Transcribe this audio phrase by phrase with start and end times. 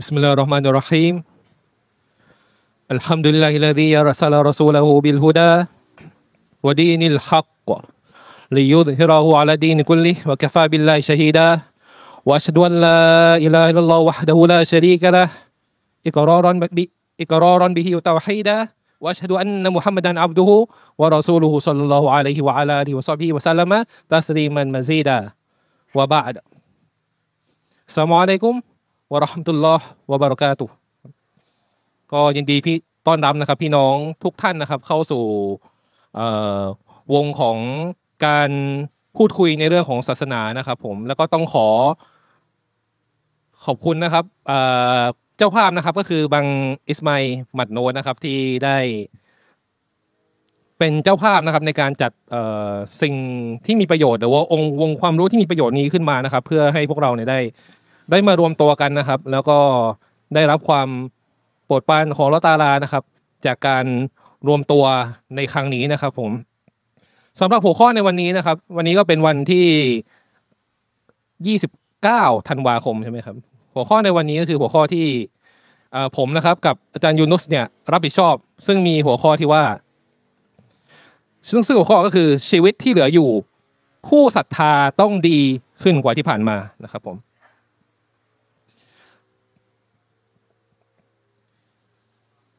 [0.00, 1.14] بسم الله الرحمن الرحيم
[2.90, 5.64] الحمد لله الذي أرسل رسوله بالهدى
[6.62, 7.68] ودين الحق
[8.48, 11.60] ليظهره على دين كله وكفى بالله شهيدا
[12.24, 15.28] وأشهد أن لا إله إلا الله وحده لا شريك له
[16.08, 16.60] إقرارا
[17.20, 18.68] إقرارا به وتوحيدا
[19.00, 20.66] وأشهد أن محمدا عبده
[20.98, 25.30] ورسوله صلى الله عليه وعلى آله وصحبه وسلم تسليما مزيدا
[25.94, 26.38] وبعد
[27.88, 28.60] السلام عليكم
[29.12, 30.66] วะราะห์มะตุลลอฮ์วะบารอกาตุ
[32.12, 32.76] ก็ยินดีพี่
[33.06, 33.94] ต้อนรับนะครับ พี่น้อง
[34.24, 35.24] ทุกท่านนะครับ เข้าสู่
[37.14, 37.58] วงของ
[38.26, 38.50] การ
[39.16, 41.66] พูดคุยในเรื่องของศาสนานะครับ ผมแล้วก็ต้องขอ
[43.64, 44.24] ขอบคุณนะครับ
[45.36, 46.46] เจ้าภาพนะครับ ก็คือบัง
[46.88, 48.78] อิสมาอิลหมัดโนนะครับ ที่ได้
[50.78, 52.12] เป็นเจ้าภาพนะครับ ในการจัด
[53.02, 53.14] สิ่ง
[53.66, 57.40] ที่มีประโยชน์หรือว่าองค์วงความรู้ที่มีประโยชน์นี้ขึ้นมานะครับ เพื่อให้พวกเราเนี่ยได้
[58.10, 59.58] ได้มารวมตัวกันนะครับ แล้วก็
[60.34, 60.88] ได้รับความ
[61.66, 63.04] โปรดปรานของลอตาลานะครับ
[63.46, 63.84] จากการ
[64.48, 64.84] รวมตัว
[65.36, 66.30] ในครั้งนี้นะครับผม
[67.40, 73.36] สำหรับหัวข้อในวันนี้นะครับ วันนี้ก็เป็นวันที่ 29ธันวาคมใช่ไหมครับ
[73.74, 75.06] หัวข้อในวันนี้ก็คือหัวข้อที่
[76.16, 78.34] ผมนะครับ กับอาจารย์ยูนุสเนี่ยรับผิดชอบ
[78.66, 79.64] ซึ่งมีหัวข้อที่ว่า
[81.48, 83.28] ซึ่งซึ่งหัวข้อก็คือชีวิตที่เหลืออยู่
[84.08, 85.40] ผู้ศรัทธาต้องดี
[85.82, 87.16] ขึ้นกว่าที่ผ่านมานะครับผม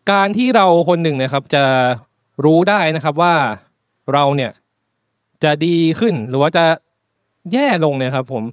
[0.10, 1.64] การที่เราคนหนึ่งนะครับจะ
[2.46, 3.34] รู้ได้นะครับว่า
[4.14, 4.52] เราเนี่ย
[5.44, 6.66] จะดีขึ้นหรือว่าจะ
[7.52, 8.44] แย่ลงเนี่ยครับ ผม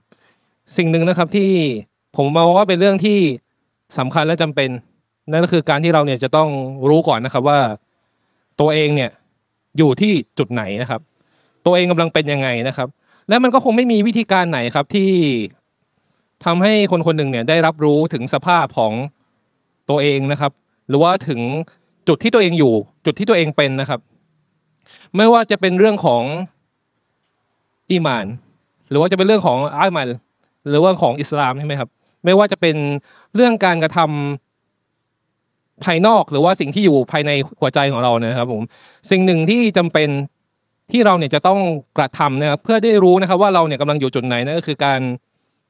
[0.76, 1.50] สิ่งหนึ่งนะครับที่
[2.16, 3.18] ผมมองว่าเป็นเรื่องที่
[3.98, 4.70] สำคัญและจำเป็น
[5.30, 6.48] นั่นก็คือการที่เราเนี่ยจะต้อง
[6.88, 7.60] รู้ก่อนนะครับว่า
[8.60, 9.10] ตัวเองเนี่ย
[9.78, 11.00] อยู่ที่จุดไหนนะครับ
[11.66, 12.88] ตัวเองกำลังเป็นยังไงนะครับ
[13.28, 15.10] และมันก็คงไม่มีวิธีการไหนครับที่
[16.44, 18.92] ทำให้คนคนหนึ่งเนี่ยได้รับรู้ถึงสภาพของ
[19.90, 20.52] ตัวเองนะครับ
[20.88, 21.40] หรือว่าถึง
[22.08, 22.72] จุดที่ตัวเองอยู่
[23.06, 24.00] จุดที่ตัวเองเป็นนะครับ
[25.16, 26.22] ไม่ว่าจะเป็นเรื่องของ
[27.90, 28.26] อีมาน
[28.90, 30.08] หรือว่าจะเป็นเรื่องของอามัน
[30.68, 31.88] หรือว่าของอิสลามใช่ไหมครับ
[32.24, 32.76] ไม่ว่าจะเป็น
[33.34, 37.30] เรื่องการกระทำภายนอกหรือว่าสิ่งที่อยู่ภายใน
[37.60, 38.62] หัวใจของเรานะครับ ผม
[39.10, 40.08] สิ่งหนึ่งที่จำเป็น
[40.90, 41.58] ที่เราเนี่ยจะต้อง
[41.98, 45.00] กระทำนะครับเพื่อได้รู้นะครับ ว่าเราเนี่ยกำลังอยู่จุดไหนนั่นก็คือการ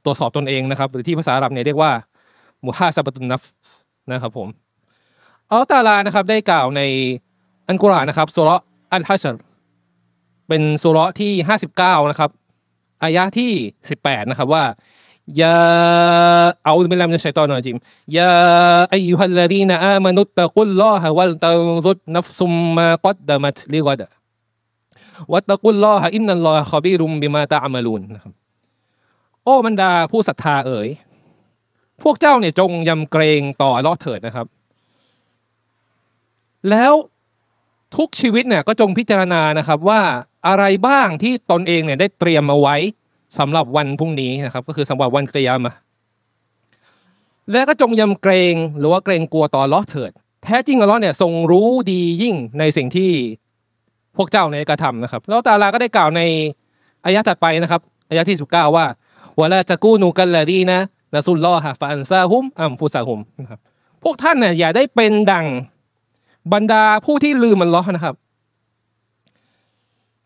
[0.04, 1.90] ตรวจสอบตนเองนะครับ หรือที่ภาษาอาหรับเนี่ยเรียกว่า
[2.64, 3.44] มุฮาซาบตุนนัฟ
[4.12, 4.48] นะครับผม
[5.52, 6.82] อัลตาลานะครับได้กล่าวใน
[7.68, 8.50] อันกุรานนะครับสุเร
[8.92, 9.36] อัลฮัชร
[10.48, 11.32] เป็นสุเราะห์ที่
[11.72, 12.30] 59นะครับ
[13.02, 13.52] อายะที่
[13.90, 14.64] 18นะครับว่า
[15.40, 25.52] أعوذ بالله من الشيطان الرجيم يا أيها الذين آمنوا اتقوا الله ولتنظر نفس ما قدمت لغد
[25.52, 28.32] واتقوا الله إن الله خبير بما تعملون นะครับ
[29.44, 30.88] โอ้บรรดาผู้ศรัทธาเอ๋ย
[32.02, 34.46] พวกเจ้าเนี่ยจงยำเกรงต่ออัลลอฮ์เถิดนะครับ
[36.70, 36.92] แล้ว
[37.96, 40.00] ทุกชีวิตเนี่ยก็จงพิจารณานะครับว่า
[40.48, 42.76] อะไรบ้างที่ตนเองเนี่ยได้เตรียมเอาไว้
[43.38, 45.72] สำหรับวันพรุ่งนี้นะครับ ก็คือสำหรับวันกิยามะ
[47.50, 50.10] และก็จงยำเกรงหรือว่าเกรงกลัวต่อลเลอเถิด
[50.44, 53.10] แท้จริงอัลเลอเนี่ยทรงรู้ดียิ่งในสิ่งที่
[54.16, 56.20] พวกเจ้าในกระทำนะครับแล้วตาลาก็ได้กล่าวใน
[57.04, 58.86] อายะถัดไปนะครับอายะที่สิบเก้าว่า
[59.40, 60.80] วลาจะกู้นูกันละดีนะ
[61.14, 63.60] นะซุลลอฮะฟาอันซาฮุมอัมฟุซาฮุมนะครับ
[64.02, 65.46] พวกท่านเนี่ยอย่าได้เป็นดัง
[66.52, 68.14] บรรดาผู้ที่ลืมมันล้อนะครับ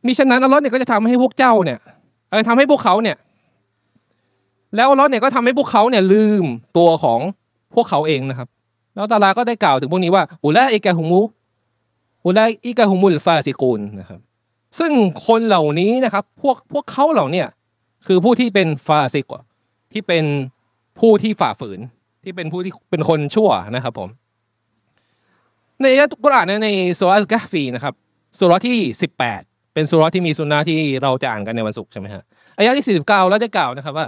[0.07, 1.79] มิฉะนั้นอัลลอฮ์เนี่ยก็จะทำให้พวกเจ้าเนี่ย
[2.31, 3.17] เออทำให้พวกเขาเนี่ย
[4.77, 6.45] แล้วอัลลอฮ์เนี่ยก็ทำให้พวกเขาเนี่ยลืม
[6.77, 7.21] ตัวของ
[7.75, 8.49] พวกเขาเองนะครับ
[8.95, 11.21] แล้วตาลาก็ได้กล่าวถึงพวกนี้ว่าอุลาอิกะฮุมุ
[12.27, 14.21] อุลาอิกะฮุมุลฟาซิกูนนะครับ
[14.79, 14.93] ซึ่ง
[15.27, 17.49] คนเหล่านี้นะครับ พวกพวกเขาเหล่าเนี่ย
[18.07, 19.33] คือผู้ที่เป็นฟาซิก
[19.93, 20.25] ที่เป็น
[21.01, 21.81] ผู้ที่ฝ่าฝืน
[22.25, 24.09] ที่เป็นผู้ที่เป็นคนชั่วนะครับผม
[25.81, 26.69] ในอายะกุรอานใน
[26.99, 27.95] สุราอัลกะฟีนะครับ
[28.39, 28.79] สุรที่
[29.29, 32.23] 18 เป็นสุรที่มีสุนนะที่เราจะอ่านกันในวันศุกร์ใช่ไหมฮะ
[32.59, 34.07] อายะที่ 49 แล้วได้กล่าวนะครับว่า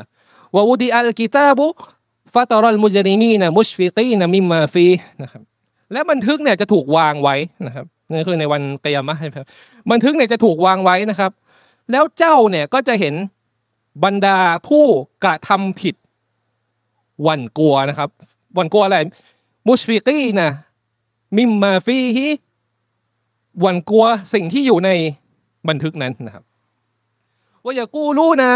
[0.69, 1.67] วูดีอัลกิตาบุ
[2.35, 4.87] ฟาตอรัลมุจริมีนะมุชฟิกีนะมิมมาฟี
[5.23, 5.43] นะครับ
[5.93, 9.47] และบันทึกเนี่ยจะถูกวางไว้นะครับนี่คือในวันกยามะห์นะครับ
[9.91, 11.33] บันทึกเนี่ยจะถูกวางไว้นะครับ
[11.91, 13.15] แล้วเจ้าเนี่ยก็จะเห็น
[14.05, 14.39] บรรดา
[14.69, 14.85] ผู้
[15.25, 15.95] กระทำผิด
[17.23, 18.09] หวันกลัวนะครับ
[18.55, 18.99] หวันกลัวอะไร
[19.69, 20.51] มุชฟิกีนะ
[21.37, 22.27] มิมมาฟีฮิ
[23.61, 24.05] หวั่นกลัว
[24.35, 24.91] สิ่งที่อยู่ใน
[25.69, 26.45] บันทึกนั้นนะครับ
[27.65, 28.53] ว่าอย่ากู้รู้นะ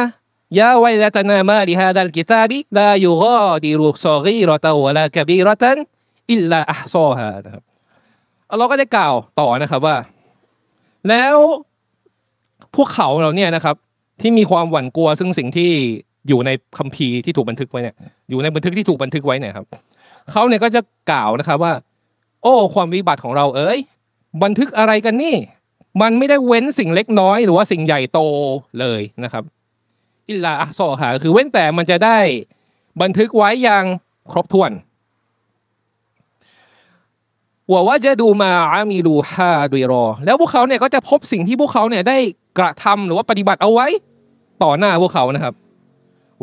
[0.58, 5.78] ยาไวลาตนามาลิฮาดัลกิตาบิลายูกอดิรุซอกีรอตาวลากบีรตัน
[6.32, 7.62] อิลลาอัซอฮานะครับ
[8.50, 9.96] อัลลอฮ์ก็ได้กล่าวต่อนะครับว่า
[11.08, 11.36] แล้ว
[12.76, 13.76] พวกเขาเราเนี่ยนะครับ
[14.20, 15.70] ที่มีความหวั่นกลัวซึ่งสิ่งที่
[16.28, 17.94] อยู่ในคัมภีร์ที่ถูกบันทึกไว้เนี่ย
[18.31, 19.66] อยู่ในบันทึกที่ถูกบันทึกไว้เนี่ยครับ
[20.32, 21.72] เขาเนี่ยก็จะกล่าวนะครับว่า
[22.43, 23.79] โอ้ความวิบัติของเราเอ้ย
[24.43, 25.37] บันทึกอะไรกันนี่
[26.00, 28.20] มันไม่ได้เว้นสิ่งเล็กน้อยหรือว่าสิ่งใหญ่โต
[28.81, 29.44] เลยนะครับ
[30.31, 32.19] อิลลาอัซอฮาคือเว้นแต่มันจะได้
[33.02, 33.85] บันทึกไว้อย่าง
[34.31, 34.70] ครบถ้วน
[37.70, 42.17] ว่าว่าจะดูมาอามีลูฮาดุยรอ แล้วพวกเขาเนี่ยก็จะพบสิ่งที่พวกเขาเนี่ยได้
[42.58, 43.87] กระทำหรือว่าปฏิบัติเอาไว้
[44.62, 45.55] ต่อหน้าพวกเขานะครับ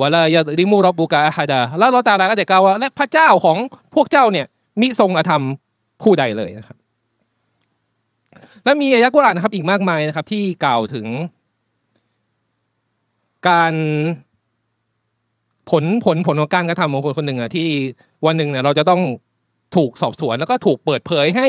[0.01, 3.57] วลายาดิมูรบุกาฮาดาแล้วเราตาลาก็จะกล่าวว่าและพระเจ้าของ
[3.95, 4.45] พวกเจ้าเนี่ย
[4.81, 5.43] มิทรงอธรรม
[6.03, 6.77] ผู้ใดเลยนะครับ
[8.63, 11.07] และมีอายะกุรอานนะครับ อีกมากมายนะครับ ที่กล่าวถึง
[13.49, 13.73] การ
[15.69, 17.67] ผลผลผลของการกระทำของคนคนหนึ่งอะที่
[18.25, 19.01] วันหนึ่งเนี่ยเราจะต้อง
[19.75, 21.47] ถูกสอบสวนแล้วก็ถูกเปิดเผยให้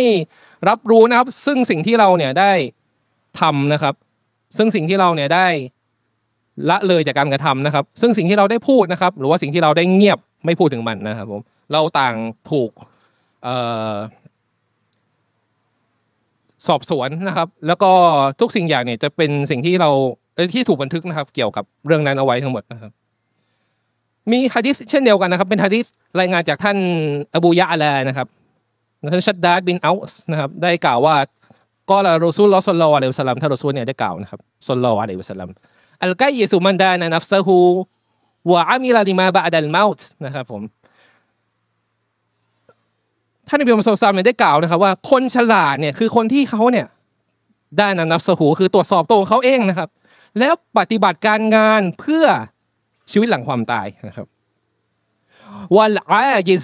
[0.68, 2.52] รับรู้นะครับ ซึ่งสิ่งที่เราเนี่ยได้
[3.40, 3.94] ทำนะครับ
[4.56, 5.48] ซึ่งสิ่งที่เราเนี่ยได้
[6.70, 11.40] ละเลยจากการกระทำนะครับ ซึ่งสิ่งที่เราได้พูดนะครับ หรือว่าสิ่งที่เราได้เงียบไม่พูดถึงมันนะครับผม
[11.72, 12.14] เราต่าง
[12.50, 12.70] ถูก
[16.66, 17.90] สอบสวนนะครับ แล้วก็
[18.40, 19.90] ทุกสิ่งอย่างเนี่ยจะเป็นสิ่งที่เรา
[20.54, 22.92] ที่ถูกบันทึกนะครับ เกี่ยวกับเรื่องนั้นเอาไว้ทั้งหมดนะครับ
[24.30, 25.86] มีฮะดิษเช่นเดียวกันนะครับ เป็นฮะดิษ
[26.20, 26.76] รายงานจากท่าน
[27.36, 28.26] อบูยะอาลานะครับ
[29.12, 31.16] ท่านชัดดาดบินเอาส์นะครับ ได้กล่าวว่า
[31.90, 35.48] قال رسول الله صلى الله عليه وسلم ท่านรอซูลเนี่ยได้กล่าวนะครับصلى الله عليه وسلم
[36.02, 40.62] الكيس من دان نفسه وعمل لما بعد الموت นะครับผม
[43.48, 46.86] ท่านนบีมุฮัมมัดซัลลัมได้กล่าวนะครับว่าคนฉลาดเนี่ยคือคนที่เขาเนี่ย
[47.78, 49.88] ได้นันนับสหูคือตรวจสอบตัวเขาเองนะครับ
[50.38, 52.24] แล้วปฏิบัติการงานเพื่อ
[53.10, 54.26] ชีวิตหลังความตายนะครับ
[55.78, 56.62] วันอาจิส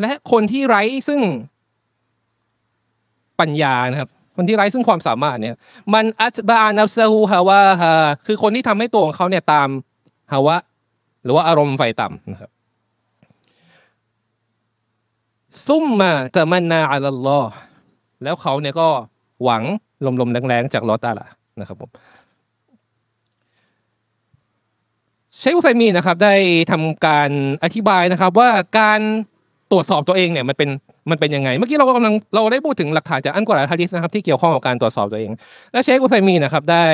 [0.00, 1.20] และคนที่ไร้ซึ่ง
[3.40, 5.56] ปัญญานะครับ คนที่ไร้ซึ่งความสามารถเนี่ย
[5.94, 7.92] มันอัตบานับซาฮูฮาวาฮา
[8.26, 9.68] คือคนที่ทำให้ตัวของเขาเนี่ยตาม
[10.32, 10.56] ฮาวะ
[11.24, 12.50] หรือว่าอารมณ์ไฟต่ำนะครับ
[15.66, 17.50] ซุ่มมาจะมันนาอัลลอฮ์
[18.22, 18.88] แล้วเขาเนี่ยก็
[19.44, 19.62] หวัง
[20.20, 21.26] ลมๆแรงๆจากลอตาละ
[21.60, 21.90] นะครับผม
[25.38, 26.34] เชคอุไซมีนะครับได้
[26.70, 27.30] ทำการ
[27.64, 29.00] อธิบายนะครับ ว่าการ
[29.70, 30.70] ตรวจสอบตัวเองเนี่ยมันเป็น
[31.10, 35.30] มันเป็นยังไง เมื่อกี้เรากำลังเราได้พูดถึงหลักฐานจากอันกุรานฮะดิษนะครับที่เกี่ยวข้องกับการตรวจสอบตัวเอง
[35.72, 36.86] และเชคอุไซมีนะครับได้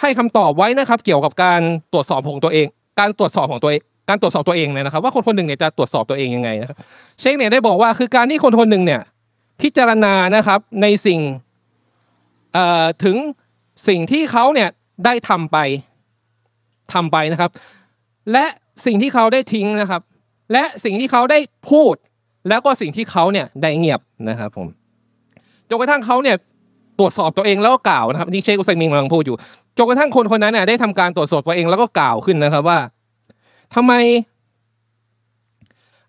[0.00, 1.60] ให้คำตอบไว้นะครับ เกี่ยวกับการ
[1.92, 2.66] ตรวจสอบของตัวเอง
[3.00, 6.76] การตรวจสอบของตัวเอง การตรวจสอบตัวเองเนี่ยนะครับว่าคนคนหนึ่งเนี่ยจะตรวจสอบตัวเองยังไงนะครับ
[7.20, 9.00] เชคเนี่ยได้บอกว่าคือการที่คนคนหนึ่งเนี่ย
[9.62, 11.20] พิจารณานะครับในสิ่ง
[13.04, 13.16] ถึง
[13.88, 14.68] สิ่งที่เขาเนี่ย
[15.04, 15.58] ได้ทำไป
[16.92, 17.50] ทำไปนะครับ
[18.32, 18.46] และ
[18.86, 20.02] สิ่งที่เขาได้ทิ้งนะครับ
[20.52, 21.38] และสิ่งที่เขาได้
[21.70, 21.94] พูด
[22.48, 24.66] แล้วก็สิ่งที่เขาเนี่ยได้เงียบนะครับผม
[25.68, 26.36] จนกระทั่งเขาเนี่ย
[26.98, 29.36] ตรวจสอบตัวเองแล้วก็กล่าวนะครับนี่เชคอุไซมิงกำลังพูดอยู่
[29.78, 32.78] จนกระทั่งคนคนนั้นเนี่ยได้ทำการตรวจสอบตัวเองแล้วก็กล่าวขึ้นนะครับว่า
[33.74, 33.92] ทำไม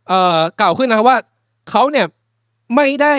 [0.08, 1.16] เอ่อกล่าวขึ้นนะว่า
[1.70, 2.06] เขาเนี่ย
[2.76, 3.16] ไม่ได้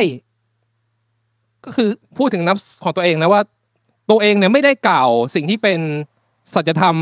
[1.65, 1.89] ก็คือ
[2.19, 3.43] พูดถึงนับของตัวเองนะว่า
[4.11, 5.81] ตัวเองเนี่ยไม่ได้กล่าวสิ่งที่เป็น
[6.55, 6.97] สัจธรรม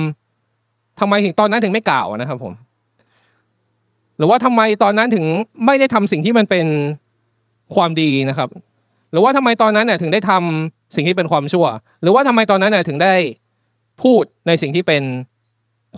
[1.01, 2.53] ทำไมถึงตอนนั้นถึงไม่กล่าวนะครับผม
[4.17, 5.25] หรือว่าทำไมตอนนั้นถึง
[5.67, 6.67] ไม่ได้ทำสิ่งที่มันเป็น
[7.75, 8.49] ความดีนะครับ
[9.13, 11.67] หรือว่าทำไมตอนนั้นเนี่ยถึงได้ทำสิ่งที่เป็นความชั่ว
[12.03, 13.15] หรือว่าทำไมตอนนั้นเนี่ยถึงได้
[14.03, 15.03] พูดในสิ่งที่เป็น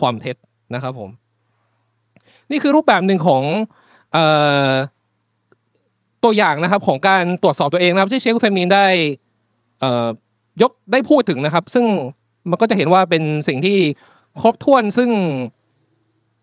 [0.00, 0.36] ความเท็จ
[0.74, 1.10] นะครับผม
[2.50, 3.42] นี่คือรูปแบบหนึ่งของ
[6.24, 8.86] ตัวอย่างนะครับของการตรวจสอบตัวเองนะครับที่เชคเฟมินได้
[10.62, 11.84] ยกได้พูดถึงนะครับ ซึ่ง
[12.50, 13.78] มันก็จะเห็นว่าเป็นสิ่งที่
[14.42, 15.10] ครบถ้วนซึ่ง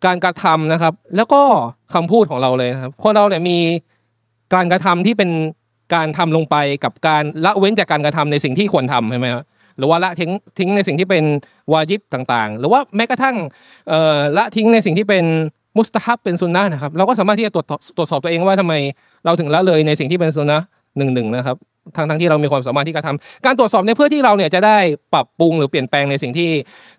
[0.05, 1.41] การกระทำนะครับ แล้วก็
[1.93, 3.57] คำพูดของเราเลยครับคนเราเนี่ยมี
[4.53, 5.29] การกระทำที่เป็น
[5.93, 9.43] การทำลงไปกับการละเว้นจากการกระทำในสิ่งที่ควรทำใช่ไหมครับ
[9.77, 11.23] หรือว่าละทิ้งทิ้งในสิ่งที่เป็น
[11.71, 13.35] วาจิบต่างๆ หรือว่าแม้กระทั่ง
[14.37, 15.25] ละทิ้งในสิ่งที่เป็น
[15.77, 17.65] มุสตาฮับเป็นซุนนะนะครับเราก็สามารถที่จะตรวจ
[17.97, 18.73] ตรวจสอบตัวเองว่าทำไม
[19.25, 20.59] เราถึงละเลยในสิ่งที่เป็นซุนนะ
[20.97, 21.57] หนึ่งหนึ่งนะครับ
[21.95, 24.77] ทั้งทั้งที่เรามีความสามารถที่จะทำการตรวจสอบในเพื่อที่เราเนี่ยจะได้
[25.13, 26.49] ปรับปรุงหรือเปลี่ยนแปลงในสิ่งที่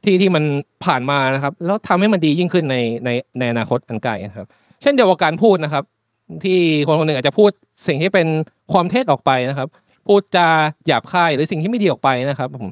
[0.04, 0.44] ที่ที่มัน
[0.84, 4.46] ผ่านมานะครับ แล้วทำให้มันดียิ่งขึ้นในในในอนาคตอันไกลนะครับ
[4.82, 5.84] เช่นเดียวกับการพูดนะครับ
[6.44, 7.50] ที่คนคนหนึ่งอาจจะพูด
[7.86, 8.26] สิ่งที่เป็น
[8.72, 9.68] ความเท็จออกไปนะครับ
[10.06, 10.48] พูดจา
[10.86, 12.70] หยาบคายหรือสิ่งที่ไม่ดีออกไปนะครับผม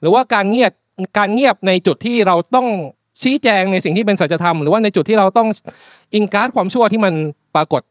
[0.00, 0.72] หรือว่าการเงียบ
[1.18, 2.66] การเงียบในจุดที่เราต้อง
[3.20, 5.48] ชี้แจงในสิ่งที่เป็นสัจธรรมหรือว่าในจุดที่เราต้อง
[6.14, 7.14] อิงการ์ดความชั่วที่มัน
[7.54, 7.82] ปรากฏ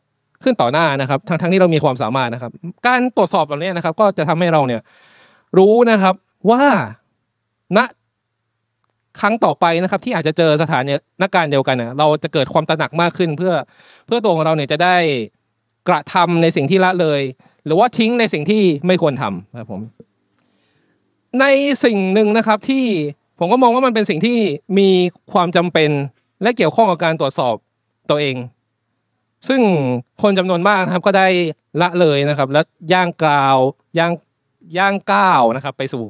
[0.43, 2.51] ขึ้นต่อหน้านะครับทั้งทั้งที่เรามีความสามารถนะครับ
[2.87, 4.81] การตรวจสอบแบบนี้นะครับ ก็จะทำให้เราเนี่ย
[5.57, 6.15] รู้นะครับ
[6.51, 6.63] ว่า
[7.77, 7.79] ณ
[9.19, 10.83] ครั้งต่อไปนะครับ ที่อาจจะเจอสถาน
[11.21, 13.53] นักการเดียวกันเนี่ยเราจะเกิดความตระหนักมากขึ้น เพื่อ
[14.05, 14.95] เพื่อตัวของเราเนี่ยจะได้
[15.89, 17.21] กระทำในสิ่งที่ละเลย
[17.65, 19.81] หรือว่าทิ้งในสิ่งที่ไม่ควรทำครับผม
[21.39, 21.45] ใน
[21.85, 22.85] สิ่งหนึ่งนะครับที่
[23.43, 24.37] ผมก็มองว่ามันเป็นสิ่งที่
[24.79, 24.89] มี
[25.33, 25.91] ความจำเป็น
[26.41, 27.55] และเกี่ยวข้องกับการตรวจสอบ
[28.09, 28.35] ตัวเอง
[29.47, 29.61] ซึ่ง
[30.21, 31.27] คนจำนวนมากครับก็ได้
[31.81, 32.61] ละเลยนะครับ และ
[32.93, 33.57] ย่างกราว
[33.97, 34.11] ย่าง
[34.77, 36.03] ย่างก้าวนะครับ ไปสู่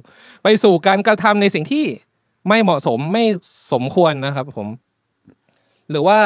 [0.43, 1.85] ไปสู่การกระทำในสิ่งที่
[2.47, 3.23] ไม่เหมาะสมไม่
[3.73, 4.67] สมควรนะครับ ผม
[5.89, 6.19] หรือว่า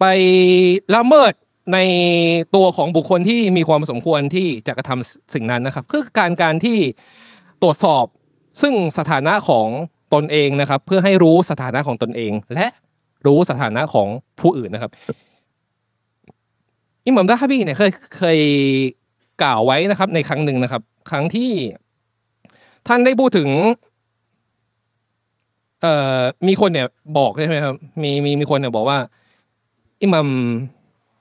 [0.00, 0.04] ไป
[0.94, 1.32] ละเมิด
[1.72, 1.78] ใน
[2.54, 6.78] ตัวของบุคคลที่มีความสมควรที่จะกระทำสิ่งนั้นนะครับ คือการการที่
[7.62, 8.04] ตรวจสอบ
[8.60, 9.68] ซึ่งสถานะของ
[10.14, 12.66] ตนเองนะครับ เพื่อให้รู้สถานะของตนเอง และ
[13.26, 14.08] รู้สถานะของ
[14.40, 14.92] ผู้อื่นนะครับ
[17.06, 18.38] อิหมัมดะฮะบีเนี่ยเคยเคย
[19.42, 21.50] กล่าวไว้นะครับ ในครั้งหนึ่งนะครับ ครั้งที่
[22.88, 23.48] ท่านได้พูดถึง
[25.82, 26.88] เอ่อมีคนเนี่ย
[27.18, 28.98] บอกใช่ไหมครับ มีมีมีคนเนี่ยบอกว่า
[30.02, 30.28] อิหมัม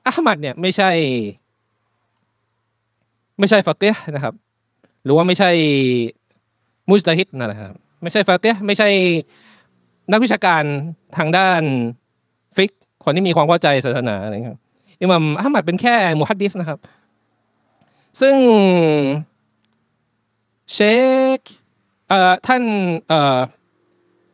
[0.06, 0.92] อัลมัดเนี่ยไม่ใช่
[3.40, 4.34] ไม่ใช่ฟักเตียนะครับ
[5.04, 5.52] หรือว่าไม่ใช่
[6.90, 8.90] มุสตาฮิดนั่นแหละครับไม่ใช่ฟักเตียไม่ใช่
[10.12, 10.64] นักวิชาการ
[11.18, 11.62] ทางด้าน
[12.56, 12.72] ฟิก
[13.04, 14.60] คนที่มีความเข้าใจศาสนาอะไรครับ
[15.02, 16.80] อิหมัมอัลมัดเป็นแค่มุฮัดดิฟนะครับ
[18.22, 18.36] ซึ่ง
[20.74, 20.80] เช
[21.38, 21.40] ค
[22.10, 22.64] เอ่อท่าน
[23.08, 23.40] เอ่อ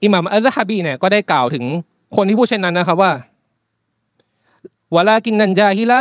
[0.03, 1.65] อิหมัมอัลฮะบีเนี่ยก็ได้กล่าวถึง
[2.15, 3.11] คนที่พูดเช่นนั้นนะครับว่า
[4.95, 5.99] วลากินนันจาฮิละ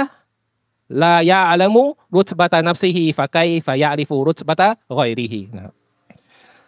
[1.03, 1.85] ลายาอัลมุ
[2.17, 5.75] รุตบะตานับซีฮีฟะไกฟะยาริฟูรุตบะตากอยรีฮีนะครับ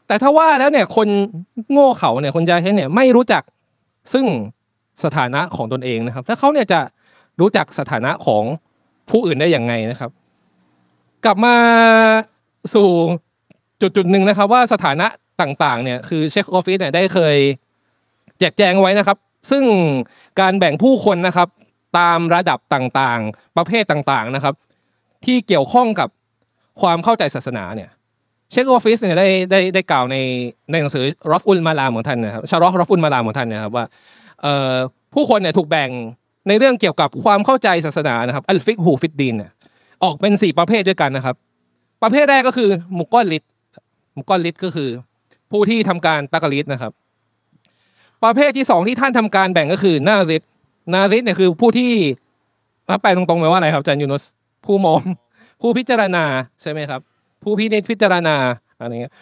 [0.07, 1.09] แต่ถ้าว่าแล้วเนี่ยคน
[1.73, 3.43] โง่เขาเนี่ยคนจาฮิเนี่ยไม่รู้จัก
[4.13, 4.25] ซึ่ง
[5.05, 6.81] สถานะของตนเองนะครับ แล้วเขาเนี่ยจะ
[7.41, 8.43] รู้จักสถานะของ
[9.11, 10.11] ผู้อื่นได้อย่างไงนะครับ
[11.25, 11.57] กลับมา
[12.75, 12.89] สู่
[13.81, 15.07] จุดจุดหนึ่งนะครับ ว่าสถานะ
[15.41, 17.37] ต่างๆ เนี่ยคือเช็คออฟฟิศเนี่ยได้เคย
[18.39, 19.19] แจกแจงไว้นะครับ
[19.51, 19.65] ซึ่ง
[20.41, 21.49] การแบ่งผู้คนนะครับ
[21.99, 24.55] ตามระดับต่างๆ ประเภทต่างๆนะครับ
[25.25, 26.09] ที่เกี่ยวข้องกับ
[26.81, 27.91] ความเข้าใจศาสนาเนี่ย
[28.50, 30.17] เช็คออฟฟิศเนี่ยได้ได้ได้กล่าวใน
[30.71, 33.85] ในหนังสือรอฟอุลมาลามของท่านนะครับชารอฟรอฟอุลมาลามของท่านนะครับว่า
[34.43, 34.75] เอ่อ
[35.15, 35.91] ผู้คนเนี่ยถูกแบ่ง
[36.49, 39.50] ในเรื่องเกี่ยวกับความเข้าใจศาสนานะครับอัลฟิกหูฟิดดีนเนี่ย
[40.05, 41.37] ออกเป็นสี่ประเภทด้วยกันนะครับ
[42.03, 43.45] ประเภทแรกก็คือมุกกอลิด
[44.17, 44.88] มุกกอลิดก็คือ
[45.50, 46.93] ผู้ที่ทำการتقليدนะครับ
[48.25, 50.43] ประเภทที่สองที่ท่านทำการแบ่งก็คือนาริด
[50.95, 51.93] นาริดเนี่ยคือผู้ที่
[53.00, 54.23] แปลตรงๆหมายว่าอะไรครับอาจารย์ยูนุส
[54.67, 55.00] ผู้มอง
[55.61, 56.25] ผู้พิจารณา
[56.62, 57.00] ใช่ไหมครับ
[57.47, 58.37] ผู้พินิจพิจารณา
[58.81, 59.15] อะไรเงี้ย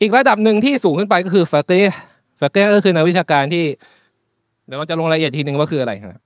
[0.00, 3.64] อีกระดับหนึ่งที่สูงขึ้นไปก็คือفقيه فقيه ก็คือนักวิชาการที่
[4.66, 6.22] เดี๋ยวเราจะลงรายละเอียดทีหนึ่งว่าคืออะไรครับ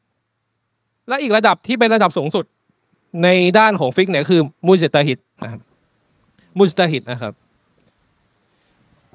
[1.09, 2.45] และอีกระดับที่เป็นระดับสูงสุด
[3.25, 5.61] ในด้านของفقه เนี่ยคือمجتهد นะครับ
[6.59, 7.33] مجتهد นะครับ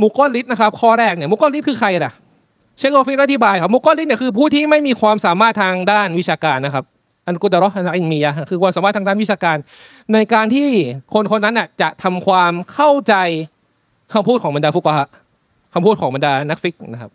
[0.02, 2.12] مقلد นะครับข้อแรกเนี่ย مقلد คือใครล่ะ
[2.78, 6.86] เชคโกฟิกอธิบายครับ مقلد เนี่ยคือผู้ที่ไม่มีความสามารถทางด้านวิชาการนะครับ
[7.30, 9.58] القدرة العلمية คือความสามารถทางด้านวิชาการ
[10.14, 10.68] ในการที่
[11.14, 13.16] คนคนนั้นน่ะจะทำความเข้าใจ
[14.14, 15.08] คำพูดของบรรดาفقهاء
[15.74, 17.12] คำพูดของบรรดานัก فقه นะครับ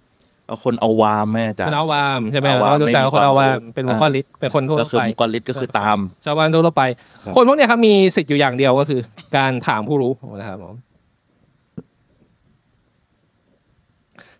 [0.46, 6.82] เอาคน عوام แม่จ้ะคน عوام ใช่ไหม عوام เราแต่ไม่มีคนเอาวามความรู้เป็น مقلد เป็นคนทั่วก็คือไป مقلد ก็คือตามชาวบ้านทั่วไป
[7.24, 9.00] ครับคนพวกเนี้ยครับมีสิทธิ์อยู่อย่างเดียวก็คือ
[9.36, 10.74] การถามผู้รู้นะครับผม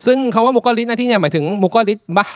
[0.07, 2.27] ซึ่งคำว่ามุกอลิดนะที่เนี่ยหมายถึงมุกอลิดบ้า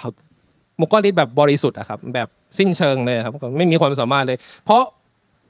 [0.81, 4.83] มุกอลิดแบบบริสุทธิ์อะครับแบบสิ้นเชิงเลยครับไม่มีความสามารถเลย เพราะ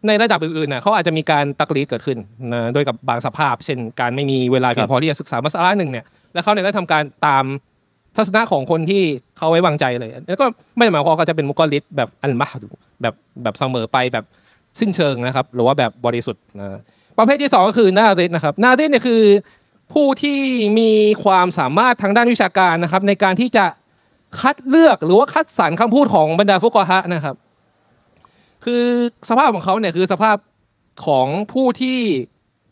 [0.06, 2.18] ในระดับอื่นๆน่ะเขาอาจจะมีการตักลีดเกิดขึ้น
[2.52, 7.44] นะโดยกับบางสภาพ เช่น การไม่มีเวลาเพียงพอที่จะศึกษามาสาระหนึ่งเนี่ยแล้วเขาเนี่ยได้ทำการตาม
[8.16, 9.02] ทัศนะของคนที่
[9.36, 12.54] เขาไว้วางใจเลย แล้วก็ไม่ได้หมายความว่าเขาจะเป็นมุกอลิดแบบอัลมาฮ์
[13.02, 14.24] แบบแบบเสมอไปแบบ
[14.80, 16.80] สิ้นเชิงนะครับ หรือว่าแบบบริสุทธิ์นะ
[17.18, 19.22] ประเภทที่สองก็คือนาริดนะครับนาริดเนี่ยคือ
[19.92, 20.40] ผู้ที่
[20.78, 20.90] มี
[21.24, 23.64] ความสามารถทางด้านวิชาการนะครับ ในการที่จะ
[24.40, 27.36] คัดเลือกหรือว่าคัดสรรคำพูดของบรรดาฟุกอฮะนะครับ
[28.64, 28.84] คือ
[29.28, 30.36] สภาพของเขาเนี่ยคือสภาพ
[31.06, 31.98] ของผู้ที่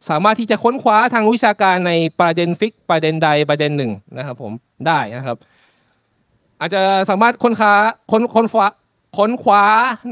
[0.08, 4.52] สามารถที่จะค้นคว้าทางวิชาการในประเด็นฟิกประเด็นใดประเด็นหนึ่งนะครับผม
[4.86, 5.36] ได้นะครับ
[6.60, 7.72] อาจจะสามารถค้นคว้า
[8.10, 8.66] ค้นค้นคว้า
[9.16, 9.62] ค้นคว้า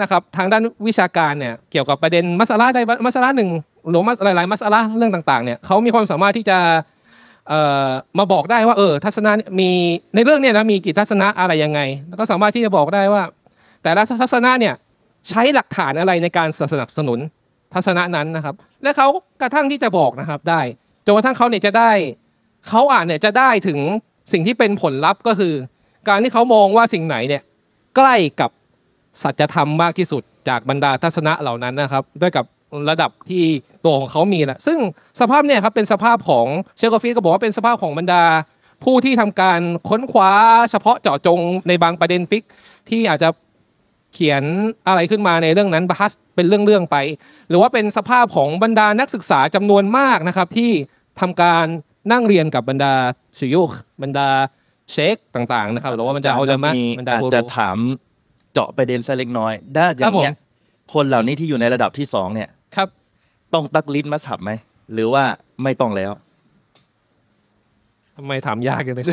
[0.00, 3.50] นะครับทางด้านวิชาการเนี่ยเกี่ยวกับประเด็นมัสลาใดมัสลาหนึ่ง
[3.88, 6.58] หรือมัสหลายๆมัสลาเรื่องต่างๆเนี่ยเขามีความสามารถที่จะ
[8.18, 9.70] มาบอกได้ว่าเออทัศนะมี
[10.14, 13.22] ในเรื่องเนี่ยนะมีกี่ทัศนะอะไรยังไง แล้วก็สามารถที่จะบอกได้ว่า
[13.82, 14.74] แต่ละทัศนะเนี่ย
[15.28, 17.18] ใช้หลักฐานอะไรในการสนับสนุน
[17.74, 19.08] ทัศนะนั้นนะครับ และเขา
[19.42, 20.60] กระทั่งที่จะบอกนะครับได้
[21.06, 21.90] จนกระทั่งเขาเนี่ยจะได้
[22.68, 23.78] เขาอ่านเนี่ยจะได้ถึง
[24.32, 25.54] สิ่งที่เป็นผลลัพธ์ก็คือ
[26.08, 27.42] การที่เขามองว่าสิ่งไหนเนี่ย
[27.96, 28.50] ใกล้กับ
[29.22, 32.44] สัจธรรมมากที่สุดจากบรรดาทัศนะเหล่านั้นนะครับ ด้วยกับ
[32.90, 33.44] ระดับที่
[33.84, 34.78] ตัวของเขามีแหละซึ่ง
[35.20, 38.24] สภาพเนี่ยครับเป็นสภาพของเชคโกฟิสก็บอกว่าเป็นสภาพของบรรดา
[38.84, 40.32] ผู้ที่ทำการค้นคว้า
[40.70, 42.44] เฉพาะเจาะจงในบางประเด็นฟิก
[42.88, 43.28] ที่อาจจะ
[44.14, 44.42] เขียน
[44.88, 46.96] อะไรขึ้นมาในเรื่องนั้นบัสเป็นเรื่องๆไป
[47.48, 50.70] หรือว่าเป็นสภาพของบรรดานักศึกษาจำนวนมากนะครับ ที่
[51.20, 51.64] ทำการ
[52.12, 52.94] นั่งเรียนกับบรรดา
[53.38, 53.70] ชิยุค
[54.02, 54.28] บรรดา
[54.92, 57.78] เชคต่างๆนะครับหรือว่าบรรดาอัลจามะมีบรรดาอาจผู้จะรู้ถาม
[58.52, 60.34] เจาะประเด็นสักเล็กน้อยด้าอย่างเนี้ย
[60.94, 62.88] คนเหล่านี้ที่อยู่ในระดับที่สองเนี่ย ครับ
[63.54, 64.50] ต้องตักลิ้นมัสฮับไหม
[64.92, 65.24] หรือว่า
[65.62, 66.12] ไม่ต้องแล้ว
[68.16, 69.06] ทำไมถามยากกันเลย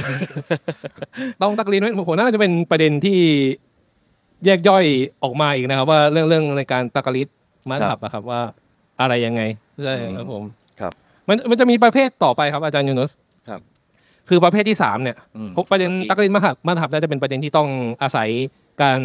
[1.41, 3.20] ต้องตักลีนไว้ผมน่าจะเป็นประเด็นที่
[4.46, 4.86] แยกย่อย
[5.24, 7.27] ออกมาอีกนะครับ ว่าเรื่องเรื่องในการตักลิด
[7.70, 8.41] มาถับอะครับ ว่า
[9.01, 9.41] อะไรยังไง
[9.84, 10.44] ใช่ครับผม
[10.80, 10.94] ครับ
[11.27, 13.12] มันมันจะมีประเภทต่อไปครับอาจารย์ยูนุส
[13.48, 13.62] ครับ
[14.30, 17.70] คือประเภทที่สามเนี่ยอืมพวกประเด็นตักลิดมาถับมาถับน่าจะเป็นประเด็นที่ต้อง
[18.01, 18.30] อาศัย
[18.82, 19.00] การ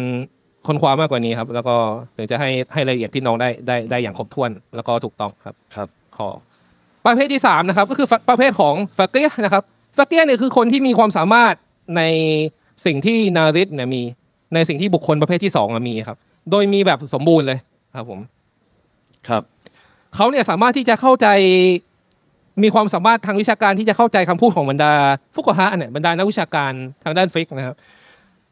[0.67, 1.75] ค้นคว้ามากกว่านี้ครับ แล้วก็
[2.17, 6.29] ถึงจะให้ให้รายละเอียดพี่น้องได้ได้ได้อย่างครบถ้วนแล้วก็ถูกต้องครับครับขอ
[7.05, 9.63] ประเภทที่สามนะครับก็คือประเภทของฟักเกียนะครับ
[9.97, 11.53] ฟักเกียเนี่ยคือคนที่มีความสามารถ
[11.97, 12.01] ใน
[12.85, 14.01] สิ่งที่นาริสเนี่ยมี
[14.53, 16.17] ในสิ่งที่บุคคลประเภทที่สองอะมีครับ
[16.51, 17.59] โดยมีแบบสมบูรณ์เลย
[17.95, 18.19] ครับผม
[19.27, 19.43] ครับ
[20.15, 21.27] เขาเนี่ยสามารถที่จะเข้าใจ
[22.63, 24.91] มีความสามารถทางวิชาการที่จะเข้าใจคำพูดของบรรดา
[25.35, 26.71] ฟุกฮะเนี่ยบรรดานักวิชาการ
[27.03, 27.75] ทางด้านฟิกนะครับ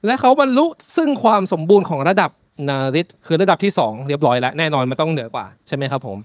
[0.06, 2.30] และเขาบรรลุซึ่งความสมบูรณ์ของระดับ
[2.70, 6.18] นาริสคือระดับที่สองเรียบร้อยแล้วแน่นอนมันต้องเหนือกว่าใช่ไหมครับผม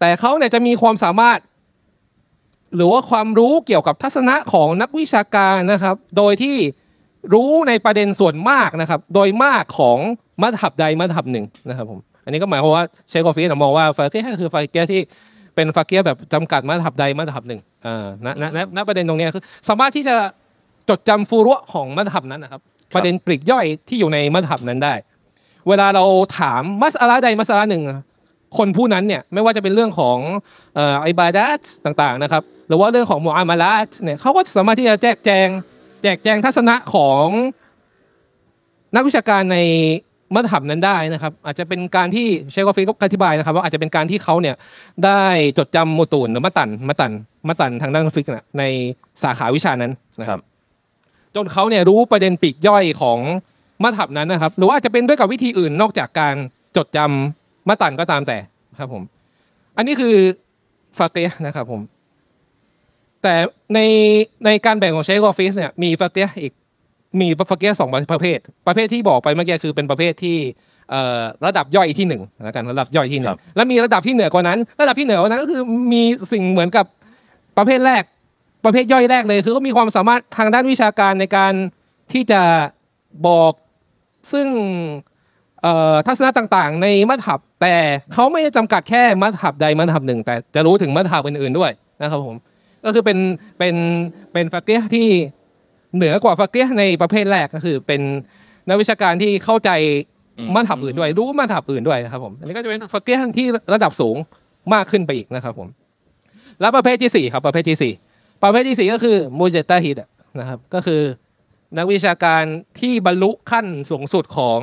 [0.00, 1.38] แต่เขาเนี่ยจะมีความสามารถ
[2.76, 6.56] หรือว่าความรู้เกี่ยวกับทัศนะของนักวิชาการนะครับ โดยที่
[7.34, 9.98] รู้ในประเด็นส่วนมากนะครับ โดยมากของ
[10.42, 15.00] มัธยับใดมัธยับหนึ่งนะครับผมอันนี้ก็หมายความว่าเชคกอฟีนมองว่าฟาเกียคือฟาเกียที่
[15.54, 20.14] เป็นฟาเกียแบบจำกัดมัธยับใดมัธยับหนึ่งอ่าณณณประเด็นตรงนี้คือสามารถที่จะ
[20.88, 22.60] จดจำฟูรุะของมัธยับนั้นนะครับ
[22.94, 24.94] ประเด็นปลีกย่อยที่อยู่ในมัธยับนั้นได้
[25.68, 26.04] เวลาเรา
[26.38, 27.82] ถามมัสอาระใดมัสอาระหนึ่ง
[28.58, 30.18] คนผู้นั้นเนี่ยไม่ว่าจะเป็นเรื่องของ
[30.74, 35.48] เอ่ออิบาดัตต่างๆนะครับหรือว่าเรื่องของมุอามาลัตเนี่ยเขาก็สามารถที่จะแจกแจง
[36.02, 37.26] แจกแจงทัศนะของ
[38.94, 39.58] นักวิชาการใน
[40.34, 44.56] มัธยับนั้นได้นะครับ อาจจะเป็นการที่เชคกอฟฟีก็อธิบายนะครับ ว่าอาจจะเป็นการที่เขาเนี่ย
[45.04, 45.22] ได้
[45.58, 47.12] จดจำมุตูนหรือมัตตันมัตตัน
[47.48, 48.62] มัตตันทางด้านฟิกนะใน
[49.22, 50.55] สาขาวิชานั้นนะคครัรับบ
[51.36, 53.18] จนเขาเนี่ยรู้ประเด็นปลีกย่อยของ
[53.82, 56.34] มัธยับนั้นนะครับ หรือว่าอาจจะเป็นด้วยกับวิธีอื่นนอกจากการ
[56.76, 58.38] จดจำมัตตันก็ตามแต่
[58.78, 59.02] ครับผม
[59.76, 60.14] อันนี้คือ
[60.98, 61.80] ฟาเกียนะครับผม
[63.22, 63.34] แต่
[63.74, 63.80] ใน
[64.44, 66.52] ในการแบ่งของเชคออฟฟิศเนี่ยมีฟาเกียอีก
[67.20, 70.36] มีฟาเกียสองประเภท ประเภทที่บอกไปเมื่อกี้คือเป็นประเภทที่
[70.90, 76.86] เอ่อระดับย่อยที่หนึ่งแล้วกันระดับย่อยที่หนึ่ครังบแล้วมีระดับที่เหนือกว่านั้น ระดับที่เหนือกว่านั้นก็คือมีสิ่งเหมือนกับ
[77.58, 78.02] ประเภทแรก
[78.66, 81.52] ประเภทย่อยแรกเลย คือเขามีความสามารถทางด้านวิชาการในการ
[82.12, 82.42] ที่จะ
[83.26, 83.52] บอก
[84.32, 84.46] ซึ่ง
[85.62, 87.74] เอ่อทัศนะต่างๆ ในมัธยับแต่
[88.14, 91.70] เขาไม่ได้จำกัดแค่มัธยับใดมัธยับหนึ่ง แต่จะรู้ถึงมัธยับอื่นๆด้วย
[92.02, 92.36] นะครับผม
[92.84, 93.18] ก็คือเป็น
[93.58, 93.74] เป็น
[94.32, 95.06] เป็นฟักเกียที่
[95.96, 98.00] เหนือกว่าฟักเกียในประเภทแรกก็คือเป็น
[98.68, 99.70] นักวิชาการที่เข้าใจ
[100.38, 104.16] อืมมัธยับอื่นด้วย รู้มัธยับอื่นด้วยนะครับผมอันนี้ก็จะเป็นฟักเกียที่ระดับสูง
[104.74, 105.68] มากขึ้นไปอีกนะครับผม
[106.60, 107.92] แล้วประเภทที่สี่ครับประเภทที่สี่
[108.42, 109.96] ประเภทที่สี่ก็คือมูเจตาฮิด
[110.38, 111.02] นะครับ ก็คือ
[111.76, 112.42] นักวิชาการ
[112.80, 114.60] ที่บรรลุขั้นสูงสุดของ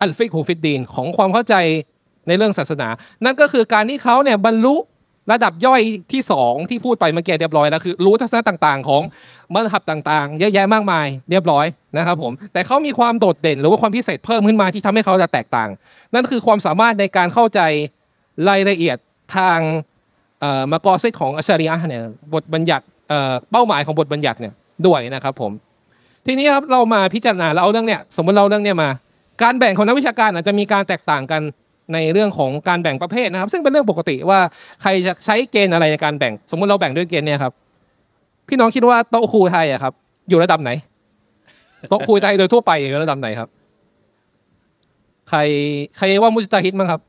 [0.00, 1.54] อัลฟิกฮูฟิดดีนของความเข้าใจ
[2.26, 2.88] ในเรื่องศาสนา
[3.24, 4.76] นั่นก็คือการที่เขาเนี่ยบรรลุ
[5.32, 5.80] ระดับย่อย
[6.12, 9.02] ที่สองที่พูดไปเมื่อกี้เรียบร้อยแล้วคือรู้ทัศนะต่างๆ ของ
[9.52, 15.70] มัธยับต่างๆ เยอะแยะมากมายเรียบร้อยนะครับผมแต่เขามีความโดดเด่น หรือว่าความพิเศษเพิ่มขึ้นมาที่ทำให้เขาจะแตกต่าง
[16.14, 17.60] นั่นคือความสามารถในการเข้าใจ
[18.48, 18.96] รายละเอียด
[19.36, 19.58] ทาง
[20.72, 22.02] มากอซิดของอัชริยะเนี่ย
[22.34, 24.52] บทบัญญัติเอ่อเป้าหมายของบทบัญญัติเนี่ย
[24.86, 25.52] ด้วยนะครับผม
[26.26, 28.90] ทีนี้ครับเรามาพิจารณาเราเอาเรื่องเนี้ยสมมติเราเรื่องเนี้ยมา
[29.42, 31.42] การแบ่งของนักวิชาการอาจจะมีการแตกต่างกัน
[31.92, 34.38] ในเรื่องของการแบ่งประเภทนะครับ ซึ่งเป็นเรื่องปกติว่า
[34.82, 37.52] ใครจะใช้เกณฑ์อะไรในการแบ่ง สมมติเราแบ่งด้วยเกณฑ์เนี่ยครับ
[38.48, 39.92] พี่น้องคิดว่าโต๊ะครูไทยอะครับ
[40.28, 40.70] อยู่ระดับไหน
[41.88, 43.48] โต๊ะครูไทยโดยทั่วไปอยู่ระดับไหนครับ
[45.30, 45.38] ใคร
[45.96, 47.00] ใครว่ามุสตาฮิดมั้งครับ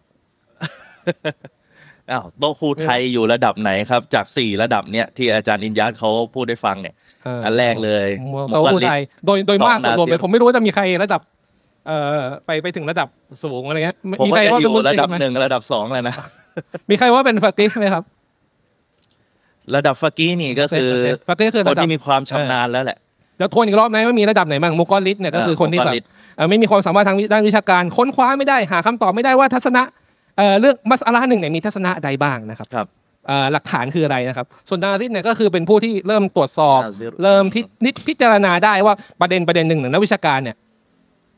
[2.12, 6.93] อ้าวโต๊ะครูไทยอยู่ระดับไหนครับ จากสี่ระดับเนี้ยที่อาจารย์อินยัตเขาพูดได้ฟังเนี่ย
[7.46, 8.08] อันแรกเลย
[8.52, 11.22] โต๊ะครูไทยโดยโดยมากสองรวมไปนาทีผมไม่รู้ว่าจะมีใครระดับ
[11.88, 13.08] เอ่อไปไปถึงระดับ
[13.43, 16.15] สูงอะไรเงี้ยผมมีว่าใครจะว่าอเป็นยู่มุสระลิดับมไหมหนึ่งระดับสองเลยนะ
[16.89, 18.04] มีใครว่าเป็นฟาติฮ์ไหมครับ
[19.76, 20.91] ระดับฟากี้นี่ก็คือ
[21.28, 22.98] فقيه คือคนระดับที่มีความชำนาญแล้วแหละ
[23.38, 26.04] เดี๋ยวทวนอีกรอบไหมว่ามีระดับไหนบ้างمقلد เนี่ยก็คือคนที่แบบمقلد
[26.38, 29.84] เอ่อไม่มีความสามารถทางด้านวิชาการ ค้นคว้าไม่ได้หาคำตอบไม่ได้ว่าทัศนะ
[30.38, 32.88] เอ่อเรื่องمسألة หนึ่งเนี่ยมีทัศนะใดบ้างนะครับครับ
[33.28, 40.56] เอ่อหลักฐานคืออะไรนะครับ ส่วนดาริสเนี่ยก็คือเป็นผู้ที่เริ่มตรวจสอบناظر เริ่มพินิจพิจารณาได้ว่าประเด็นประเด็นหนึ่งหนึ่งนักวิชาการเนี่ย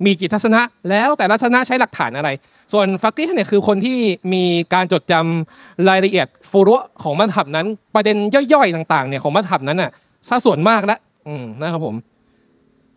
[0.05, 2.29] มีกี่ทัศนะแล้วแต่ละทัศนะใช้หลักฐานอะไร
[2.73, 3.99] ส่วนفقيه เนี่ยคือคนที่
[4.33, 8.17] มีการจดจำรายละเอียดฟูรุของมัธยับนั้น ประเด็น
[8.53, 9.91] ย่อยๆต่างๆเนี่ยของมัธยับนั้นน่ะ
[10.27, 11.95] ซะส่วนมากแล้วอืมนะครับผม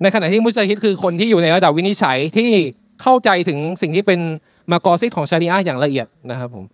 [0.03, 2.51] ในขณะที่มุจฮิดคือคนที่อยู่ในระดับวินิจฉัยที่
[3.03, 4.21] เข้าใจถึงสิ่งที่เป็น
[4.71, 6.65] มากอซิดของชารีอะอย่างละเอียดนะครับผม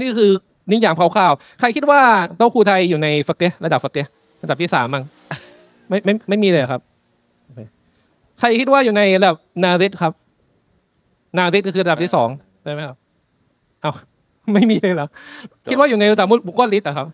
[0.00, 0.30] นี่คือ
[0.72, 2.00] นิยามคร่าวๆใครคิดว่า
[2.36, 4.06] โต๊ะครูไทยอยู่ในฟักเกะระดับฟักเกะ
[4.42, 5.04] ระดับที่สามมั้ง
[5.88, 6.80] ไม่ไม่ไม่มีเลยครับ
[8.38, 10.12] ใครคิดว่าอยู่ในระดับนาริสครับ
[11.38, 12.28] นาริสก็คือระดับที่สอง
[12.62, 12.96] ใช่ไหมครับ
[13.82, 13.92] เอา
[14.52, 15.08] ไม่มีเลยเหรอ
[15.70, 17.06] คิดว่าอยู่ในระดับมุกอลิสเหรอครับ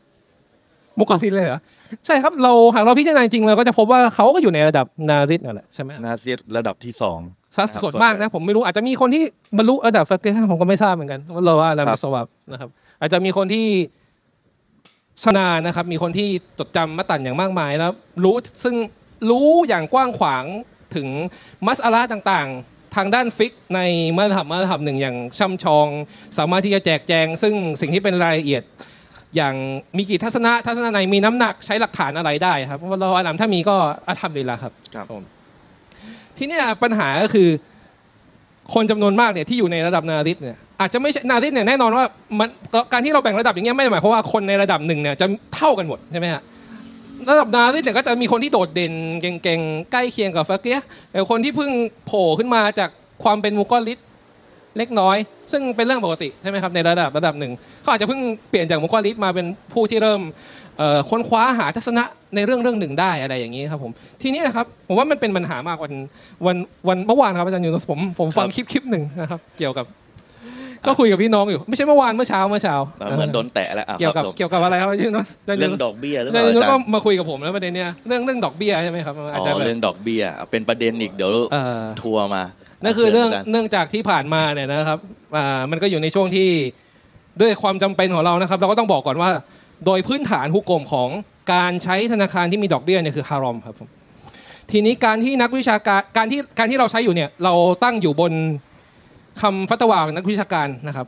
[0.99, 1.61] มุกอลิสเลยเหรอ
[2.07, 7.19] ใช่ครับเราหากเราพิจารณาจริงเราก็จะพบว่าเขาก็อยู่ในระดับนาริสนั่นแหละใช่ไหมนาซีระดับที่สอง
[7.57, 9.23] สัดส่วนมากนะผมไม่รู้อาจจะมีคนที่
[9.59, 13.67] บรรลุระดับฟักเกอร์ผมก็ไม่ทราบเหมือนกันว่าเราว่าอะไรครับสวับนะครับ อาจจะมีคนที่
[15.23, 16.29] ชนานะครับ มีคนที่
[16.59, 17.93] จดจำมัตตันอย่างมากมายแล้ว
[18.25, 18.75] รู้ซึ่ง
[19.31, 20.45] รู้อย่างกว้างขวาง
[20.95, 21.09] ถึง
[21.67, 23.81] มัสอาระต่างๆ ทางด้านฟิกใน
[24.17, 25.87] มัธยมมัธยมหนึ่งอย่างช่ำชอง
[26.39, 28.63] สามารถที่จะแจกแจง ซึ่งสิ่งที่เป็นรายละเอียด
[29.37, 29.55] อย่าง
[29.97, 35.07] มีกี่ทัศนะทัศนะไหนมีน้ำหนักใช้หลักฐานอะไรได้ครับเพราะว่าเราอาลัมถ้ามีก็อาธรรมเลยละครับครับ
[36.39, 37.49] ทีเนี้ยปัญหาก็คือ
[38.75, 42.05] คนจำนวนมากเนี่ยที่อยู่ในระดับนาริสเนี่ยอาจจะไม่ใช่นาริสเนี่ยแน่นอนว่า
[42.39, 42.49] มัน
[42.93, 46.43] การที่เราแบ่งระดับอย่างเงี้ยไม่ได้หมายความว่าคนในระดับหนึ่งเนี่ยจะเท่ากันหมดใช่ไหมฮะ
[47.31, 51.71] ระดับนาริสเนี่ยก็จะมีคนที่โดดเด่นเก่งๆใกล้เคียงกับฟักเกียแต่คนที่เพิ่ง
[52.07, 52.91] โผล่ขึ้นมาจาก
[53.25, 53.99] ความเป็นมุกอลิส
[54.79, 55.17] เล็กน้อย
[55.53, 60.21] ซึ่งเป็นเรื่องปกติใช่ไหมครับในระดับระดับหนึ่งเขาอาจจะเพิ่งเปลี่ยนจากมุกอลิสมาเป็นผู้ที่เริ่ม
[60.79, 65.93] เอ่อค้นคว้าหาทัศนะในเรื่องเรื่องหนึ่งได้อะไรอย่างนี้ครับผมทีนี้นะครับผมว่ามันเป็นปัญหามากวัน
[66.47, 66.57] วัน
[66.89, 69.87] วันเมื่อวานครับอาจารย์ยูนสผมผมฟังคลิปคลิปหนึ่งนะครับเกี่ยวกับ
[70.87, 72.77] ก็คุยกับพี่น้องอยู่ไม่ใช่เมื่อวานเมื่อเช้าเมื่อเช้า
[73.17, 82.43] เหมือนโดนแตะแล้วอะเกี่ยวกับครับผมเกี่ยวกับอะไรครับอาจารย์ยูนสอาจารย์เรื่ยูองนดอกเบี้ยหรืออาเปจาล่ารย์ยูนอาจารก็ย์มาคุยกับผมแล้วประเด็นเนี้ยเรื่องเรื่องดอกเบี้ยใช่ไหมครับอาจอ๋จะอแบบเรื่องดอกเบี้ยเป็นประเด็นอีกเดี๋ยวเอ่อทัวร์มา
[82.85, 84.99] นั่นคือเรื่องชิญาจาย์เนื่องจากที่ผ่านมาเนี่ยนะครับ
[85.37, 86.49] อ่ามันก็อยู่ในช่วงที่
[87.41, 89.31] ด้วยความจำเป็นของเรานะครับ เราก็ต้องบอกก่อนว่า
[89.87, 91.09] โดยพื้นฐานฮุกกลมของ
[91.53, 93.89] การใช้ธนาคารที่มีดอกเบี้ยเนี่ยคือฮารอมครับผม
[94.71, 98.33] ทีนี้การที่นักวิชาการการที่การที่เราใช้อยู่เนี่ยเราตั้งอยู่บน
[99.41, 101.07] คำฟัตวาของนักวิชาการนะครับ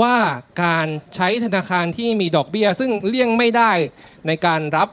[0.00, 0.16] ว่า
[0.64, 3.72] การใช้ธนาคารที่มีดอกเบี้ย ซึ่งเลี่ยงไม่ได้
[4.26, 4.88] ในการรับ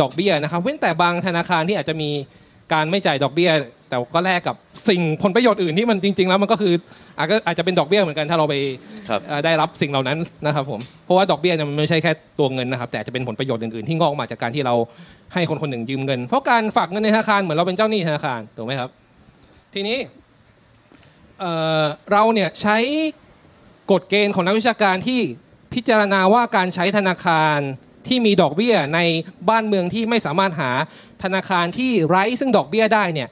[0.00, 2.10] ดอกเบี้ยนะครับ เว้นแต่บางธนาคารที่อาจจะมี
[2.72, 3.50] การไม่จ่ายดอกเบี้ย
[3.92, 4.56] แต่ก็แลกกับ
[4.88, 6.74] สิ่งผลประโยชน์อื่นที่มันจริง ๆ แล้วมันก็คือ
[7.18, 8.54] อาจจะอาจจะเป็นดอกเบี้ยเหมือนกันถ้าเราไป
[9.08, 14.74] ครับเอ่อได้รับสิ่งเหล่านั้นนะครับผมเพราะว่าดอกเบี้ยเนี่ยมันไม่ใช่แค่ตัวเงินนะครับ แต่อาจจะเป็นผลประโยชน์อื่นๆที่งอกมาจากการที่เรา
[15.34, 18.90] ให้คนคนหนึ่งยืมเงิน เพราะการฝากเงินในธนาคารเหมือนเราเป็นเจ้าหนี้ธนาคารถูกไหมครับ
[19.74, 19.98] ทีนี้
[21.40, 21.52] เอ่
[21.82, 22.76] อเราเนี่ยใช้
[23.92, 25.20] กฎเกณฑ์ของนักวิชาการที่
[25.74, 27.58] พิจารณาว่าการใช้ธนาคาร
[28.08, 29.00] ที่มีดอกเบี้ยใน
[29.48, 30.70] บ้านเมืองที่ไม่สามารถหา
[31.22, 33.28] ธนาคารที่ไร้ซึ่งดอกเบี้ยได้เนี่ย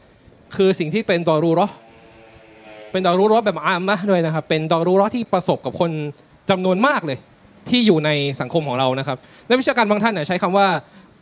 [0.56, 1.74] คือสิ่งที่เป็นดอรูราะห์
[2.92, 5.90] เป็นดอรูราะห์แบบอามมะห์ด้วยนะครับ เป็นดอรูราะห์ที่ประสบกับคน
[6.50, 7.18] จำนวนมากเลย
[7.68, 8.10] ที่อยู่ใน
[8.40, 10.66] สังคมของเรานะครับนักวิชาการบางท่านใช้คำว่า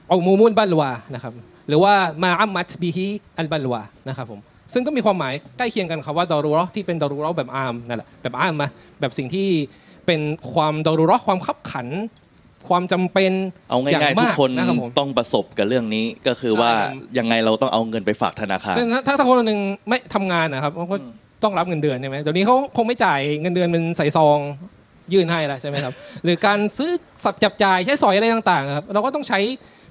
[0.08, 1.32] เอามูมุนบัลวานะครับ
[1.68, 3.06] หรือว่ามาอัมมัตบิฮิ
[3.38, 4.40] อัลบัลวานะครับผม
[4.72, 9.48] ซึ่งก็มีความหมายใกล้เคียงกันคำว่าดอรูราะห์ที่เป็นดอรูราะห์แบบอามนั่นแหละแบบอามมะแบบสิ่งที่
[10.06, 10.20] เป็น
[10.52, 11.86] ความดอรูราะห์ความขับขัน
[12.70, 13.32] ความจำเป็น
[13.68, 16.72] เอาอย่างง่ายๆมากทุกคนนะครับผมต้องประสบกับเรื่องนี้ก็คือใช่ว่า
[17.18, 20.96] ยังไงเราต้องเอาเงินไปฝากธนาคารซึ่งถ้าถ้าคนหนึ่งไม่ทำงานนะครับเขาก็
[21.42, 24.38] ต้องรับเงินเดือนใช่ไหมเดี๋ยวนี้เขาคงไม่จ่ายเงินเดือนเป็นใส่ซอง
[25.12, 26.90] ยื่นให้แล้วใช่ไหมครับ หรือการซื้อ
[27.24, 29.38] สับจับจ่ายใช้สอยอะไรต่างๆครับเราก็ต้องใช้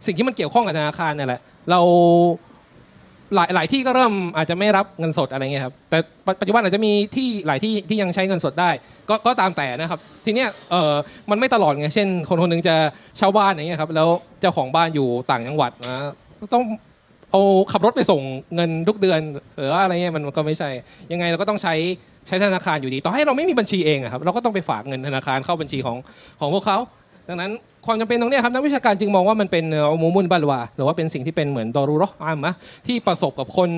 [0.06, 1.82] สิ่งที่มันเกี่ยวข้องกับธนาคารนั่นแหละเรา
[3.36, 5.98] หลายหลายที่ก็เริ่มอาจจะไม่รับเงินสดอะไรเงี้ยครับแต่
[6.40, 8.70] ปัจจุบันอาจจะมีที่หลายที่ที่ยังใช้เงินสดได้
[9.10, 10.94] ก็ก็ตามแต่นะครับ ทีเนี้ยเออ
[11.30, 12.76] มันไม่ตลอดไงเช่น คนคนหนึงจะ
[13.18, 14.10] เช่าบ้านอย่างเงี้ยครับแล้ว
[14.42, 15.98] เจ้าของบ้านอยู่ต่างจังหวัดนะ
[16.54, 16.64] ต้อง
[17.32, 18.22] เอาขับรถไปส่ง
[18.56, 19.20] เงินทุกเดือน
[19.58, 20.70] หรือว่าอะไรเงี้ยมันก็ไม่ใช่
[21.12, 21.74] ยังไงเราก็ต้องใช้
[22.28, 25.98] ใช้ธนาคารอยู่ดี ต่อให้เราไม่มีบัญชีเองอะครับเราก็ต้องไปฝากเงินธนาคารเข้าบัญชีของ
[26.40, 26.78] ของพวกเขา
[27.28, 27.52] ดังนั้น
[27.88, 33.70] ความจำเป็นตรงเนี้ยครับนักวิชาการจึงมองว่ามันเป็นเอามูมุนบัลวาหรือว่าเป็นสิ่งที่เป็นเหมือนดอรูเราะห์อามะห์ที่ประสบกับคน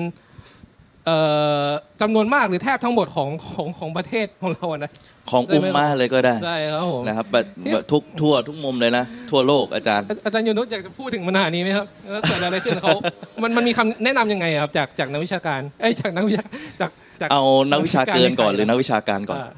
[1.06, 1.18] เอ่
[1.66, 1.68] อ
[2.00, 4.90] จำนวนมากหรือแทบทั้งหมดของของของประเทศของเราอะนะ
[5.30, 12.96] ของอุมมาเลยก็ได้ใช่ครับผมนะครับแบบแบบทุกทั่วทุกมุมเลยนะ ทั่วโลกอาจารย์ อาอาจารย์ยูนุสอยากจะพูดถึงปัญหานี้ไหมครับแล้วเกิดอะไรขึ้นเขา
[13.42, 16.42] มันมันมีคำแนะนำยังไงอะครับจากจากนักวิชาการเอ้ยจากนักวิชา
[16.80, 19.50] จากจากเอานักวิชาเกินก่อนหรือนักวิชาการก่อนอ่า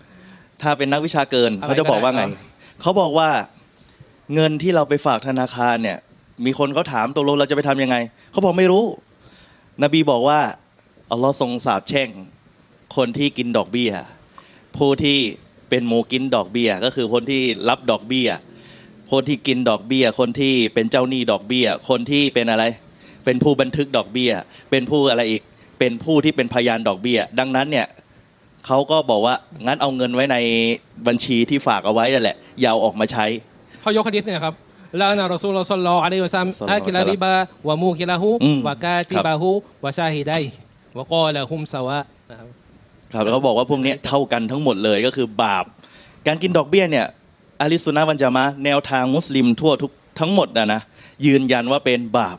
[0.63, 3.29] ถ้าเป็นนักวิชาเกินอะไรเขาจะบอกว่าไงก็ได้เขาบอกว่า
[4.35, 5.99] เงินที่เราไปฝากธนาคารเนี่ย
[6.45, 7.97] มีคนเขาถามตกลงเราจะไปทำยังไง
[8.31, 8.85] เขาบอกไม่รู้
[9.83, 10.41] นบีบอกว่า
[11.11, 12.09] อัลลอฮ์ทรงสาบแช่ง
[12.97, 13.93] คนที่กินดอกเบี้ย
[14.77, 15.19] ผู้ที่
[15.71, 18.29] เป็นหมูกินดอกเบี้ย ก็คือคนที่รับดอกเบี้ย
[19.13, 22.65] คนที่กินดอกเบี้ย คนที่เป็นเจ้าหนี้ดอกเบี้ย คนที่เป็นอะไร
[23.25, 24.33] เป็นผู้บันทึกดอกเบี้ย
[24.71, 25.43] เป็นผู้อะไรอีก
[25.79, 27.87] เป็นผู้ที่เป็นพยานดอกเบี้ย ดังนั้นเนี่ย
[28.67, 29.35] เขาก็บอกว่า
[29.67, 30.37] งั้นเอาเงินไว้ใน
[31.07, 33.27] บัญชีที่ฝากเอาไว้นั่นแหละอย่าเอาออกมาใช้
[33.83, 34.55] เขายกฮะดิษเนี่ยครับ
[35.01, 41.37] لعن رسول الله صلى الله عليه وسلم صلى الله آكل الربا وموكله อืม وكاتبه وشاهديه وقال
[41.41, 41.99] هم سواء
[42.31, 42.49] นะครับ
[43.13, 45.65] ครับแล้วเขาบอกว่าพวกเนี้ยเท่ากันทั้งหมดเลยก็คือบาป
[46.27, 47.07] การกินดอกเบี้ยเนี่ย
[47.61, 50.81] أهل السنة والجماعة แนวทางมุสลิมทั่วทุกทั้งหมดนะนะ
[51.27, 52.37] ยืนยันว่าเป็นบาป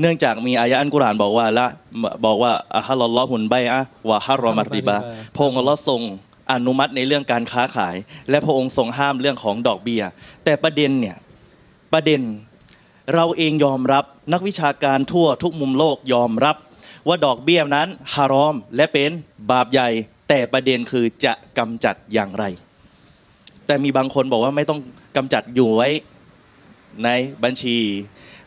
[0.00, 1.66] เนื่องจากมีอายะอันกุรอานบอกว่าละ
[2.26, 4.96] บอกว่าอะฮัลลอฮุนไบอะวะฮารอมัตริบะ
[5.34, 6.00] พระองค์อัลลอฮ์ทรง
[6.52, 7.96] อนุมัติในเรื่องการค้าขาย
[8.30, 10.02] และพระองค์ทรงห้ามเรื่องของดอกเบี้ย
[10.44, 11.16] แต่ประเด็นเนี่ย
[11.92, 12.20] ประเด็น
[13.14, 16.56] เราเองยอมรับนักวิชาการทั่วทุกมุมโลกยอมรับ
[17.06, 19.10] ว่าดอกเบี้ยนั้นฮารอมและเป็น
[19.50, 19.88] บาปใหญ่
[20.28, 22.44] แต่ประเด็นคือจะกำจัดอย่างไร
[23.66, 24.80] แต่มีบางคนบอกว่าไม่ต้อง
[25.16, 25.88] กำจัดอยู่ไว้
[27.04, 27.08] ใน
[27.44, 27.76] บัญชี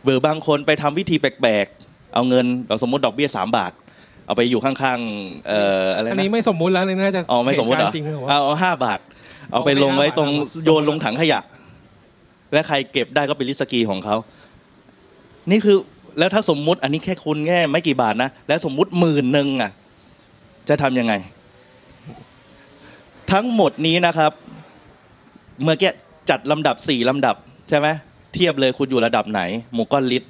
[0.03, 3.71] เบือบางคนไปทำวิธีแปลกๆ เอาเงินเราสมมติดอกเบี้ยสามบาท
[4.25, 8.99] เอาไปอยู่ข้างๆเอ่ออะไรอันนะนี้ไม่สมมุติแล้วเลยน่าจะอ๋อไม่สมมติเหรอตุการณ์จริงหรอวะเอาเอาห้าบาท
[9.51, 11.39] เอาไปลงไว้ตรงเอาไปห้าบาท โยนลงถังขยะ
[12.53, 14.15] และใครเก็บได้ก็เป็นลิสกีของเขา
[15.51, 15.77] นี่คือ
[16.19, 19.71] แล้วถ้าสมมุติอันนี้แค่คุณแค่ไม่กี่บาทนะแล้วสมมุติหมื่นหนึ่งอะ
[20.69, 21.13] จะทำยังไง
[23.31, 24.31] ทั้งหมดนี้นะครับ
[25.63, 25.91] เมื่อกี้
[26.29, 27.35] จัดลำดับสี่ลำดับ
[27.69, 27.87] ใช่ไหม
[28.33, 29.41] เทียบเลยคุณอยู่ระดับไหน
[29.77, 30.23] มุกอลลิด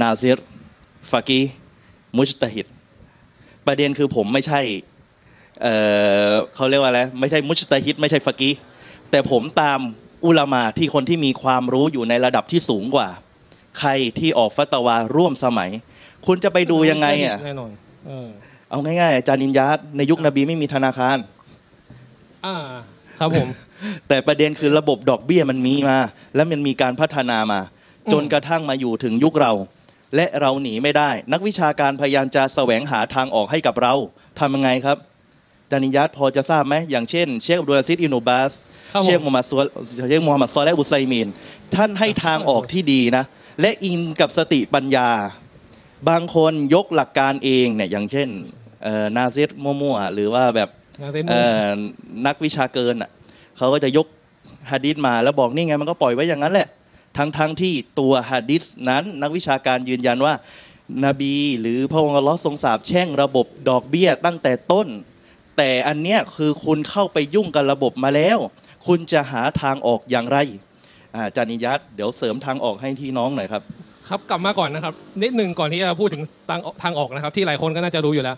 [0.00, 0.38] นาซิร
[1.10, 1.40] ฟากี
[2.16, 2.66] มุจตะฮิด
[3.68, 4.60] ประเด็นคือผมไม่ใช่
[5.62, 5.74] เอ่
[6.28, 8.50] อเขาเรียกว่าอะไรไม่ใช่มุจตะฮิดไม่ใช่ฟากี
[9.10, 9.80] แต่ผมตาม
[10.24, 13.08] อุลามาที่คนที่มีความรู้อยู่ในระดับที่สูงกว่า
[13.78, 15.70] ใครที่ออกฟัตวาร่วมสมัย
[16.26, 17.70] คุณจะไปดูยังไงอะแน่นอน
[18.06, 18.28] เออ
[18.70, 21.16] เอาง่ายๆอาจารย์นินยาตในยุคนบีไม่มีธนาคาร
[22.46, 22.56] อ่า
[23.18, 23.48] ครับผม
[24.08, 25.98] แต่ประเด็นคือระบบดอกเบี้ยมันมีมา
[26.34, 27.60] และมันมีการพัฒนามา
[28.06, 29.52] อืมจนกระทั่งมาอยู่ถึงยุคเรา
[30.16, 33.94] และเราหนีไม่ได้ นักวิชาการพยายามจะแสวงหาทางออกให้กับเรา
[34.38, 34.96] ทำยังไงครับ
[35.70, 38.52] จานิยัตพอจะทราบไหมอย่างเช่น เชคอับดุลอาซิดอินูบาส
[38.92, 39.60] ครับผมเชคมูฮัมหมัดซัว
[40.08, 41.28] เชคมูฮัมหมัดซอและอุไซมีน
[41.74, 43.24] ท่านให้ทางออกที่ดีนะ
[43.60, 45.10] และอินกับสติปัญญา
[46.08, 48.28] บางคนยกหลักการเองเนี่ยอย่างเช่น
[48.84, 50.68] เอ่อนาซิดมั่วๆหรือว่าแบบ
[51.00, 51.66] งานเซ็นเอ่อ
[52.26, 53.10] นักวิชาเกินอะ
[53.56, 54.06] เขาก็จะยก
[54.70, 56.68] ฮะดิษมาแล้วบอกนี่ไงมันก็ปล่อยไว้อย่างนั้นแหละ
[57.16, 60.34] ทั้งทั้งที่ตัวฮะดิษนั้น นักวิชาการยืนยันว่า
[61.06, 64.88] นบีหรือพระองค์อัลลอฮ์ทรงสาบแช่งระบบดอกเบี้ยตั้งแต่ต้น
[65.56, 68.38] แต่อันเนี้ยคือคุณเข้าไปยุ่งกับระบบมาแล้ว
[68.86, 70.38] คุณจะหาทางออกอย่างไร
[71.14, 73.62] อาจารย์นิยัตเดี๋ยวเสริมทางออกให้ที่น้องหน่อยครับ
[74.08, 78.36] ครับกลับมาก่อนนะครับนิดหนึ่งก่อนที่จะพูดถึงทางทางออกนะครับ ที่หลายคนก็น่าจะรู้อยู่แล้ว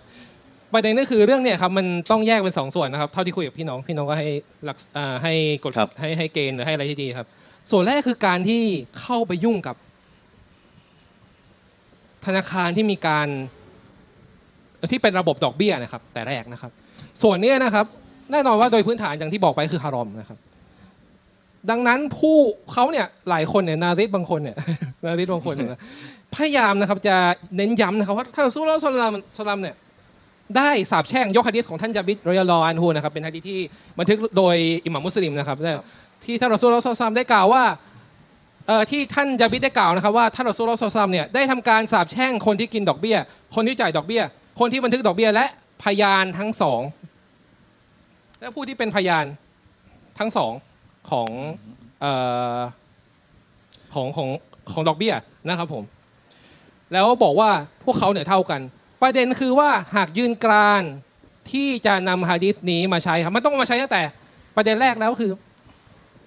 [0.72, 4.28] ประเด็นก็คือเรื่องเนี่ยครับมันต้องแยกเป็นสองส่วนนะครับเท่าที่คุยกับพี่น้องพี่น้องก็ให้
[4.64, 5.32] หลักอ่าให้
[5.64, 7.26] กฎครับให้ให้เกณฑ์หรือให้อะไรที่ดีครับ
[7.70, 8.62] ส่วนแรกคือการที่
[9.00, 9.76] เข้าไปยุ่งกับ
[12.26, 13.28] ธนาคารที่มีการ
[14.90, 16.70] ที่เป็นระบบดอกเบี้ยนะครับ แต่แรกนะครับ
[17.22, 17.86] ส่วนนี้นะครับ
[18.32, 20.38] แน่นอนว่าโดยพื้นฐานอย่างที่บอกไปคือฮารอมนะครับ
[21.70, 24.56] ดังนั้นفقهاء เนี่ยหลายคนเนี่ยนาริสบางคนเนี่ย
[25.06, 25.70] นาริสบางคนเนี่ย
[26.34, 27.16] พยายามนะครับจะ
[27.56, 29.74] เน้นย้ำนะครับว่าท่านซูลลอฮ์ศ็อลลัลลอฮุลัยฮิวะซัลมเนี่ย
[30.56, 33.58] ได้สาบแช่งยกฮะดีษของท่านจาบิดرضي الله عنه นะครับเป็นฮะดีษที่
[33.98, 35.56] บันทึกโดยอิหม่ามมุสลิมนะครับ
[36.24, 37.64] ที่ท่านรอซูลลอฮ์صلى الله عليه وسلم ได้กล่าวว่า
[38.66, 43.16] เอ่อที่ท่านจาบิดได้กล่าวนะครับว่าท่านรอซูลลอฮ์صلى الله عليه وسلم เนี่ยได้ทำการสาบแช่งคนที่กินดอกเบี้ย
[43.54, 44.22] คนที่จ่ายดอกเบี้ย
[44.60, 45.46] คนที่บันทึกดอกเบี้ยและ
[45.84, 46.80] พยานทั้งสอง
[48.40, 49.24] และผู้ที่เป็นพยาน
[50.18, 50.52] ทั้งสอง
[51.10, 51.28] ของ
[52.00, 52.12] เอ่
[52.56, 52.58] อ
[53.94, 54.28] ของของ
[54.72, 55.14] ของดอกเบี้ย
[55.48, 55.84] นะครับผม
[56.92, 57.50] แล้วบอกว่า
[57.84, 58.60] พวกเขาเนี่ยเท่ากัน
[59.02, 60.82] ประเด็นคือว่าหากยืนกราน
[61.52, 64.02] ที่จะนำฮะดีษนี้มาใช้ครับมันต้องมาใช้ตั้งแต่
[64.56, 65.32] ประเด็นแรกแล้วคือ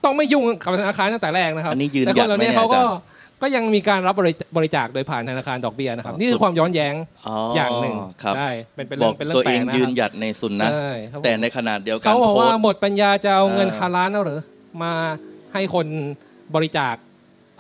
[0.06, 6.96] ต้องไม่ยุ่งกับธนาคารตั้งแต่แรกนะครับอันนี้ยืนแต่ยัคนนเหล่าไหมนี้เนี่ยเขาก็อาจารย์ก็ยังมีการรับบริบริจาคโดยผ่านธนาคารดอกเบี้ยนะครับอ๋อนี่คือความย้อนแย้ง
[7.28, 14.42] อ๋อออย่างหนึ่งครับใช่เป็นเป็นบเรื่ออกงเป็นเรื่อตัวงแปลเอกงนะยืนครับหยัดในสุนนะใช่ครับผมแต่ในขนาดเดียวกันเขาบอกว่าโพสต์หมดปัญญาจะเอาเงินเออฮาล้านแล้วเหรอ
[14.84, 14.94] มา
[15.54, 15.88] ให้คน
[16.56, 16.96] บริจาค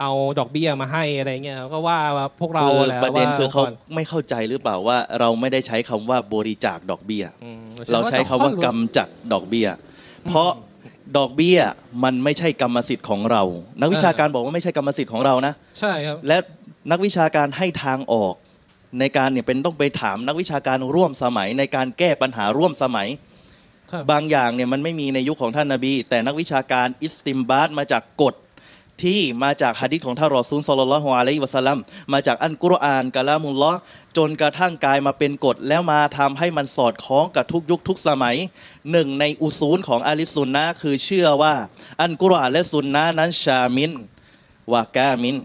[0.01, 9.67] เอาดอกเบี้ยมาให้อะไรเงี้ยก็ว่าว่าพวกเราคือแหละประเด็นว่าคือเขาก่นไม่เข้าใจหรือเปล่าว่า เราไม่ได้ใช้คำว่าบริจาคดอกเบี้ยอืมเราใช้คำว่ากำจัดดอกเบี้ย
[10.29, 10.49] เพราะ
[11.17, 11.59] ดอกเบี้ย
[12.03, 13.43] มันไม่ใช่กรรมสิทธิ์ของเรา
[13.81, 16.37] นักวิชาการบอกว่าไม่ใช่กรรมสิทธิ์ของเรานะใช่ครับและ
[16.91, 18.35] นักวิชาการให้ทางออก
[18.99, 23.07] ในการเนี่ยเป็นต้องไปถามนักวิชาการร่วมสมัย ในการแก้ปัญหาร่วมสมัย
[23.91, 28.33] ครับบางอย่างเนี่ยมันไม่มีในยุคของท่านนาบี แต่นักวิชาการอิสติมบาตมาจากกฎ
[29.01, 31.77] ที่มาจากฮะดิษของท่านรอซูลศ็อลลัลลอฮุอะลัยฮิวะสัลลัม
[32.13, 33.79] มาจากอันกุรอานกะลามุลลอฮ์
[34.17, 38.35] จนกระทั่งกลายมาเป็นกฎแล้วมาทำให้มันสอดคล้องกับทุกยุคทุกสมัย
[38.91, 41.55] หนึ่งในอุซูลของอาลิสซุนนะห์คือเชื่อว่า
[42.01, 43.91] อันกุรอานและซุนนะห์นั้นชามิน
[44.71, 45.37] วากามิน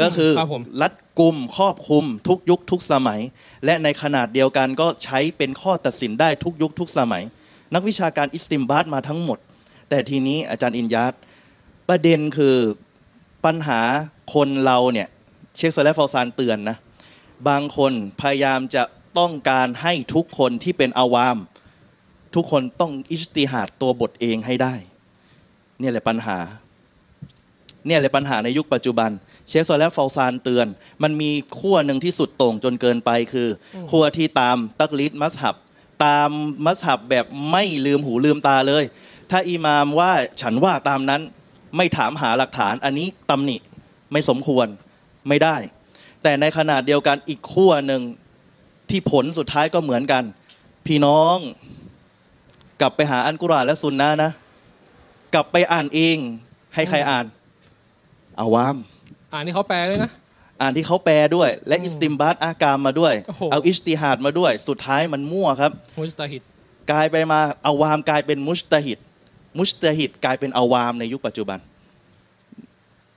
[0.00, 3.20] ก็คือครับผมรัดกลุ่มครอบคลุมทุกยุคทุกสมัย
[3.64, 7.22] และในขนาดเดียวกันก็ใช้เป็นข้อตัดสินได้ทุกยุคทุกสมัย
[7.74, 9.38] นักวิชาการอิสติมบาตมาทั้งหมด
[9.88, 11.14] แต่ทีนี้อาจารย์อินยัต
[11.88, 12.56] ประเด็นคือ
[13.44, 13.80] ปัญหา
[14.34, 15.08] คนเราเนี่ย
[15.56, 16.76] เชคซอลและฟอซานเตือนนะ
[17.48, 18.82] บางคนพยายามจะ
[19.18, 21.36] ต้องการให้ทุกคนที่เป็นอาวาม
[22.34, 24.74] ทุกคนต้องอิจติฮาดตัวบทเองให้ได้
[25.80, 26.38] เนี่ยแหละปัญหา
[27.86, 29.10] เนี่ยแหละปัญหาในยุคปัจจุบัน
[29.48, 30.66] เชคโซและฟาวซานเตือน
[31.02, 35.56] มันมีขั้วหนึ่งที่สุดโต่งจนเกินไปคืออขั้วที่ตามตักลิดมัสฮับ
[36.04, 36.30] ตาม
[36.66, 38.84] มัสฮับแบบไม่ลืมหูลืมตาเลย
[39.30, 41.22] ถ้าอิหมามว่าฉันว่าตามนั้น
[41.76, 43.56] ไม่ถามหาหลักฐาน อันนี้ตำหนิ
[44.12, 44.66] ไม่สมควร
[45.28, 45.56] ไม่ได้
[46.22, 48.02] แต่ในขนาดเดียวกันอีกขั้วหนึ่ง
[48.90, 50.24] ที่ผลสุดท้ายก็เหมือนกัน
[50.86, 51.36] พี่น้อง
[52.80, 54.30] กลับไปหาอันกุรอานและซุนนะห์นะ
[55.34, 56.16] กลับไปอ่านเอง
[56.74, 57.26] ให้ใครอ่าน
[58.40, 58.76] อาวาม
[59.32, 60.10] อ่านนี่เขาแปลด้วยนะ
[60.60, 66.42] อ่านที่เขาแปลด้วย และอิสติมบัตอากามมาด้วยโอ้โหเอาอิสติฮาดมาด้วย สุดท้ายมันมั่วครับ มุสตาฮิด
[66.90, 68.98] กลายไปมาอาวามกลายเป็นมุสตาฮิด
[69.58, 71.58] มุสตาฮิดกลายเป็นอาวามในยุคปัจจุบัน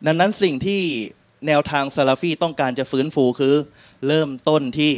[0.05, 0.81] ดังนั้นสิ่งที่
[1.47, 3.55] แนวทางซาลาฟีต้องการจะฟื้นฟูคือ
[4.07, 4.91] เริ่มต้นที่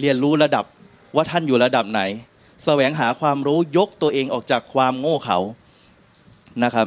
[0.00, 0.64] เรียนรู้ระดับ
[1.16, 2.02] ว่าท่านอยู่ระดับไหน
[2.64, 5.38] แสวงหาความรู้ยกตัวเองออกจากความโง่เขา
[6.64, 6.86] นะครับ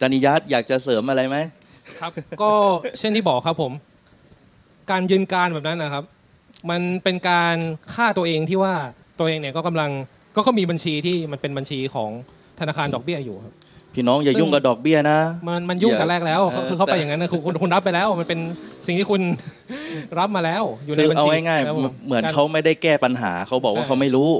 [0.00, 1.36] จานิยัตอยากจะเสริมอะไรไหม
[2.00, 2.10] ครับ
[2.42, 2.52] ก็
[2.98, 3.72] เช่นที่บอกครับผม
[4.90, 6.04] การยืนการแบบนั้นนะครับ
[6.70, 7.56] มันเป็นการ
[7.94, 8.74] ฆ่าตัวเองที่ว่า
[9.18, 9.90] ตัวเองเนี่ยก็กำลัง
[10.36, 12.10] ก็ก็มีบัญชีที่มันเป็นบัญชีของ
[12.60, 13.52] ธนาคารดอกเบี้ยอยู่ครับ
[13.94, 18.40] พี่น้องอย่ายุ่งกับดอกเบี้ยนะมันมันยุ่งกันแรกแล้วเออคือเขาไปอย่างนั้นนะคือคุณคุณรับไปแล้วมันเป็น
[18.86, 19.22] สิ่งที่คุณ
[20.18, 24.30] รับมาแล้ว อยู่ในคือบัญเอาชีง่ายครับผๆเหมือนเขาไม่ได้แก้ปัญหาเขาบอกว่าเออเขาไม่รู้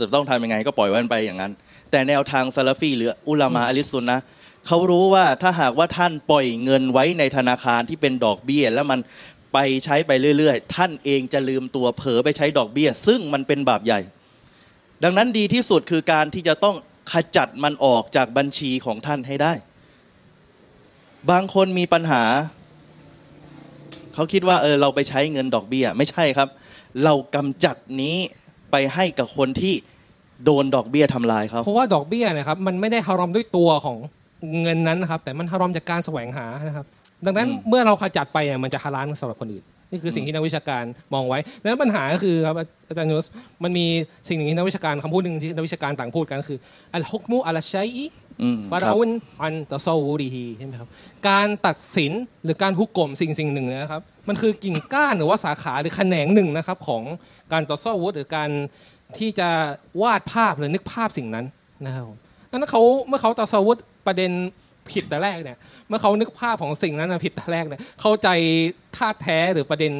[0.00, 1.52] จะต้องทำยังไงก็ปล่อยมันไปอย่างนั้น
[1.90, 4.24] แต่แนวทางซาลาฟีหรืออุลามาอะลิสซุนนะห์
[4.66, 9.00] เขารู้ว่าถ้าหากว่าท่านปล่อยเงินไว้ในธนาคารที่เป็นดอกเบี้ย แล้วมัน
[9.52, 14.00] ไปใช้ไปเรื่อยๆ ท่านเองจะลืมตัวเผลอไปใช้ดอกเบี้ย ซึ่งมันเป็นบาปใหญ่
[15.04, 16.76] ดังนั้นดีที่สุดคือการที่จะต้อง
[17.12, 19.52] ขจัดมันออกจากบัญชีของท่านให้ได้
[21.30, 22.22] บางคนมีปัญหา
[24.14, 26.48] เขาคิดว่าเออเราไปใช้เงินดอกเบี้ย ไม่ใช่ครับ
[27.04, 28.16] เรากำจัดนี้
[28.70, 29.74] ไปให้กับคนที่
[30.44, 33.96] โดนดอกเบี้ยทำลายเขาเพราะว่าดอกเบี้ยเนะครับมันไม่ได้ฮารอมด้วยตัวของ
[34.62, 36.86] เงินนั้นนะครับ แต่มันฮารอมจากการแสวงหานะครับ
[37.26, 42.56] ดังนั้นอืมเมื่อเราขจัดไปอะมันจะฮาลาลสำหรับคนอื่น นี่คือสิ่งที่นักวิชาการมองไว้ดังนั้นปัญหาก็คือครับ
[42.88, 43.26] อาจารย์ยุส
[43.64, 43.86] มันมี
[44.28, 46.58] สิ่งหนึ่งที่นักวิชาการคำพูดหนึ่งที่นักวิชาการต่างพูดกันก็คือ
[46.94, 48.06] อัลฮุกมุอัลชัยอี
[48.42, 49.10] อืมฟาครารับอุน
[49.42, 50.88] อันตะซอวูดีฮีใช่ไหมครับ
[51.28, 52.12] การตัดสิน
[52.44, 57.02] หรือการฮุกกลมสิ่งสิ่งหนึ่งเนะครับมันคือกิ่งก้านหรือว่าสาขาหรือแขนงหนึ่งนะครับของ
[57.52, 58.50] การต่อสู้อาวุธหรือการ
[59.18, 59.48] ที่จะ
[60.02, 61.46] วาดภาพหรือนึกภาพสิ่งนั้น
[61.86, 62.16] นะครับผม
[62.50, 64.30] นั้นเขาเมื่อเขาต่อสู้อาวุธประเด็น
[64.90, 65.56] ผิดแต่แรกเนี่ย
[65.88, 68.28] เมื่อเขานึกภาพของสิ่งนั้นนะผิดแต่แรกเนี่ยเข้าใจ
[68.96, 69.92] ท่าแท้หรือประเด็น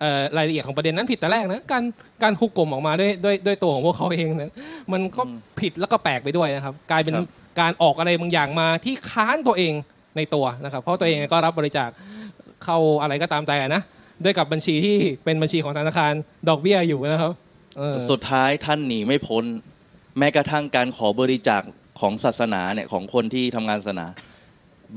[0.00, 1.84] เอ่อรายละเอียดของประเด็นนั้นผิดแต่แรกนะการ
[2.22, 4.50] การฮุกกลมออกมาด้วยด้วยด้วยตัวของพวกเขาเองเนี่ย
[4.92, 5.22] มันก็
[5.60, 7.26] ผิดแล้วก็แปลกไปด้วยนะครับ กลายเป็นครับ
[7.60, 9.74] การออกอะไรบางอย่างมาที่ค้านตัวเอง
[10.16, 11.88] ในตัวนะครับ เพราะตัวเองก็รับบริจาค
[12.64, 13.82] เข้าอะไรก็ตามแต่นะ
[14.24, 16.12] ด้วยกับบัญชีที่เป็นบัญชีของธนาคาร
[16.48, 17.32] ดอกเบี้ยอยู่นะครับ
[17.78, 19.44] เออสุดท้ายท่านหนีไม่พ้น
[20.18, 21.62] แม้กระทั่งการขอบริจาค
[22.00, 24.06] ของศาสนาเนี่ยของคนที่ทำงานศาสนา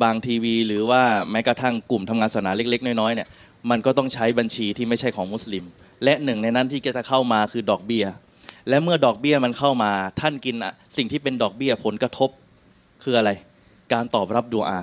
[0.03, 3.27] บางทีวี หรือว่าแม้กระทั่งกลุ่มทำงานศาสนาเล็ก ๆ น้อยๆเนี่ย
[3.69, 5.65] มันก็ต้องใช้บัญชีที่ไม่ใช่ของมุสลิม
[6.03, 8.05] และหนึ่งในนั้นที่จะเข้ามาคือดอกเบี้ย
[8.69, 10.55] และเมื่อดอกเบี้ยมันเข้ามาท่านกิน
[10.97, 12.29] สิ่งที่เป็นดอกเบี้ยผลกระทบ
[13.03, 13.31] คืออะไร
[13.93, 14.79] การตอบรับดูอา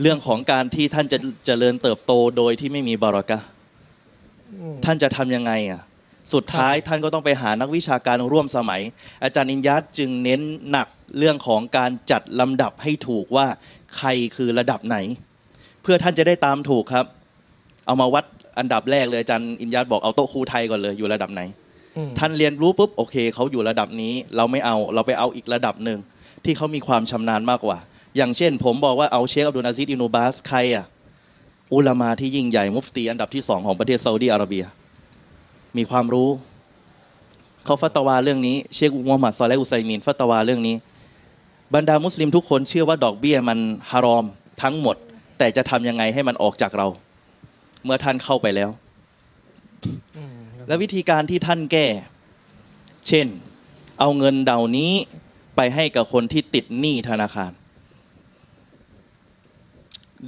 [0.00, 3.46] เรื่องของการที่ท่านจะเจริญเติบโตโดยที่ไม่มีบารอกะห์
[4.84, 5.82] ท่านจะทำยังไงอะ
[6.32, 8.82] สุดท้ายท่านก็ต้องไปหานักวิชาการร่วมสมัย
[9.24, 13.46] อาจารย์อินยัตจึงเน้นหนักเรื่องของการจัดลำดับให้ถูกว่า
[13.96, 14.96] ใครคือระดับไหน
[15.82, 17.06] เพื่อท่านจะได้ตามถูกครับ
[17.86, 18.24] เอามาวัด
[18.58, 21.42] อันดับแรกเลยอาจารย์อินยัตบอกเอาโต๊ะครูไทยก่อนเลยอยู่ระดับไหน
[21.96, 25.98] อืมท่านเรียนรู้ปุ๊บโอเคเขาอยู่ระดับนี้ เราไม่เอาเราไปเอาอีกระดับหนึ่ง
[26.44, 27.78] ที่เขามีความชำนาญมากกว่า
[28.16, 30.86] อย่างเช่น ผมบอกว่าเอาเชคอับดุลอาซิดอินูบาสใครอะ
[31.74, 34.64] อุลามาที่ยิ่งใหญ่มุฟตีอันดับที่สองของประเทศซาอุดีอาระเบีย
[35.76, 36.30] มีความรู้
[37.64, 40.76] เขาฟัตวาเรื่องนี้ เชคมูฮัมหมัดซอเลห์อุไซมีนฟัตวาเรื่องนี้
[41.74, 43.58] บรรดามุสลิมทุกคนเชื่อว่าดอกเบี้ยมัน
[43.90, 44.24] ฮารอม
[44.62, 44.96] ทั้งหมด
[45.38, 46.86] แต่จะทำยังไงให้มันออกจากเรา
[47.84, 48.70] เมื่อท่านเข้าไปแล้ว
[50.66, 51.86] และวิธีการที่ท่านแก้
[53.08, 53.26] เช่น
[54.00, 54.92] เอาเงินเดานี้
[55.56, 57.52] ไปให้กับคนที่ติดหนี้ธนาคาร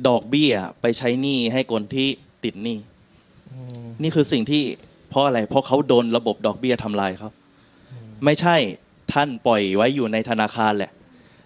[0.08, 2.08] ดอกเบี้ยไปใช้หนี้ให้คนที่
[2.44, 2.78] ติดหนี้
[4.02, 4.62] นี่คือสิ่งที่
[5.12, 7.30] เพราะอะไร เพราะเขาโดนระบบดอกเบี้ยทำลายเขา
[8.24, 8.56] ไม่ใช่
[9.12, 10.92] ท่านปล่อยไว้อยู่ในธนาคารแหละ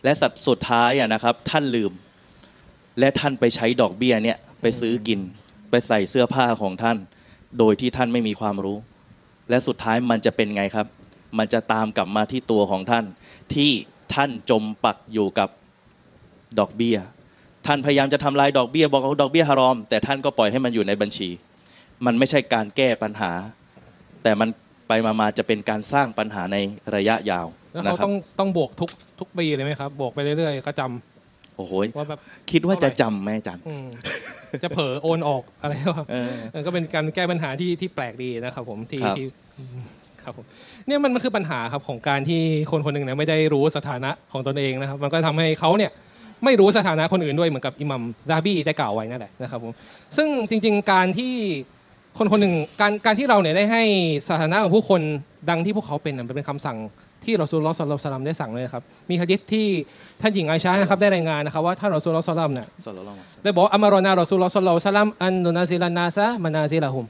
[0.05, 1.93] และสัตว์สุดท้ายอะนะครับ ท่านลืม
[2.99, 5.21] และท่านไปใช้ดอกเบี้ยเนี่ยไปซื้อกิน
[5.71, 6.97] ไปใส่เสื้อผ้าของท่าน
[7.59, 8.79] โดยที่ท่านไม่มีความรู้
[9.51, 10.87] และสุดท้ายมันจะเป็นไงครับ
[11.39, 13.05] มันจะตามกลับมาที่ตัวของท่าน
[13.55, 13.71] ที่
[14.15, 15.49] ท่านจมปักอยู่กับ
[16.59, 16.97] ดอกเบี้ย
[17.67, 21.29] ท่านพยายามจะทำลายดอกเบี้ย บอกว่าดอกเบี้ยฮารอม แต่ท่านก็ปล่อยให้มันอยู่ในบัญชี
[22.07, 23.33] มันไม่ใช่การแก้ปัญหา
[24.23, 24.49] แต่มัน
[24.89, 26.57] ไปมาๆจะเป็นการสร้างปัญหาใน
[26.95, 30.83] ระยะยาวแล้วนะเขาครับต้องต้องบวกทุกทุกปีเลยไหมครับ บวกไปเรื่อยๆก็จ
[31.57, 32.21] โอ้โหว่าแบบ
[32.51, 33.87] คิดว่าจะจำไหมอาจารย์อืม
[34.65, 39.27] จะเผลอโอนออกอะไรก็เออ เออก็เป็นการแก้ปัญหาที่ที่แปลกดีนะครับผมที่ครับ ที่
[39.59, 39.79] อืม
[40.23, 40.45] ครับผม
[40.87, 42.41] เนี่ยมันมันคือปัญหาครับของการที่
[42.71, 45.91] คนคนหนึ่งเนี่ยไม่ได้รู้สถานะของตนเองนะครับ มันก็ทำให้เขาเนี่ย
[46.45, 49.73] ไม่รู้สถานะคนอื่นด้วยเหมือนกับอิหมัมซาบีได้กล่าวไว้นั่นแหละนะครับผม
[50.17, 51.35] ซึ่งจริง ๆ การที่
[52.19, 53.83] คนคนหนึ่งการการที่เราเนี่ยได้ให้
[54.29, 55.01] สถานะของผู้คน
[55.51, 56.77] ดังที่พวกเขาเป็นมันเป็นคำสั่ง
[57.25, 59.67] ที่เรอซูลลอฮ์ศ็อลลัลลอฮุอะลัลลัมได้สั่งเลยครับมีฮะดิษที่
[60.21, 66.19] ท่านหญิงไอชานะครับได้รายงานนะครับว่าท่านรอซูลลอฮ์ صلى الله عليه وسلم เนี่ยได้บอกว่า أمرنا رسول الله صلى الله عليه وسلم أن ننزل الناس
[66.25, 67.05] منازلهم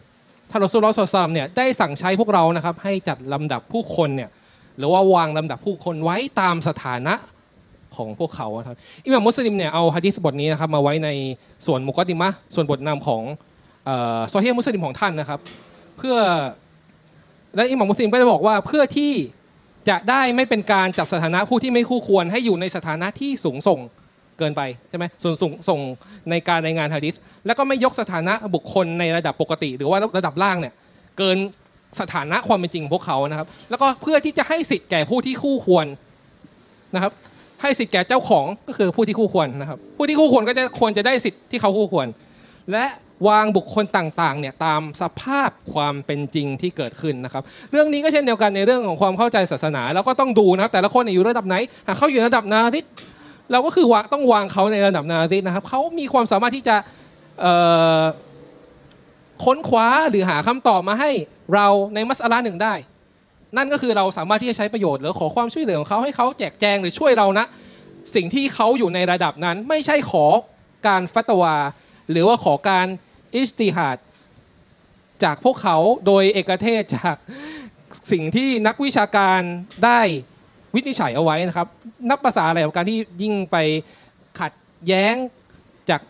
[0.50, 4.30] ท่านรอซูลลอฮ์ صلى الله عليه وسلم เนี่ยได้สั่งใช้พวกเรานะครับให้จัดลำดับผู้คนเนี่ย
[4.78, 7.14] หรือว่าวางลำดับผู้คนไว้ตามสถานะ
[7.96, 11.08] ของพวกเขาครับอิหม่ามมุสลิมเนี่ยเอาฮะดีษบทนี้นะครับมาไว้ใน
[11.66, 13.22] ส่วนمقدمةส่วนบทนำของ
[13.86, 15.40] เอ่อซอฮีฮ์มุสลิมของท่านนะครับ
[15.98, 16.16] เพื่อ
[17.56, 19.12] และอิหม่ามมุสลิมก็จะบอกว่าเพื่อที่
[19.88, 23.80] จะได้ไม่เป็นการจัดสถานะผู้ที่ไม่คู่ควรให้อยู่ในสถานะที่สูงส่ง
[24.38, 25.80] เกินไปใช่ไหมส่วนสูงส่ง
[26.30, 27.14] ในการรายงานฮะดิษ
[27.46, 30.74] แล้วก็ไม่ยกสถานะบุคคลในระดับปกติ หรือว่าระดับล่างเนี่ย
[31.18, 31.36] เกิน
[32.00, 35.86] สถานะความเป็นจริงของพวกเขานะครับ แล้วก็เพื่อที่จะให้สิทธิ์แก่ผู้ที่คู่ควร
[36.94, 37.12] นะครับ
[37.62, 42.06] ให้สิทธิ์แก่เจ้าของก็คือผู้ที่คู่ควรนะครับ ผู้ที่คู่ควรก็จะควรจะได้สิทธิ์ที่เขาคู่ควร
[42.72, 42.84] และ
[43.28, 51.56] วางบุคคลต่างๆเนี่ยตามสภาพความเป็นจริงที่เกิดขึ้นนะครับ เรื่องนี้ก็เช่นเดียวกันในเรื่องของความเข้าใจศาสนาเราก็ต้องดูนะครับแต่ละคนอยู่ระดับไหน
[51.86, 52.84] หากเขาอยู่ระดับนาทิต
[53.52, 56.76] เราก็คือวางต้องวางเขาในระดับนาทิตนะครับเขามีความสามารถที่จะ
[59.44, 61.10] ค้นคว้าหรือหาคำตอบมาให้
[61.54, 62.74] เราในมัสอาลาหนึ่งได้
[63.56, 67.46] นั่นก็คือเราสามารถที่จะใช้ประโยชน์หรือขอความช่วยเหลือของเขาให้เขาแจกแจงหรือช่วยเรานะ
[68.14, 70.24] สิ่งที่เขาอยู่ในระดับนั้นไม่ใช่ขอ
[70.86, 71.56] การฟัตวา
[72.10, 72.86] หรือว่าขอการ
[73.36, 73.98] อิสติฮัด
[75.24, 75.76] จากพวกเขา
[76.06, 77.16] โดยเอกเทศจาก
[78.12, 79.40] สิ่งที่นักวิชาการ
[79.84, 80.00] ได้
[80.74, 81.68] วินิจฉัยเอาไว้นะครับ
[82.10, 83.56] นับภาษาอะไรกับการที่ยิ่งไป
[84.40, 84.52] ขัด
[84.86, 85.14] แย้ง
[85.90, 86.00] จาก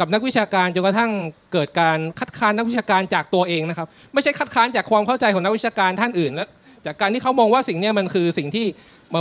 [0.00, 1.10] กับนักวิชาการจนกระทั่ง
[1.52, 6.48] เกิดการคัดค้านนักวิชาการจากตัวเองนะครับ ไม่ใช่คัดค้านจากความเข้าใจของนักวิชาการท่านอื่นและ
[6.86, 8.66] จากการที่เขามองว่าสิ่งนี้มันคือสิ่งที่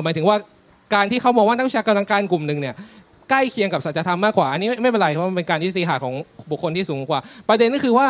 [0.03, 0.37] หมายถึงว่า
[0.95, 2.75] การที่เขามองว่านักวิชาการทางการกลุ่มหนึ่งเนี่ย
[3.29, 6.15] ใกล้เคียงกับสัจธรรมมากกว่า อันนี้ไม่ไม่เป็นไรเพราะมันเป็นการอิสติหาดของ
[6.51, 7.19] บุคคลที่สูงกว่า
[7.49, 8.07] ประเด็นก็คือว่า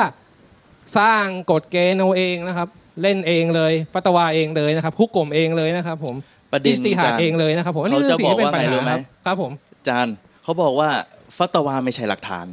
[0.97, 2.68] สร้างกฎเกณฑ์เอาเองนะครับ
[3.01, 6.16] เล่นเองเลยฟัตวาเองเลยนะครับฮุกกลมเองเลยนะครับ ผม
[6.51, 10.89] ประเด็นอิสติหาดการเองเลยนะครับผมอันนี้คือสิ่งที่เป็นปัญเขาจะบอกว่าไงรู้หาไหมครับครับผมอาจารย์เขาบอกว่า
[11.38, 12.47] ฟัตวาไม่ใช่หลักฐาน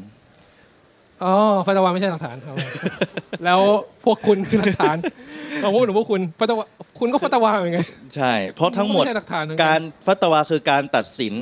[1.25, 1.35] อ๋อ
[1.67, 2.57] ฟัตวาไม่ใช่หลักฐานครับ
[3.45, 3.61] แล้ว
[4.05, 4.97] พวกคุณคือหลักฐาน
[5.63, 6.65] เราพูดถึงพวกคุณฟัตวา
[7.01, 7.85] คุณก็ฟัตวาเหมือนกัน
[8.15, 11.35] ใช่ เพราะทั้งหมดไม่ใช่หลักฐานเหมือนกันการฟัตวาคือการตัดสิน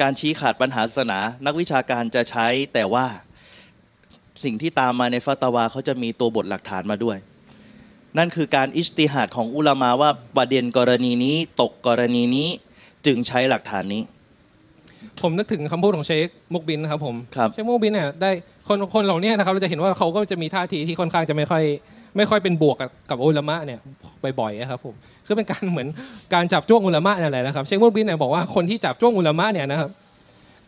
[0.00, 3.06] การชี้ขาดปัญหาศาสนา นักวิชาการจะใช้แต่ว่า
[4.44, 7.16] สิ่งที่ตามมาในฟัตวาเขาจะมีตัวบทหลักฐานมาด้วย
[8.18, 12.48] นั่นคือการอิจติฮัดของอุลามาว่าประเด็นกรณีนี้ตกกรณีนี้
[13.06, 14.02] จึงใช้หลักฐานนี้
[15.20, 18.30] ผมนึกถึงคำพูดของเชคมุกบินนะครับผมครับเชคมุกบินเนี่ยได้
[18.68, 21.64] คนคนเหล่านี้นะครับเราจะเห็นว่าเขาก็จะมีท่าทีที่ค่อนข้างจะไม่ค่อย
[22.16, 23.78] ไม่ค่อยเป็นบวกกับกับอุลามะเนี่ย
[24.40, 24.94] บ่อยๆอะครับผม
[25.26, 25.88] คือเป็นการเหมือน
[26.34, 29.90] การจับจ้วงอุลามะนั่นแหละนะครับเชคมุกบินเนี่ยบอกว่าคนที่จับจ้วงอุลามะเนี่ยนะครับ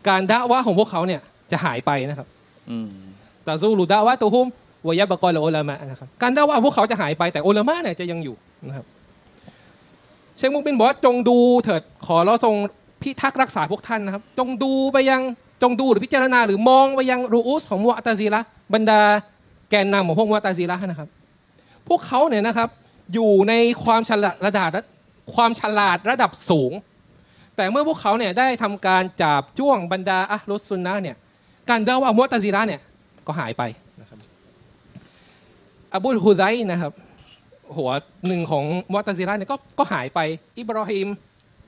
[0.07, 1.21] การดะวะของพวกเขาเนี่ย
[1.51, 2.27] จะหายไปนะครับ
[2.69, 2.89] อืม
[3.45, 4.47] ตาซูลูดะวะตุฮุม
[4.87, 8.35] วะยับบะกอลอุลามะนะครับการดะวะของพวกเขาจะหายไปแต่อุลามะเนี่ยจะยังอยู่
[8.67, 8.85] นะครับ
[10.37, 12.55] เชคมุกบินบอกว่าจงดูเถิดขอเราทรง
[13.01, 15.21] พิทักษ์รักษาพวกท่านนะครับ จงดูไปยัง
[15.61, 18.99] จงดูหรือพิจารณาหรือมองไปยังรูอุสของมุอัตตาซีละห์บรรดา
[19.69, 21.09] แกนนำของพวกมุอัตตาซีละห์นะครับ
[21.87, 22.69] พวกเขาเนี่ยนะครับ
[23.13, 23.53] อยู่ใน
[23.83, 24.69] ความฉลาดระดับ
[25.35, 26.71] ความฉลาดระดับสูง
[27.55, 31.15] แต่เมื่อพวกเขาเนี่ยได้ทำการจับจ้วงบรรดาอะห์ลุสซุนนะเนี่ย
[31.69, 32.81] การเดาว่ามุอัตตาซีละเนี่ย
[33.27, 33.63] ก็หายไป
[34.01, 34.17] นะครับ
[35.93, 36.93] อับูลฮุไซนะครับ
[37.77, 37.91] หัว
[38.27, 40.19] หนึ่งของมุอัตตาซีละเนี่ยก็ก็หายไป
[40.57, 41.07] อิบราฮิม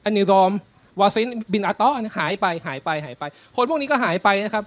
[0.03, 0.51] อันนิรอม
[0.99, 3.23] วาซินบินอาตอหายไปหายไปหายไป
[3.55, 4.63] คนพวกนี้ก็หายไปนะครับ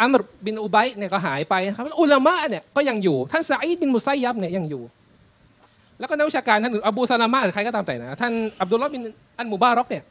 [0.00, 4.82] อัมรบินอุบัยเนี่ยก็หายไปนะครับอุลามะเนี่ยก็ยังอยู่ ท่านซาอิดบินมุไซยับเนี่ยยังอยู่
[5.98, 9.02] แล้วก็นักวิชาการท่านอื่นอบูซาลามะหรือใครก็ตามแต่นะท่านอับดุลลอฮ์บิน
[9.38, 10.02] อันมุบารอกเนี่ย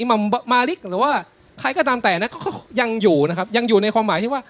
[0.00, 0.20] อิหมัม
[0.52, 1.12] มาลิกหรือว่า
[1.60, 4.42] ใครก็ตามแต่นะก็ก็ยังอยู่นะครับยังอยู่ในความหมายที่ว่า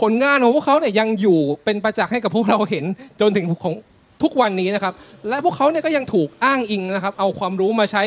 [0.00, 2.84] ผลงานของพวกเขาเนี่ยยังอยู่เป็นประจักษ์ให้กับพวกเราเห็น
[3.20, 3.74] จนถึงของ
[4.22, 4.94] ทุกวันนี้นะครับ
[5.28, 8.04] และพวกเขาเนี่ยก็ยังถูกอ้างอิงนะครับ เอาความรู้มาใช้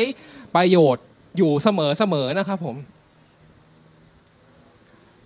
[0.56, 1.04] ประโยชน์
[1.38, 2.76] อยู่เสมอเสมอนะครับผม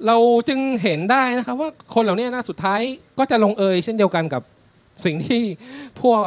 [0.07, 0.17] เรา
[0.49, 2.81] จึงเห็นได้นะครับว่าคนเหล่านี้นะสุดท้าย
[3.19, 4.43] ก็จะลงเอยเช่นเดียวกันกับ
[5.05, 5.43] สิ่งที่
[6.01, 6.21] พวก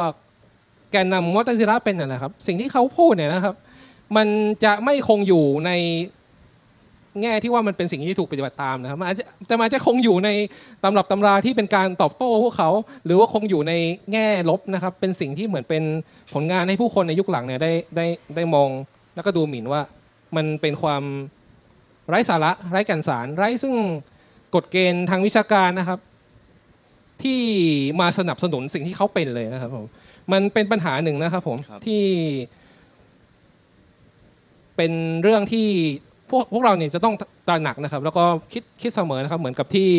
[0.90, 3.54] แกนนำมุตตซิระเป็นนั่นแหละครับ สิ่งที่เขาพูดเนี่ยนะครับ
[4.16, 4.28] มัน
[4.64, 5.70] จะไม่คงอยู่ใน
[7.22, 10.30] แง่ที่ว่ามันเป็นสิ่งที่ถูกปฏิบัติตามนะครับอาจจะแต่มันอาจจะคงอยู่ใน
[10.82, 12.70] ตำรับตำราที่เป็นการตอบโต้พวกเขา
[13.04, 13.72] หรือว่าคงอยู่ใน
[14.12, 15.82] แง่ลบนะครับ เป็นสิ่งที่เหมือนเป็น
[16.34, 18.06] ผลงานให้ผู้คนในยุคหลังเนี่ยได้ได้
[18.36, 18.68] ได้มอง
[19.14, 19.80] แล้วก็ดูหมิ่นว่า
[20.36, 21.02] มันเป็นความ
[22.08, 23.74] ไร้สาระไร้แก่นสาร ไร้ซึ่ง
[24.54, 25.98] กฎเกณฑ์ทางวิชาการนะครับ
[27.22, 27.40] ที่
[28.00, 29.84] มาสนับสนุนสิ่งที่เขาเป็นเลยนะครับผม
[30.32, 32.04] มันเป็นปัญหาหนึ่งนะครับผมครับที่
[34.76, 34.92] เป็น
[35.22, 35.68] เรื่องที่
[36.30, 37.14] พวกพวกเราเนี่ยจะต้อง
[37.48, 39.90] ตระหนักนะครับ แล้วก็คิดคิดเสมอนะครับ เหมือนกับที่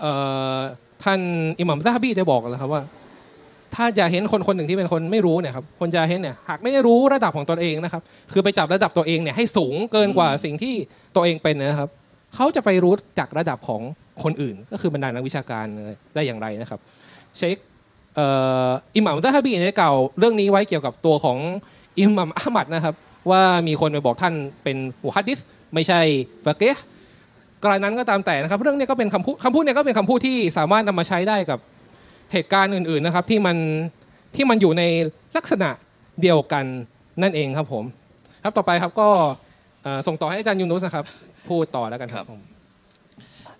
[0.00, 0.12] เอ่
[0.56, 0.58] อ
[1.04, 1.20] ท่าน
[1.60, 2.82] อิหมัมซาฮบีได้บอกนะครับว่า
[3.76, 8.02] ถ้าจะเห็นคนคนหนึ่งที่เป็นคนไม่รู้เนี่ยครับคนจะเห็นเนี่ยหากไม่รู้ระดับของตนเองนะครับ
[8.32, 10.74] คือไปจับระดับตัวเองเนี่ยให้สูงเกินกว่าสิ่งที่
[11.14, 11.90] ตัวเองเป็นนะครับ
[12.34, 13.82] เขาจะไปรู้จากระดับของ
[14.22, 15.66] คนอื่น ก็คือบรรดานักวิชาการ
[16.14, 16.80] ได้อย่างไรนะครับ
[17.36, 17.56] เชค
[18.16, 18.26] เอ่
[18.66, 21.38] ออิหมัมซาฮบีได้กล่าวเรื่องนี้ไว้เกี่ยวกับตัวของ
[21.98, 22.94] อิหมัมอะห์มัดนะครับ
[23.30, 25.40] ว่ามีคนไปบอกท่านเป็นหัวฮัดดิส
[25.74, 26.00] ไม่ใช่
[26.44, 26.84] ฟะเกห์
[27.62, 31.58] กรณีนั้นก็ตามแต่นะครับ เรื่องนี้ก็เป็นคำพูดคำพูดเนี่ยก็เป็นคำพูดที่สามารถนำมาใช้ได้กับ
[32.32, 33.56] เหตุการณ์อื่นๆนะครับที่มัน
[34.36, 34.82] ที่มันอยู่ใน
[35.36, 35.70] ลักษณะ
[36.22, 36.64] เดียวกัน
[37.22, 37.84] นั่นเองครับผม
[38.42, 39.08] ครับต่อไปครับก็
[39.82, 41.04] เอ่อส่งต่อให้อาจารย์ยูนุสนะครับ
[41.48, 42.40] พูดต่อแล้วกันครับผม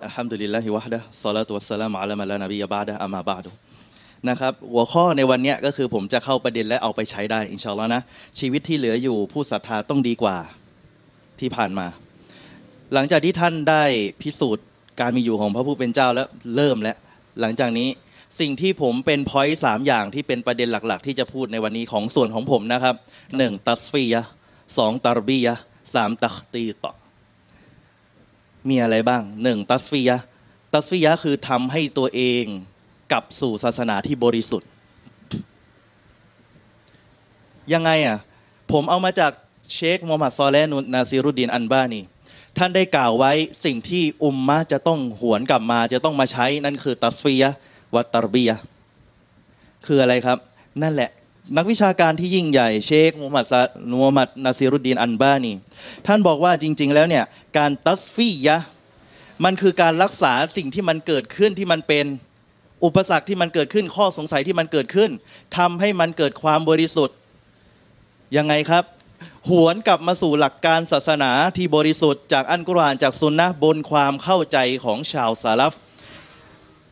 [0.04, 3.50] อัลฮัมดุลิลลาฮิวะฮ์ดะซอลาตุวัสสลามุอะลามาลานบียะบาดะอามาบาดุ
[4.28, 8.02] นะครับหัวข้อในวันเนี้ยก็คือผมจะเข้าประเด็นและเอาไปใช้ได้อินชาอัลลอฮ์นะ
[8.40, 10.36] ชีวิตที่เหลืออยู่ผู้ศรัทธาต้องดีกว่า
[11.40, 11.86] ที่ผ่านมา
[12.94, 13.84] หลังจากที่ท่านได้
[14.22, 14.66] พิสูจน์
[15.00, 16.96] การมีอยู่ของพระผู้เป็นเจ้าแล้วเริ่มแล้ว
[17.40, 17.88] หลังจากนี้
[18.38, 22.94] สิ่งที่ผมเป็นพอยต์สามอย่างที่เป็นประเด็นหลัก ๆ ที่จะพูดในวันนี้ของส่วนของผมนะครับ
[23.36, 24.22] หนึ่งตัสฟียะ
[24.76, 25.54] สองตารบียะ
[25.94, 26.92] สามตัคตีต่อ
[28.68, 30.16] มีอะไรบ้างหนึ่งตัสฟียะ
[30.72, 32.44] ตัสฟียะคือทำให้ตัวเอง
[33.12, 34.68] กลับสู่ศาสนาที่บริสุทธิ์
[37.72, 38.18] ยังไงอะ
[38.72, 39.32] ผมเอามาจาก
[39.74, 42.00] เชคมูฮัมหมัดซอเลนุนาซีรุดดีนอันบ้านี
[42.58, 43.32] ท่านได้กล่าวไว้
[43.64, 47.52] สิ่งที่อุมมะจะต้องหวนกลับมา จะต้องมาใช้นั่นคือตัสฟียะ
[47.94, 48.52] วัตตรบีย
[49.86, 50.38] คืออะไรครับ
[50.82, 51.10] นั่นแหละ
[51.56, 53.46] นักวิชาการที่ยิ่งใหญ่เชคมูฮัมหมัด
[53.92, 55.52] มูฮัมหมัดนาซีรุดดีนอันบ้านี
[56.06, 57.24] ท่านบอกว่าจริง ๆ แล้วเนี่ย
[57.58, 58.58] การตัสฟียะ
[59.44, 62.06] มันคือการรักษาสิ่งที่มันเกิดขึ้นที่มันเป็น
[62.84, 65.10] อุปสรรคที่มันเกิดขึ้นข้อสงสัยที่มันเกิดขึ้น
[65.56, 67.16] ทำให้มันเกิดความบริสุทธิ์
[68.36, 68.84] ยังไงครับ
[69.48, 75.74] หวนกลับมาสู่หลักการศาสนาที่บริสุทธิ์จากอันกุรอานจากซุนนะบนความเข้าใจของชาวซาลฟ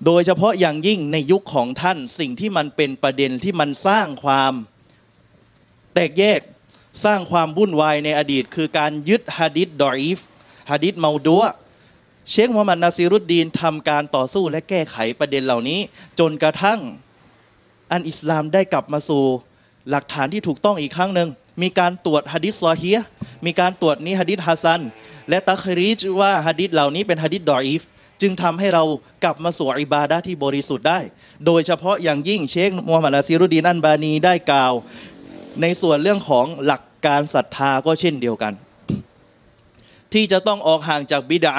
[0.07, 4.53] โดยเฉพาะอย่างยิ่งในยุคของท่านสิ่งที่มันเป็นประเด็นที่มันสร้างความ
[5.95, 6.41] แตกแยก
[7.05, 10.19] สร้างความวุ่นวายในอดีต คือการยึดฮะดิษดออีฟ
[10.71, 11.45] ฮะดิษเมาดัว
[12.31, 15.81] เชคมูฮัมหมัดนาซีรุดดีนทำการต่อสู้และแก้ไขประเด็นเหล่านี้
[16.19, 16.81] จนกระทั่ง
[17.93, 19.25] อันอิสลามได้กลับมาสู่
[19.91, 21.29] หลักฐานที่ถูกต้องอีกครั้งหนึ่ง
[21.63, 22.91] มีการตรวจฮะดิษซอฮี
[23.47, 24.81] มีการตรวจนี้ฮะดิษฮัสซัน
[25.29, 27.83] และตัครีจว่าฮะดิษเหล่านี้เป็นฮะดิษดออีฟ
[28.21, 28.85] จึงทำให้เรา
[29.25, 31.01] กลับมาสู่อิบาดะที่บริสุทธิ์ได้
[31.47, 34.73] โดยเฉพาะอย่างยิ่งเชคมูฮัมหมัดนาซีรุดีนอันบานีได้กล่าว
[35.61, 38.53] ในส่วนเรื่องของหลักการศรัทธาก็เช่นเดียวกัน
[40.13, 41.55] ที่จะต้องออกห่างจากบิดา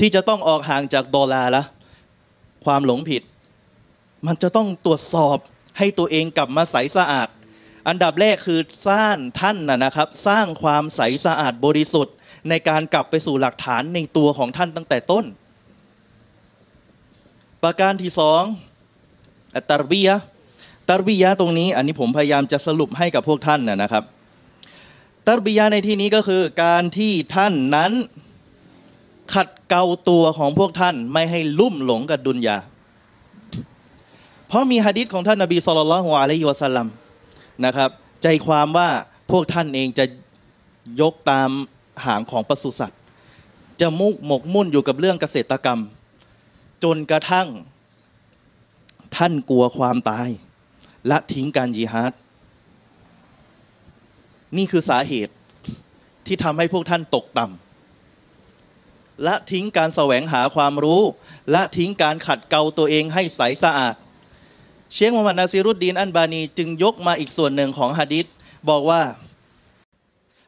[0.00, 1.62] ที่จะต้องออกห่างจากดอลาละ
[2.64, 3.22] ความหลงผิด
[4.26, 5.38] มันจะต้องตรวจสอบ
[5.78, 7.28] ให้ตัวเองกลับมาใสสะอาด
[7.88, 12.14] อันดับแรกคือสร้างท่านนะครับ สร้างความใสสะอาดบริสุทธิ์
[12.48, 15.24] ในการกลับไปสู่หลักฐานในตัวของท่านตั้งแต่ต้น
[17.66, 18.42] ประการที่สอง
[19.56, 20.16] อัตารบียะ
[20.88, 24.04] ตารบียะตรงนี้ อันนี้ผมพยายามจะสรุปให้กับพวกท่านนะครับ
[25.26, 27.92] ตารบียะในที่นี้ก็คือการที่ท่านนั้น
[29.34, 32.56] ขัดเกลาตัวของพวกท่านไม่ให้ลุ่มหลงกับดุนยา
[34.48, 36.86] เพราะมีฮะดิษของท่านนบีสุลต่านละฮ์อะลัยฮิวะสัลลัม
[37.64, 37.90] นะครับ
[38.22, 38.88] ใจความว่า
[39.30, 40.04] พวกท่านเองจะ
[41.00, 41.50] ยกตาม
[42.06, 43.00] หางของปศุสัตว์
[43.80, 45.80] จะมุกหมกมุ่นอยู่กับเรื่องเกษตรกรรม
[46.84, 47.48] จนกระทั่ง
[49.16, 50.28] ท่านกลัวความตาย
[51.08, 52.12] และทิ้งการยิฮาด
[54.56, 55.34] นี่คือสาเหตุ
[56.26, 61.02] ที่ทำให้พวกท่านตกต่ำและทิ้งการแสวงหาความรู้
[61.50, 63.94] และทิ้งการขัดเกลาตัวเองให้ใสสะอาด
[64.92, 68.26] เชคมูฮัมหมัดนาซีรุดดีนอันบานีจึงยกมาอีกส่วนหนึ่งของฮะดิษ
[68.68, 69.02] บอกว่า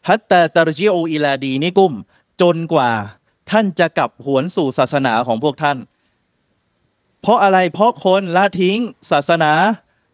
[0.08, 1.92] ฮัตตาตารจิโออิลาดีนิกุม
[2.40, 2.90] จนกว่า
[3.50, 5.78] ท่านจะกลับหวนสู่ศาสนาของพวกท่าน
[7.22, 8.78] เพราะอะไรเพราะคนละทิ้ง
[9.10, 9.52] ศาสนา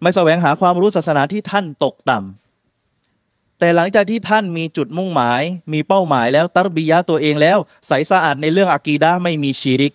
[0.01, 5.43] ไม่แสวงหาความรู้ศาสนาที่ท่านตกต่ำแต่หลังจากที่ท่านมีจุดมุ่งหมาย
[5.73, 9.93] มีเป้าหมายแล้วตัรบียะตัวเองแล้ว ใสสะอาดในเรื่องอากีดะไม่มีชีริก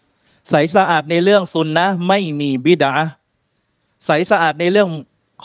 [0.49, 2.93] ใสสะอาดในเรื่องซุนนะไม่มีบิดา
[4.05, 4.89] ใสสะอาดในเรื่อง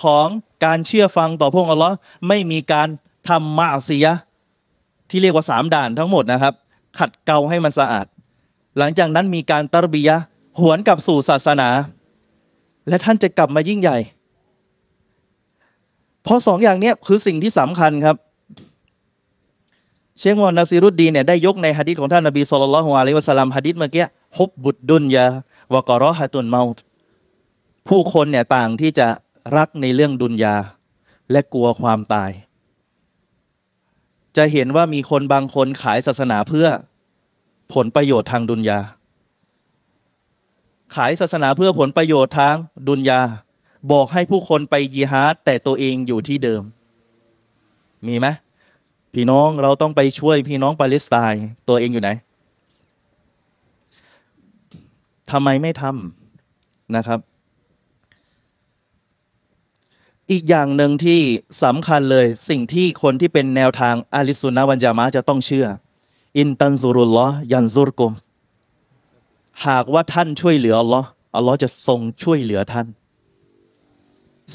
[0.03, 0.27] ของ
[0.65, 1.97] การเชื่อฟังต่อพระองค์อัลลอฮ์
[2.29, 2.89] ไม่มีการ
[3.29, 4.07] ทำมาเสีย
[5.11, 6.55] ที่เรียกว่าสามด่านทั้งหมดนะครับ
[6.99, 8.07] ขัดเกลาให้มันสะอาด
[8.79, 10.17] หลังจากนั้นมีการตรบียะ
[10.61, 11.69] หวนกลับสู่ศาสนา
[12.89, 13.99] และท่านจะกลับมายิ่งใหญ่
[16.23, 18.17] เพราะสองอย่างนี้คือสิ่งที่สำคัญครับ
[20.19, 24.05] เชคมอนนาซีรุดดีเนี่ยได้ยกในฮะดิษของท่านนบีสุลต่านละฮ์อะลัยวะสลลัมฮะดิษเมื่อกี้
[24.39, 25.27] ฮบบุดดุนยา
[25.73, 26.79] วกอรอฮะตุนเมาต
[27.89, 29.09] ผู้คนเนี่ยต่างที่จะ
[29.57, 30.57] รักในเรื่องดุนยา
[31.31, 32.31] และกลัวความตาย
[34.37, 36.67] จะเห็นว่ามีคนบางคนขายศาสนาเพื่อ
[37.73, 38.79] ผลประโยชน์ทางดุนยา
[40.95, 42.57] ขายศาสนาเพื่อผลประโยชน์ทาง
[42.89, 43.21] ดุนยา
[43.93, 46.63] บอกให้ผู้คนไปยีฮาดแต่ตัวเองอยู่ที่เดิม
[48.07, 48.27] มีไหม
[49.13, 52.11] พี่น้องเราต้องไปช่วยพี่น้องปาเลสไตน์ตัวเองอยู่ไหน
[55.31, 57.21] ทำไมไม่ทำนะครับ
[60.31, 61.21] อีกอย่างหนึ่งที่
[61.63, 65.67] สำคัญเลยสิ่งที่คนที่เป็นแนวทางอาลิสุนนะวันจามะจะต้องเชื่อ
[66.39, 68.13] อินตันซุรุลลอฮ์ยันซุรกุม
[69.67, 72.87] หากว่าท่านช่วยเหลืออัลลอฮ์อัลลอฮ์จะทรงช่วยเหลือท่าน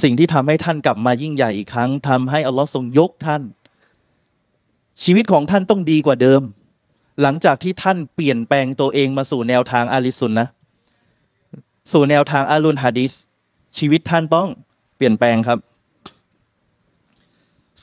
[0.02, 3.42] สิ่งที่ทำให้ท่านกลับมายิ่งใหญ่อีกครั้งทำให้อัลลอฮ์ทรงยกท่าน
[5.04, 6.42] ชีวิตของท่านต้องดีกว่าเดิม
[7.22, 10.48] หลังจากที่ท่านเปลี่ยนแปลงตัวเองมาสู่แนวทางอาลิสุนนะ
[11.92, 13.12] สู่แนวทางอาลุนฮะดิษ
[13.78, 14.48] ชีวิตท่านต้อง
[14.96, 15.60] เปลี่ยนแปลงครับ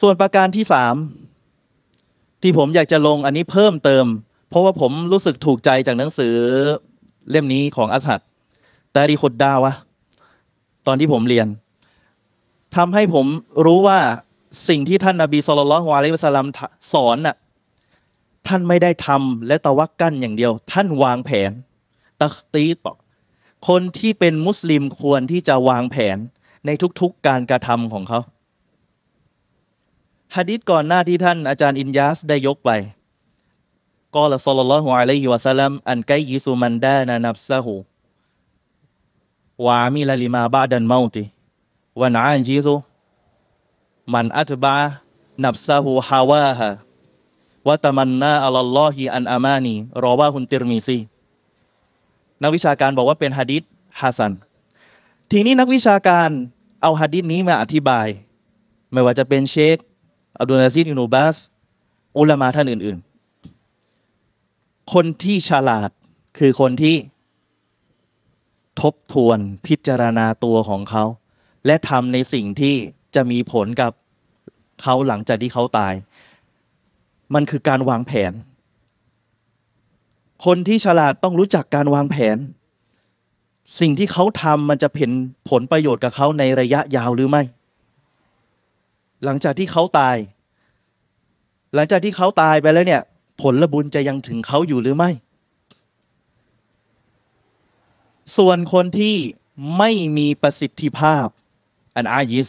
[0.01, 0.95] ส่วนประการที่สาม
[2.43, 4.07] ที่ผมอยากจะลงอันนี้เพิ่มเติม
[4.49, 6.37] เพราะว่าผมรู้สึกถูกใจจากหนังสือ
[7.31, 8.21] เล่มนี้ของอัสฮัด
[8.95, 9.73] ตารีคุดดาวะ
[10.87, 11.49] ตอนที่ผมเรียน
[12.77, 13.27] ทำให้ผม
[13.67, 13.99] รู้ว่า
[14.69, 16.47] สิ่งที่ท่านนาบีสุลต่านอะลัยฮิวะสัลลัม
[16.93, 17.37] สอนน่ะ
[18.47, 21.51] ท่านไม่ได้ทำและตะวักกั้นอย่างเดียว ท่านวางแผน
[22.21, 22.97] ตักตีตอก
[23.69, 26.19] คนที่เป็นมุสลิมควรที่จะวางแผน
[26.67, 26.71] ใน
[27.01, 28.21] ทุกๆการกระทำของเขา
[30.37, 32.71] ฮะดิษก่อนหน้าที่ท่านอาจารย์อินยาสได้ยกไป
[34.17, 37.75] กอละซัลลัลลอฮุอะลัยฮิวะสัลลัมอันไกยิสุมันดานานับซะฮู
[39.67, 41.23] วามิลลิมาบาดันเมาติ
[42.01, 42.75] วันอันจิซุ
[44.15, 44.77] มันอัตบา
[45.45, 46.71] นับซะฮูฮาวาฮะ
[47.69, 50.99] وتمنى على الله الأماني رواه الترمذي
[52.43, 53.63] นักวิชาการบอกว่าเป็นฮะดิษ
[54.01, 54.33] حسن
[55.31, 56.31] ทีนี้นักวิชาการ
[56.83, 58.09] เอาฮะดิษนี้มาอธิบาย
[58.93, 59.77] ไม่ว่าจะเป็นเชค
[60.39, 61.37] อับดุลอาซิซ อิบนุบาซ
[62.19, 63.06] علماء ท่านอื่นๆ
[64.93, 65.91] คนที่ฉลาด
[66.39, 66.97] คือคนที่
[68.81, 71.05] ทบทวนพิจารณาตัวของเขา
[71.67, 72.75] และทำในสิ่งที่
[73.15, 73.93] จะมีผลกับ
[74.83, 75.95] เขาหลังจากที่เขาตาย
[77.35, 78.33] มันคือการวางแผน
[80.45, 82.37] คนที่ฉลาดต้องรู้จักการวางแผน
[83.81, 85.11] สิ่งที่เขาทำมันจะเป็น
[85.51, 87.43] ผลประโยชน์กับเขาในระยะยาวหรือไม่
[89.25, 90.17] หลังจากที่เขาตาย
[91.75, 93.03] หลังจากที่เขาตายไปแล้วเนี่ย
[93.41, 95.11] ผลบุญจะยังถึงเขาอยู่หรือไม่
[98.37, 99.17] ส่วนคนที่
[99.79, 101.27] ไม่มีประสิทธิภาพ
[101.97, 102.49] อันอายิส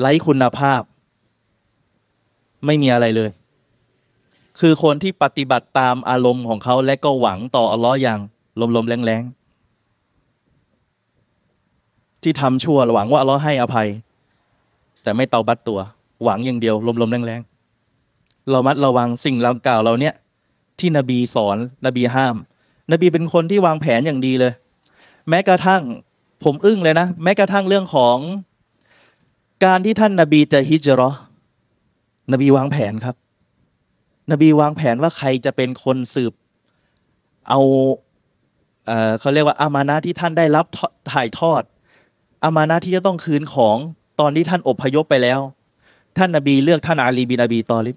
[0.00, 0.82] ไร้คุณภาพ
[2.66, 3.30] ไม่มีอะไรเลย
[4.60, 8.20] คือคนที่ปฏิบัติตามอารมณ์ของเขาและก็หวังต่ออัลลอฮ์อย่าง
[8.76, 9.32] ลมๆแรงๆ
[12.22, 13.88] ที่ทำชั่วหวังว่าอัลลอฮ์ให้อภัย
[15.02, 15.80] แต่ไม่เตาบัตตัว
[16.24, 17.51] หวังอย่างเดียวลมๆแรงๆ
[18.50, 20.14] เรามัดระวังสิ่งเรากล่าวเราเนี้ย
[20.78, 22.36] ที่นบีสอนนบีห้าม
[22.92, 24.52] นบีเป็นคนที่วางแผนอย่างดีเลย
[25.28, 25.82] แม้กระทั่ง
[26.44, 28.16] ผมอึ้งเลยนะ แม้กระทั่งเรื่องของ
[29.64, 31.16] การที่ท่านนบีจะฮิจราะ
[32.32, 33.16] นบีวางแผนครับ
[34.30, 36.32] นบีวางแผนว่าใครจะเป็นคนสืบ
[37.48, 37.60] เอา
[38.86, 40.66] เออเขาเรียกว่าอามานะที่ท่านได้รับ
[41.12, 41.62] ถ่ายทอด
[42.44, 43.76] อามานะที่จะต้องคืนของ
[44.20, 45.40] ตอนที่ท่านอบพยพไปแล้ว
[46.18, 47.96] ท่านนบีเลือกท่านอาลีบินอบีตอลิบ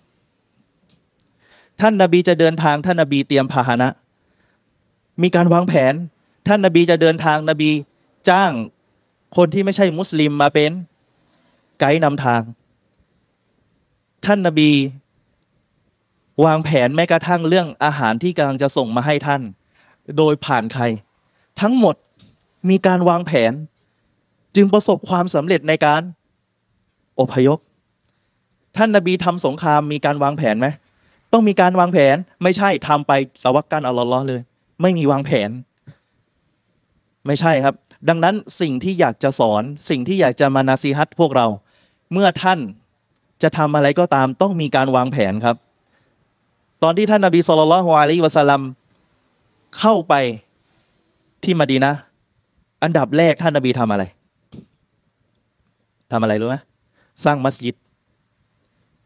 [1.81, 3.89] ท่านนบีจะเดินทางท่านนบีเตรียมพาหนะ
[5.21, 5.93] มีการวางแผน
[6.47, 7.69] ท่านนบีจะเดินทางนบี
[8.29, 8.51] จ้าง
[9.37, 10.71] คนที่ไม่ใช่มุสลิมมาเป็น
[11.79, 12.41] ไกด์นำทาง
[14.25, 14.71] ท่านนบี
[16.45, 19.41] วางแผนแม้กระทั่งเรื่องอาหารที่กำลังจะส่งมาให้ท่าน
[20.17, 20.83] โดยผ่านใคร
[21.61, 21.95] ทั้งหมด
[22.69, 23.53] มีการวางแผน
[24.55, 26.01] จึงประสบความสำเร็จในการ
[27.19, 27.59] อพยพ
[28.77, 30.67] ท่านนบีทำสงครามมีการวางแผนไหม
[31.33, 33.11] ต้องมีการวางแผน ไม่ใช่ทำไป
[33.43, 34.41] สวักกันอัลลอฮ์เลย
[34.81, 35.49] ไม่มีวางแผน
[37.27, 37.75] ไม่ใช่ครับ
[38.09, 41.47] ดังนั้นสิ่งที่อยากจะสอน สิ่งที่อยากจะมานาซีฮัตพวกเรา
[42.13, 42.59] เมื่อท่าน
[43.43, 45.55] จะทำอะไรก็ตาม ต้องมีการวางแผนครับ
[46.83, 48.61] ตอนที่ท่านนบีสุลต่านละฮ์อะลัยฮิวะสัลลัม
[49.79, 50.13] เข้าไป
[51.43, 51.93] ที่มะดีนะ
[52.83, 54.03] อันดับแรกท่านนบีทำอะไร
[56.11, 56.55] ทำอะไรรู้ไหม
[57.25, 57.75] สร้างมัสยิด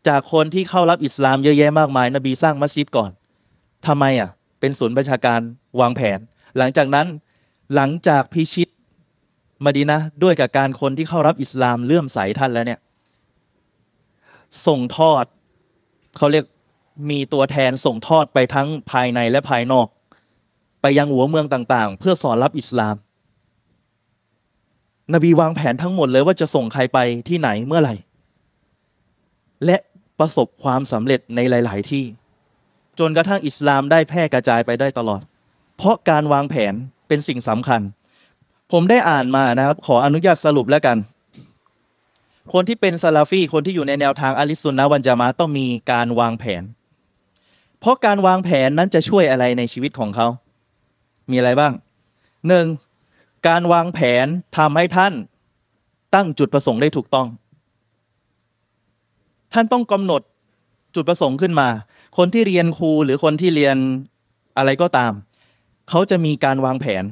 [0.09, 3.11] จากคนที่เข้ารับอิสลามเยอะแยะมากมาย นบีสร้างมัสยิดก่อน
[3.87, 4.29] ทำไมอะ
[4.59, 5.39] เป็นศูนย์ประชาการ
[5.79, 6.19] วางแผน
[6.57, 7.07] หลังจากนั้น
[7.75, 8.69] หลังจากพิชิต
[9.65, 12.79] มะดีนะ ด้วยกับการคนที่เข้ารับอิสลามเลื่อมใสท่านแล้วเนี่ย
[14.65, 15.25] ส่งทอด
[16.17, 16.45] เขาเรียก
[17.09, 19.87] มีตัวแทนส่งทอดไปทั้งภายในและภายนอก
[20.81, 22.95] ไปยังหัวเมืองต่างๆ เพื่อสอนรับอิสลาม
[25.13, 27.95] นบีวางแผนทั้งหมดเลยว่าจะส่งใครไปที่ไหนเมื่อไหร่
[29.65, 29.77] และ
[30.19, 32.05] ประสบความสำเร็จในหลาย ๆ ที่
[32.99, 35.21] จนกระทั่งอิสลามได้แพร่กระจายไปได้ตลอด
[35.77, 36.73] เพราะการวางแผน
[37.07, 37.81] เป็นสิ่งสำคัญ
[38.71, 40.97] ผมได้อ่านมานะครับ ขออนุญาตสรุปแล้วกัน
[42.53, 46.63] คนที่เป็นซาลาฟีคนที่อยู่ในแนวทางอะลิสุนนะวันจามะต้องมีการวางแผน
[47.79, 50.27] เพราะการวางแผนนั้นจะช่วยอะไรในชีวิตของเขา
[51.31, 51.73] มีอะไรบ้าง
[52.47, 52.65] หนึ่ง
[53.47, 55.13] การวางแผนทำให้ท่าน
[56.15, 57.27] ตั้งจุดประสงค์ได้ถูกต้อง
[59.53, 60.21] ท่านต้องกำหนด
[60.95, 61.69] จุดประสงค์ขึ้นมา
[62.17, 63.77] คนที่เรียนครูหรือคนที่เรียน
[64.57, 65.11] อะไรก็ตาม
[65.89, 67.03] เขาจะมีการวางแผน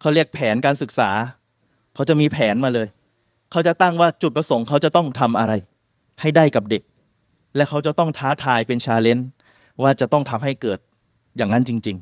[0.00, 1.10] เขาเรียกแผนการศึกษา
[1.94, 2.88] เขาจะมีแผนมาเลย
[3.50, 5.52] เขาจะตั้งว่าจุดประสงค์เขาจะต้องทำอะไร
[6.20, 6.82] ให้ได้กับเด็ก
[7.56, 9.28] และเขาจะต้องท้าทายเป็นชาเลนจ์
[9.82, 10.78] ว่าจะต้องทำให้เกิด
[11.36, 11.96] อย่างนั้นจริง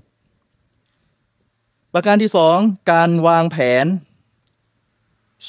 [1.19, 2.57] ๆ ประการที่สอง
[2.93, 3.87] การวางแผน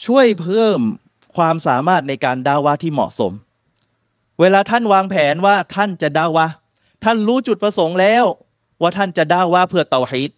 [0.06, 0.80] ช่วยเพิ่ม
[1.36, 3.32] ความสามารถในการดาวาที่เหมาะสม
[4.40, 6.48] เวลาท่านวางแผนว่าท่านจะดาวา
[7.04, 8.26] ท่านรู้จุดประสงค์แล้ว
[8.82, 10.32] ว่าท่านจะ دعوة เพื่อ توحيد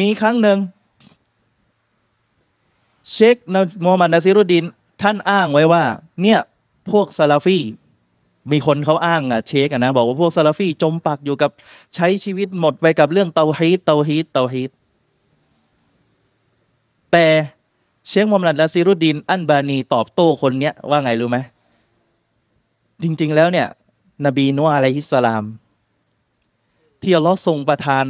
[0.00, 0.58] มีครั้งหนึ่ง
[3.12, 3.36] เชค
[3.84, 4.64] มูฮัมหมัดนาซิรุดิน
[5.02, 5.84] ท่านอ้างไว้ว่า
[6.22, 6.40] เนี่ย
[6.90, 7.58] พวกซาลาฟี
[8.52, 11.50] มีคนเขาอ้างอะเชคอะนะ บอกว่าพวกซาลาฟีจมปักอยู่กับ
[11.94, 14.70] ใช้ชีวิตหมดไปกับเรื่อง توحيد توحيد توحيد
[17.12, 17.26] แต่
[18.08, 21.38] เชคมูฮัมหมัดนาซิรุดดิน อัลบานีตอบโต้คนเนี้ยว่าไงรู้ไหม
[23.02, 23.68] จริง ๆ แล้วเนี่ย
[24.26, 25.44] นบีนัวอะลัยฮิสสลาม
[27.02, 28.04] ที่อัลลอฮ์ทรงประทาน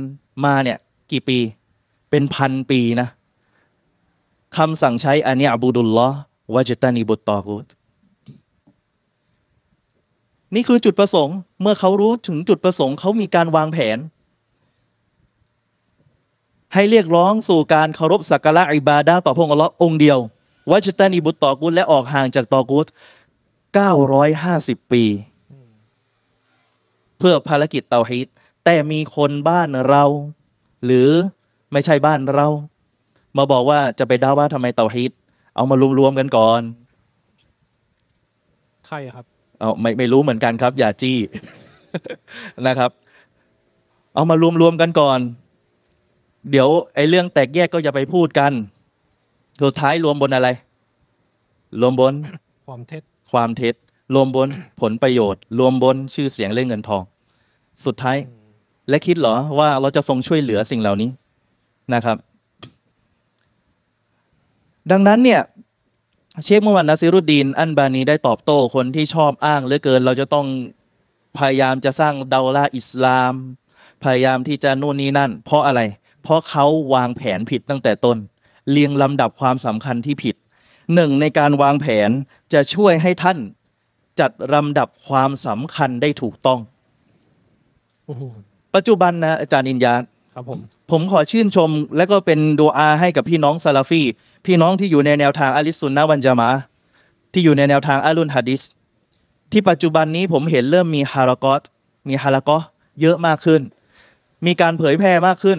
[0.44, 0.78] มาเนี่ย
[1.10, 1.38] กี่ปี
[2.10, 3.08] เป็นพันปีนะ
[4.56, 6.16] คำสั่งใช้อันนี้อับูดุลลอฮ์
[6.54, 7.66] วะจตานีบุตตอกุต
[10.54, 13.98] นี่คือจุดประสงค์ เมื่อเขารู้ถึงจุดประสงค์เขามีการวางแผน
[16.74, 20.18] ให้เรียกร้องสู่การเคารพสักการะอิบาดาต่อพระองค์อัลลอฮ์องเดียว
[20.70, 22.86] วะจตานีบุตตอกุตและออกห่างจากตอกุต
[23.74, 25.04] 950 ปี
[27.18, 28.26] เพื่อภารกิจเตาฮีด
[28.64, 30.04] แต่มีคนบ้านเรา
[30.84, 31.10] หรือ
[31.72, 32.48] ไม่ใช่บ้านเรา
[33.36, 35.12] มาบอกว่าจะไปด่าว่าทำไมเตาฮีด
[35.56, 36.60] เอามารวมๆกันก่อน
[38.86, 39.24] ใครครับ
[39.60, 41.18] เอาไม่ไม่รู้เหมือนกันครับ อย่าจี้
[42.66, 42.90] นะครับ
[44.14, 45.18] เอามารวมๆกันก่อน
[46.50, 48.52] เดี๋ยวไอ้เรื่องแตกแยกก็อย่าไปพูดกัน
[49.62, 50.48] สุดท้ายรวมบนอะไร
[51.80, 52.14] รวมบน
[52.66, 53.02] ความเท็จ
[53.34, 53.74] ความเท็จ
[54.14, 54.48] รวมบน
[54.80, 57.02] ผลประโยชน์ รวมบนชื่อเสียงและเงินทอง
[57.84, 58.18] สุดท้าย
[58.88, 61.10] และคิดเหรอว่าเราจะทรงช่วยเหลือสิ่งเหล่านี้
[61.94, 62.16] นะครับ
[64.90, 65.40] ดังนั้นเนี่ย
[66.44, 70.46] เชคมุฮัมหมัดนาซิรุดดีน อันบานีได้ตอบโต้คนที่ชอบอ้างเหลือเกิน เราจะต้อง
[71.38, 73.34] พยายามจะสร้างดาลาอิสลาม
[74.02, 75.80] พยายามที่จะนู่นนี่นั่น เพราะอะไร
[76.22, 78.16] เพราะเขาวางแผนผิดตั้งแต่ต้น
[78.70, 80.36] เรียงลำดับความสำคัญที่ผิด
[80.94, 82.10] หนึ่งในการวางแผน
[82.52, 83.38] จะช่วยให้ท่าน
[84.20, 86.60] จัดลำดับความสำคัญได้ถูกต้อง
[88.06, 88.22] โอ้โห
[88.74, 89.94] ปัจจุบันนะอาจารย์อินยา
[90.34, 90.58] ครับผม
[90.90, 94.02] ผมขอชื่นชม และก็เป็นดูอาให้กับพี่น้องซาลาฟี
[94.46, 96.58] พี่น้องที่อยู่ในแนวทางอะลิสซุนนะห์วันจามะห์
[97.32, 98.62] ที่อยู่ในแนวทางอาลุนฮะดิษ
[99.52, 101.62] ที่ปัจจุบันนี้ผมเห็นเริ่มมีฮารากอต
[102.08, 102.58] มีฮารากอ
[103.00, 103.62] เยอะมากขึ้น
[104.46, 105.58] มีการเผยแพร่มากขึ้น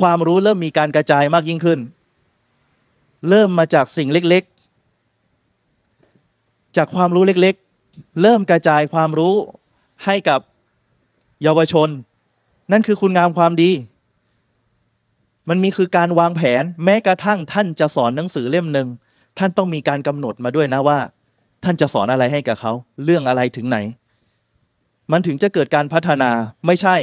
[0.00, 1.80] ความรู้เริ่มมีการกระจายมากยิ่งขึ้น
[3.28, 4.51] เริ่มมาจากสิ่งเล็กๆ
[6.76, 9.34] จากความรู้เล็กๆ เริ่มกระจายความรู้
[10.04, 10.40] ให้กับ
[11.42, 11.88] เยาวชน
[12.72, 13.70] นั่นคือคุณงามความดี
[15.48, 18.88] มันมีคือการวางแผนแม้กระทั่งท่านจะสอนหนังสือเล่มหนึ่ง
[19.38, 20.98] ท่านต้องมีการกำหนดมาด้วยนะว่า
[21.64, 22.72] ท่านจะสอนอะไรให้กับเขา
[23.04, 23.78] เรื่องอะไรถึงไหน
[25.12, 26.30] มันถึงจะเกิดการพัฒนา
[26.66, 26.96] ไม่ใช่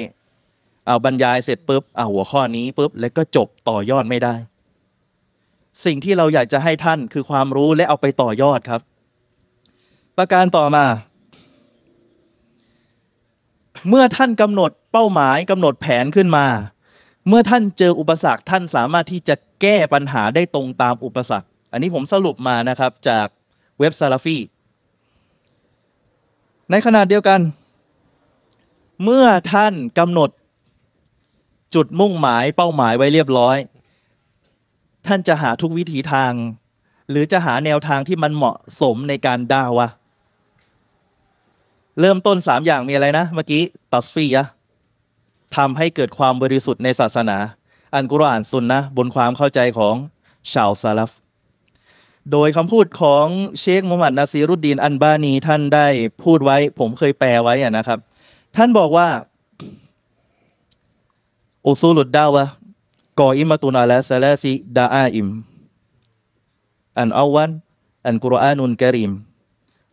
[0.87, 4.33] เอาบรรยายเสร็จปุ๊บเอาหัวข้อนี้ปุ๊บแล้วก็จบต่อยอดไม่ได้
[5.85, 8.81] สิ่งที่เราอยากจะให้ท่านคือความรู้และเอาไปต่อยอดครับ
[10.19, 10.85] ประการต่อมา
[13.89, 16.45] เมื่อท่านกำหนดเป้าหมายกำหนดแผนขึ้นมา
[17.27, 23.27] เมื่อท่านเจออุปสรรคท่านสามารถที่จะแก้ปัญหาได้ตรงตามอุปสรรค อันนี้ผมสรุปมานะครับจาก
[23.79, 24.37] เว็บซาลาฟี
[26.71, 27.39] ในขณะเดียวกัน
[29.03, 30.29] เมื่อท่านกำหนด
[31.75, 33.57] จุดมุ่งหมายเป้าหมายไว้เรียบร้อย
[35.07, 36.33] ท่านจะหาทุกวิถีทาง
[37.09, 39.89] หรือจะหาแนวทางที่มันเหมาะสมในการด่าวะ
[41.99, 44.43] เริ่มต้นสามอย่างมีอะไรนะ เมื่อกี้ตัสฟียะ
[45.55, 47.37] ทำให้เกิดความบริสุทธิ์ในศาสนา
[47.95, 49.95] อันกุรอานซุนนะบนความเข้าใจของ
[50.51, 51.11] ชาวซาลฟ
[52.31, 53.25] โดยคำพูดของ
[53.59, 55.87] เชคมูฮัมหมัดนาซีรุดดีนอันบานีท่านได้
[56.23, 57.99] พูดไว้ ผมเคยแปลไว้อะนะครับ
[58.55, 59.07] ท่านบอกว่า
[61.65, 62.45] อุซูลุดดาวะ
[63.19, 65.27] กออิมาตุนอาลาซาลาซิดาอาอิม
[66.99, 67.51] อันอาวัน
[68.05, 69.11] อันกุรอานุนกะรีม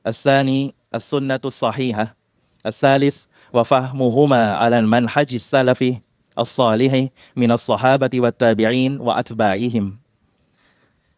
[0.06, 0.58] อัสซานี
[0.94, 9.86] السنة الصحيحة الثالث وفهمهما على منهج السلف الصالح من الصحابة والتابعين وأتباعهم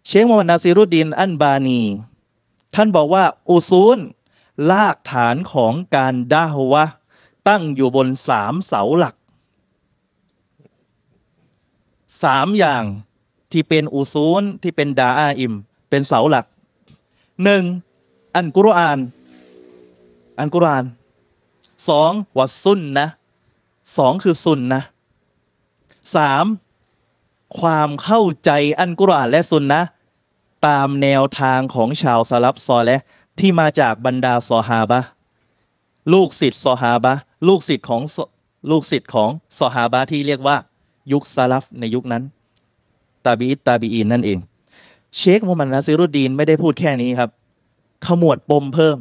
[0.07, 1.83] เชคมูฮัมมัดนาซีรุดดินอัลบานี
[2.75, 3.99] ท่านบอกว่าอุซูล
[4.71, 6.85] ลากฐานของการดาฮวะ
[7.49, 9.15] ตั้งอยู่บนสามเสาหลัก
[12.23, 12.85] สามอย่าง
[13.53, 15.53] ที่เป็น أصول ที่เป็น دعائم
[15.89, 16.47] เป็นเสาหลัก
[17.45, 17.63] หนึ่ง
[18.35, 18.99] อันกุรอาน
[20.39, 20.85] อันกุรอาน
[21.89, 23.07] สองวัดซุนนะ
[23.97, 24.83] สองคือซุนนะ
[26.17, 26.45] สาม
[27.61, 29.81] ความเข้าใจอันกุรอานและซุนนะ
[30.67, 32.99] ตามแนวทางของชาวสลับซอและ
[33.39, 35.01] ที่มาจากบรรดาซอฮาบะ
[36.13, 37.13] ลูกศิษย์ซอฮาบะ
[37.49, 38.03] ลูกศิษย์ของ
[38.71, 40.57] ลูกศิษย์ของซอฮาบะที่เรียกว่า
[41.13, 42.23] ยุค سلف ในยุคนั้น
[43.27, 44.39] تابع التابعين นั่นเอง
[45.17, 47.31] เชคมูฮัมหมัดนาซิรุดดีนไม่ได้พูดแค่นี้ครับ
[48.07, 48.99] ขมวดปมเพิ่ม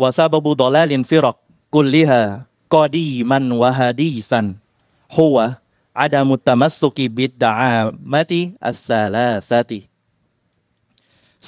[0.00, 1.36] وسبب ضلال الفرق
[1.74, 9.80] كلها قديما وحديثا هو عدم التمسك بالدعامة الثالثة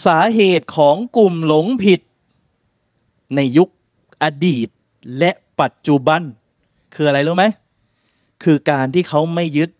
[0.04, 2.00] สาเหตุของกลุ่มหลงผิด
[3.34, 3.68] ในยุค
[4.22, 4.68] อดีต
[5.18, 5.30] และ
[5.60, 6.22] ปัจจุบัน
[6.94, 7.44] คืออะไรรู้ไหม
[8.42, 9.70] คือการที่เขาไม่ยึด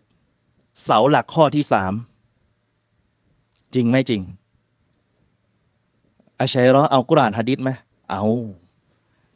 [0.83, 1.93] เสาหลักข้อที่สาม
[3.73, 4.21] จริงไหมจริง
[6.39, 7.69] อาชัยรอเอากุรานฮะดิษไหม
[8.11, 8.23] เอา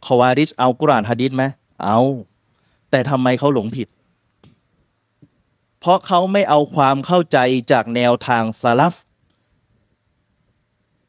[0.05, 1.43] คอวาริชเอากุรานฮะดิษไหม
[1.83, 1.99] เอา
[2.89, 3.87] แต่ทำไมเขาหลงผิด
[5.79, 7.37] เพราะเขาไม่เอาความเข้าใจ
[7.71, 8.95] จากแนวทางสลัฟ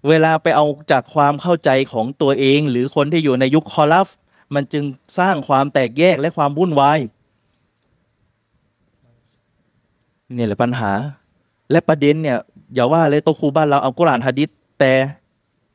[0.08, 4.08] เวลาไปเอาจากความเข้าใจของตัวเอง หรือคนที่อยู่ในยุคคอลัฟ
[4.54, 4.84] มันจึง
[5.18, 6.98] สร้างความแตกแยกและความวุ่นวาย
[10.34, 10.92] เนี่ยแหละปัญหา
[11.70, 12.38] และประเด็นเนี่ย
[12.74, 14.48] อย่าว่าเลยโตครูบ้านเราเอากุรานฮะดิษ
[14.80, 14.92] แต่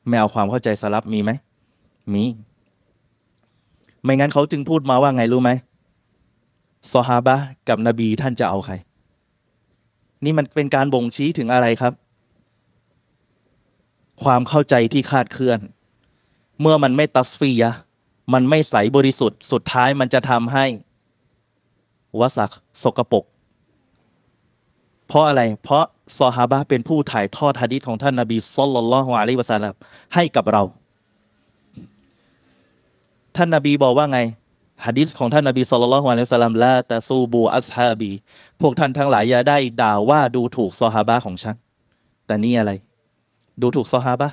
[0.08, 1.32] ไม่เอาความเข้าใจสลับมีไหม
[2.14, 2.24] มี
[4.04, 5.52] ไม่งั้นเขาจึงพูดมาว่าไงรู้ไหม
[6.94, 7.36] ซอฮาบะ
[7.68, 8.74] กับนบีท่านจะเอาใคร
[10.24, 11.94] นี่มันเป็นการบ่งชี้ถึงอะไรครับ
[14.24, 15.60] ความเข้าใจที่คาดเคลื่อน
[16.62, 17.72] เมื่อมันไม่ตัสฟียะ
[18.34, 20.66] มันไม่ใสบริสุทธิ์ สุดท้ายมันจะทำให้
[22.20, 22.54] วสัก
[22.84, 23.24] สกปรก
[25.08, 25.86] เพราะอะไร เพราะ
[26.20, 29.74] ซอฮาบะเป็นผู้ถ่ายทอดฮะดิษของท่านนาบีซอลลัลลอฮุอะลัยฮิวะซัลลัม
[30.16, 30.64] ให้กับเรา
[33.36, 34.20] ท่านนาบีบอกว่าไง
[34.86, 38.12] ฮะดิษของท่านนาบีซอลลัลลอฮุอะลัยฮิวะซัลลัมลาตะซูบูอัสฮาบี
[38.62, 41.56] พวกท่านทั้งหลายอย่าได้ด่าว่าดูถูกซอฮาบะของฉัน
[42.26, 42.72] แต่นี่อะไร
[43.62, 44.28] ดูถูกซอฮาบะ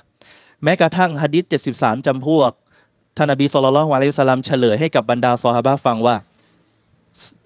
[0.62, 1.44] แม้กระทั่งฮะดิษ
[1.76, 2.50] 73จำพวก
[3.16, 6.16] ท่านนบีสุลต่านละฮ์วะลัยฮิวะสัลลัมเฉลยให้กับบรรดาซอฮาบะฟังว่า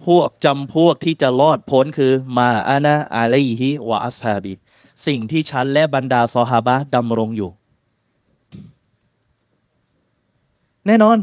[0.07, 4.53] พวกจำพวกที่จะรอดพ้นคือมาอานะอาลัยฮิวะอัสฮาบี
[5.05, 7.49] สิ่งที่ฉันและบรรดาซอฮาบะดำรงอยู่
[10.87, 11.17] แน่นอน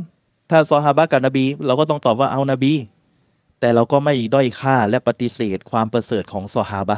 [0.54, 2.72] ถ้าซอฮาบะกับนบี เราก็ต้องตอบว่าเอานบี
[3.60, 6.96] แต่เราก็ไม่ด้อยค่าและปฏิเสธความประเสริฐของซอฮาบะ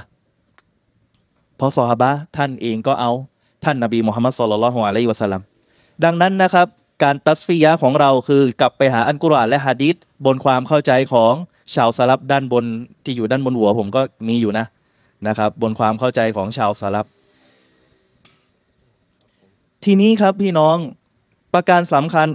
[1.57, 3.13] เพราะซอฮาบะท่านเองก็เอา
[3.65, 5.43] ท่านนบีมุฮัมมัดสุลลัลฮุอะลัยฮิวะสัลลัม
[6.05, 6.67] ดังนั้นนะครับ
[7.03, 9.95] การตัสฟียะของเราคือกลับไปหาอันกุรอานและฮะดีษ
[10.27, 11.33] บนความเข้าใจของ
[11.75, 12.65] ชาวสลับด้านบน
[13.05, 14.67] ที่อยู่ด้านบนหัวผมก็มีอยู่นะ
[15.27, 17.07] นะครับ บนความเข้าใจของชาวสลับ
[19.85, 20.77] ทีนี้ครับพี่น้อง
[21.55, 22.29] ประการสำคัญ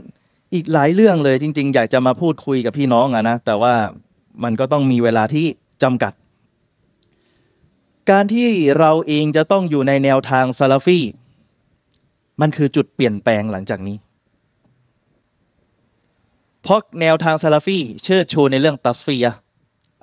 [0.54, 3.74] อีกหลายเรื่องเลยจริง ๆ อยากจะมาพูดคุยกับพี่น้องอะนะแต่ว่า
[4.44, 5.46] มันก็ต้องมีเวลาที่
[5.84, 6.14] จำกัด
[8.12, 8.50] การที่
[8.80, 11.00] เราเองจะต้องอยู่ในแนวทางซาลาฟี
[12.42, 13.98] มันคือจุดเปลี่ยนแปลงหลังจากนี้
[16.64, 19.40] เพราะแนวทางซาลาฟีเชิดชูในเรื่องตัสฟียะห์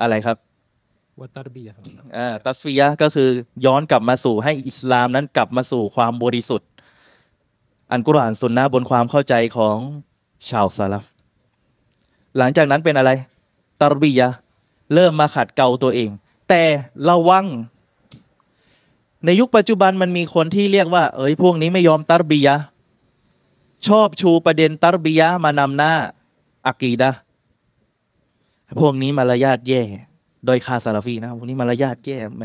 [0.00, 0.36] อะไรครับ
[1.20, 1.84] วัตตารบียะครับ
[2.16, 3.28] อ่าตัสฟียะห์ก็คือ
[3.66, 6.68] ย้อนกลับมาสู่ให้อิสลามนั้นกลับมาสู่ความบริสุทธิ์
[7.92, 9.76] อันกุรอานสุนนะห์บนความเข้าใจของ
[10.48, 11.06] ชาวซาลฟ
[12.38, 13.10] หลังจากนั้นเป็นอะไร
[13.80, 14.28] ตารบียะ
[14.94, 16.10] เริ่มมาขัดเกลาตัวเอง
[16.48, 16.62] แต่
[17.08, 17.46] ระวัง
[19.24, 22.56] ในยุคปัจจุบันมันมีคนที่เรียกว่า เอ้ยพวกนี้ไม่ยอมตารบียะ
[23.88, 25.92] ชอบชูประเด็นตารบียะมานำหน้า
[26.66, 27.10] อากีดะ
[28.80, 29.82] พวกนี้มารยาทแย่
[30.46, 32.44] โดยคาซาลฟีนะพวกนี้มารยาทแย่แหม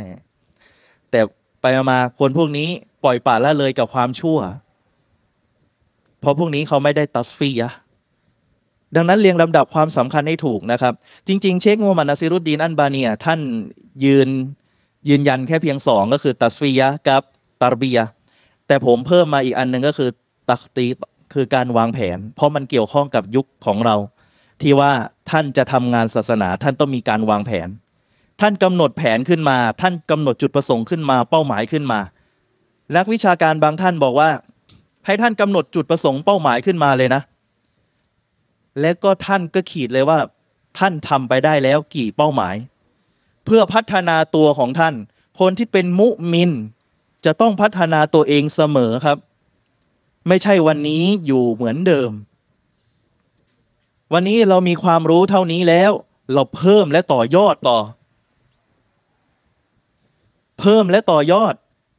[1.12, 1.20] แต่
[1.62, 2.70] ไปมาคนพวกนี้
[3.04, 4.40] ปล่อยปละละเลยกับความชั่ว
[6.20, 7.72] เพราะพวกนี้เขาไม่ได้ตัสฟียะ
[8.96, 10.94] ดังนั้นเรียงลำดับความสำคัญให้ถูกนะครับ
[11.28, 13.40] จริง ๆ เชคมูฮัมหมัดนาซิรุดดีนอันบาเนียท่าน
[14.06, 14.30] ยืน
[15.10, 17.22] ยืนยันแค่เพียงสองก็คือตัสฟียะกับ
[17.62, 18.06] ตารบียะ
[18.68, 20.10] แต่ผมเพิ่มมาอีกอันหนึ่งก็คือ
[20.50, 20.86] ตักตี
[21.34, 23.96] คือการวางแผน เพราะมันเกี่ยวข้องกับยุคของเรา
[24.62, 24.92] ที่ว่า
[25.32, 27.68] ท่านจะทำงานศาสนา ท่านต้องมีการวางแผน
[28.42, 32.00] ท่านกำหนดแผนขึ้นมา ท่านกำหนดจุดประสงค์ขึ้นมาเป้าหมายขึ้นมา
[32.96, 34.30] นักวิชาการบางท่านบอกว่า
[35.06, 37.22] ให้ท่านกำหนดจุดประสงค์เป้าหมายขึ้นมาเลยนะ
[38.82, 40.20] และก็ท่านก็ขีดเลยว่า
[40.78, 42.56] ท่านทำไปได้แล้วกี่เป้าหมาย
[43.46, 44.96] เพื่อพัฒนาตัวของท่าน
[45.40, 46.52] คนที่เป็นมุมิน
[47.26, 49.18] จะต้องพัฒนาตัวเองเสมอครับ
[50.28, 52.12] ไม่ใช่วันนี้อยู่เหมือนเดิม
[54.14, 55.92] วันนี้เรามีความรู้เท่านี้แล้ว
[56.34, 57.80] เราเพิ่มและต่อยอดต่อ
[60.60, 61.54] เพิ่มและต่อยอด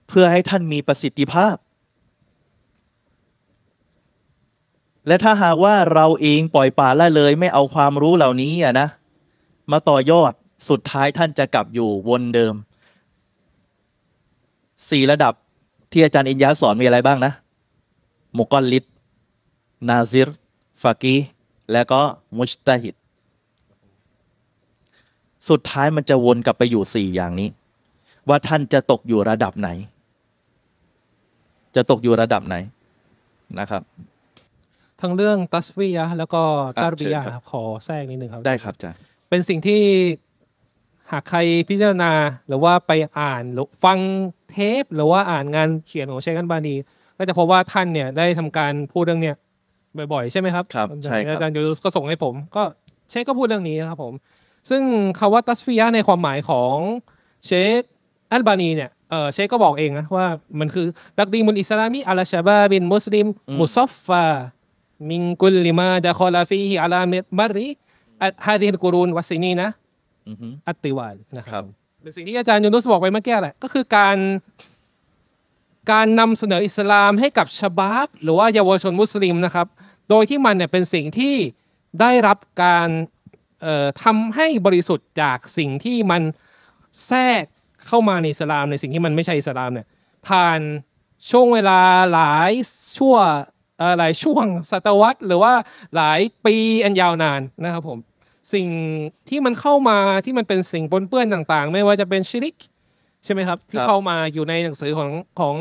[0.08, 1.54] เพื่อให้ท่านมีประสิทธิภาพ
[5.06, 8.88] และถ้าหากว่าเราเองปล่อยป่าละเลยไม่เอาความรู้เหล่านี้อะนะ
[9.70, 10.32] มาต่อยอด
[10.68, 12.54] สุดท้ายท่านจะกลับอยู่วนเดิม
[14.90, 15.34] สี่ระดับ
[15.92, 17.32] ที่อาจารย์อินยาสอนมีอะไรบ้างนะ
[18.36, 18.84] มุกอลลิด
[19.88, 20.28] นาซิร
[20.82, 21.16] ฟากี
[21.72, 22.00] และก็
[22.38, 22.94] มุชตาฮิด
[25.48, 27.48] สุดท้ายมันจะวนกลับไปอยู่สี่อย่างนี้
[28.28, 29.68] ว่าท่านจะตกอยู่ระดับไหน
[31.76, 32.56] จะตกอยู่ระดับไหน
[33.58, 33.82] นะครับ
[35.04, 36.42] ทั้งเรื่องตัสฟียะห์แล้วก็
[36.76, 38.98] อะตารบียะห์เชิญครับครับขอแทรกนิดนึงครับ ได้ครับอาจารย์
[39.28, 39.82] เป็นสิ่งที่
[41.12, 41.38] หากใคร
[41.68, 42.12] พิจารณา
[42.48, 43.98] หรือว่าไปอ่านหรือฟัง
[44.50, 46.74] เทป หรือว่าอ่านงานเขียนของเชคอัลบานี
[47.18, 49.36] ก็จะพบว่าท่านเนี่ยได้ทำการพูดเรื่องเนี้ย
[50.12, 52.62] บ่อยๆ ใช่ไหมครับครับใช่ครับอาจารย์ยูรุสก็ส่งให้ผม ก็
[53.10, 54.14] เชคก็พูดเรื่องนี้นะครับผม
[54.70, 54.82] ซึ่ง
[55.18, 56.76] คาว่าตัสฟียะห์ในความหมายของ
[57.46, 57.80] เชค
[58.32, 60.26] อัลบานีเนี่ยเออเชคก็บอกเองนะว่า
[60.60, 60.86] มันคือ
[61.18, 63.26] تقديم الإسلام إلى الشباب المسلم
[63.60, 69.68] مصفى من كل ما دخل فيه على مر هذه القرون والسنين
[70.28, 71.66] อือฮึอัตติวาลนะคครัรับบ
[72.02, 74.16] เป็นสิ่งที่อาจารย์ยูนุสบอกไปเมื่อกี้แหละก็คือการ
[75.92, 79.66] การนำเสนออิสลามให้กับชาบาบหรือว่าเยาวชนมุสลิมนะครับ
[80.10, 81.34] โดยที่มันเนี่ยเป็นสิ่งที่
[82.00, 82.88] ได้รับการ
[83.62, 86.22] เอ่อทำให้บริสุทธิ์จากสิ่งที่มัน
[87.06, 87.44] แทรก
[87.86, 89.86] เข้ามาในอิสลามในสิ่งที่มันไม่ใช่อิสลามเนี่ย
[90.28, 90.60] ผ่าน
[91.30, 91.80] ช่วงเวลา
[92.12, 92.52] หลาย
[92.96, 93.38] ชั่วเอ่อ
[93.98, 95.52] หลายช่วงศตวรรษ หรือว่า
[95.96, 97.98] หลายปีอันยาวนานนะครับผม
[98.54, 98.66] สิ่ง
[99.28, 102.56] ที่มันเข้ามาที่มันเป็นสิ่งปนเปื้อนต่างๆ ไม่ว่าจะเป็นชิริก
[103.24, 105.10] ใช่ไหมครับ ที่ครับเข้ามาอยู่ในหนังสือของ
[105.40, 105.56] ของ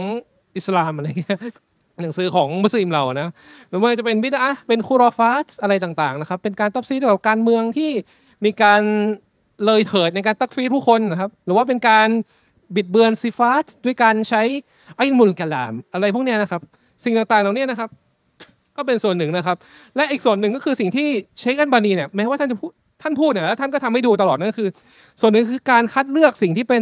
[0.56, 1.40] อิสลามอะไรเงี้ย
[2.02, 3.30] หนังสือของมุสลิมเรานะ
[3.70, 7.92] ไม่ว่าจะเป็นบิดอะห์เป็นคูรอฟาตอะไรต่างๆนะครับเป็นการตบซีเกี่ยวกับการเมืองที่
[8.46, 8.82] มีการ
[9.66, 12.08] เลยเถิดในการตักฟีดผู้คนนะครับ หรือว่าเป็นการ
[12.76, 14.42] บิดเบือนซิฟาตด้วยการใช้
[14.98, 16.62] ไอ้มุลกะลาม อะไรพวกเนี้ยนะครับ
[17.04, 17.90] สิ่งต่างๆเหล่านี้นะครับ
[18.78, 19.58] ก็เป็นส่วนหนึ่งนะครับ
[19.96, 21.08] และอีกส่วนหนึ่งก็คือสิ่งที่
[21.40, 22.72] เชคอันบานีเนี่ยแม้ว่าท่านจะพูด
[23.02, 24.70] ท่านพูดเนี่ยแล้วท่านก็ทำให้ดูตลอดนั่นก็คือ
[25.22, 26.82] ส่วนหนึ่งคือการคัดเลือกสิ่งที่เป็น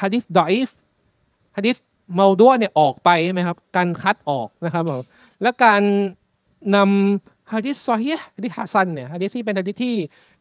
[0.00, 0.68] ฮะดิษดอยฟ
[1.56, 1.76] ฮะดิษ
[2.14, 4.84] เมาดัวเนี่ยออกไปใช่ไหมครับ การคัดออกนะครับ
[5.42, 5.82] และการ
[6.76, 9.94] นำฮะดิษซอฮีฮ์ฮะดิษฮัสซันเนี่ยฮะดิษที่เป็นฮะดิษที่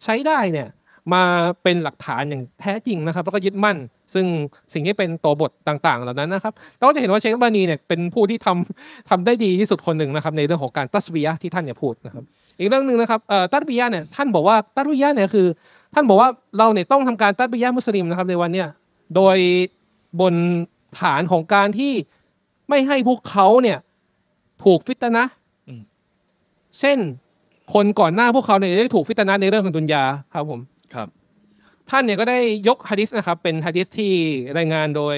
[0.04, 0.68] ใช้ได้เนี่ย
[1.14, 1.24] มา
[1.64, 3.78] เป็นหลักฐานอย่างแท้จริงนะครับ แล้วก็ยึดมั่น
[4.14, 4.26] ซึ่ง
[4.74, 12.24] สิ่งที่เป็นตัวบทต่างๆ เหล่านั้นนะครับเราก็จะเห็นว่าเชคอันบานีเนี่ยเป็นผู้ที่ทำทำได้ดีที่สุดคนหนึ่งนะครับ ในเรื่องของการตัสบียะห์ที่ท่านเนี่ยพูดนะครับ
[12.60, 15.47] อีกเรื่องหนึ่งนะครับเอ่อตัสบียะห์เนี่ยท่านบอกว่าตัสบียะห์เนี่ยคือ
[15.93, 18.68] ท่านบอกว่าเราเนี่ยต้องทำการตัสบียะห์มุสลิมนะครับในวันเนี้ย
[19.16, 19.38] โดย
[20.22, 20.36] บน
[20.99, 21.93] ฐานของการที่
[22.70, 23.78] ไม่ให้พวกเขาเนี่ย
[24.64, 25.32] ถูกฟิตนะห์
[25.68, 25.82] อืม
[26.80, 26.97] เช่น
[27.74, 30.60] คนก่อนหน้าพวกเขาเนี่ยได้ถูกฟิตนะห์ในเรื่องของดุนยาครับผม
[30.94, 31.08] ครับ
[31.89, 34.14] ท่านเนี่ยก็ได้ยกฮะดิษนะครับ เป็นฮะดิษที่
[34.58, 35.18] รายงานโดย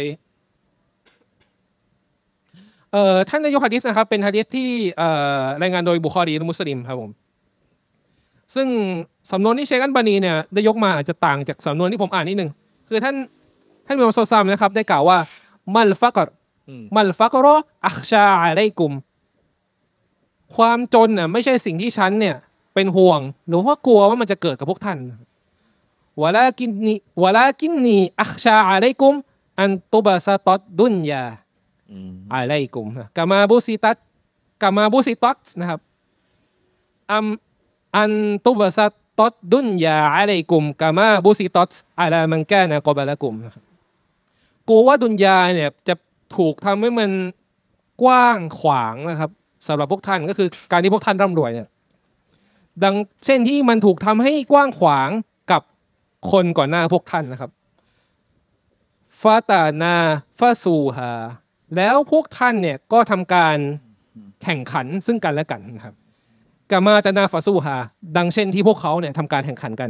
[2.92, 7.12] เอ่อท่านได้ยกฮะดิษนะครับ เป็นฮะดิษที่เอ่อรายงานโดยบุคอรีและมุสลิมครับผม
[8.56, 8.68] ซึ่ง
[9.32, 12.50] สำนวนที่เชคอันบานีเนี่ยได้ยกมาอาจจะต่างจากสำนวนที่ผมอ่านนิดหนึ่ง
[12.90, 13.16] คือท่าน
[13.86, 15.18] ท่านมิมโซซามนะครับ ได้กล่าวว่า
[15.76, 16.30] มัลฟักร
[16.68, 17.56] อืมมัลฟักรอ
[17.86, 18.94] อัคชาอะไลกุม
[20.56, 22.36] ความจนน่ะไม่ใช่สิ่งที่ฉันเนี่ย
[22.74, 24.98] เป็นห่วง หรือว่ากลัวว่ามันจะเกิดกับพวกท่าน
[26.22, 26.94] วลากินนี
[27.24, 29.16] วลากินนีอัคชาอะไรกุม
[29.60, 31.24] อันตุบาสตอดดุนยา
[32.34, 32.88] อะไรกุม
[33.18, 33.92] กามบุสิตั
[34.62, 35.80] ตามบุสิตัตนะครับ
[37.12, 37.26] อัม
[37.96, 38.12] อัน
[38.46, 38.80] ตุบาส
[39.20, 43.36] ตอดดุนยาอะไรกุมกามาบุสิตัตอะไรมันแก่นะกบาละกุม
[44.70, 45.96] กูว่าดุนยาเนี่ยจะ
[46.36, 47.12] ถูกทำให้มัน
[48.02, 49.30] กว้างขวางนะครับ
[49.68, 51.68] สำหรับพวกท่านก็คือการที่พวกท่านร่ำรวยเนี่ย
[52.84, 52.96] ดัง
[53.26, 55.10] เช่นที่มันถูกทำให้กว้างขวาง
[56.32, 57.52] คนก่อนหน้าพวกท่านนะครับ
[59.22, 59.96] ฟาตานา
[60.40, 61.12] ฟาซูฮา
[61.76, 63.58] แล้วพวกท่านเนี่ยก็ทำการ
[64.44, 65.96] แข่งขันซึ่งกันและกันนะครับ
[66.72, 67.78] กามาตานาฟาซูฮา
[68.18, 69.90] ดังเช่นที่พวกเขาเนี่ยทำการแข่งขันกัน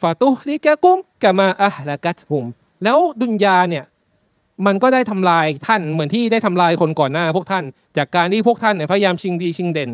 [0.00, 2.44] ฟาตุลิกะกุมกามาอะละกัตฮุม
[2.84, 3.84] แล้วดุนยาเนี่ย
[4.66, 7.64] มันก็ได้ทำลายท่านเหมือนที่ได้ทำลายคนก่อนหน้าพวกท่าน
[7.96, 9.90] จากการที่พวกท่านเนี่ยพยายามชิงดีชิงเด่น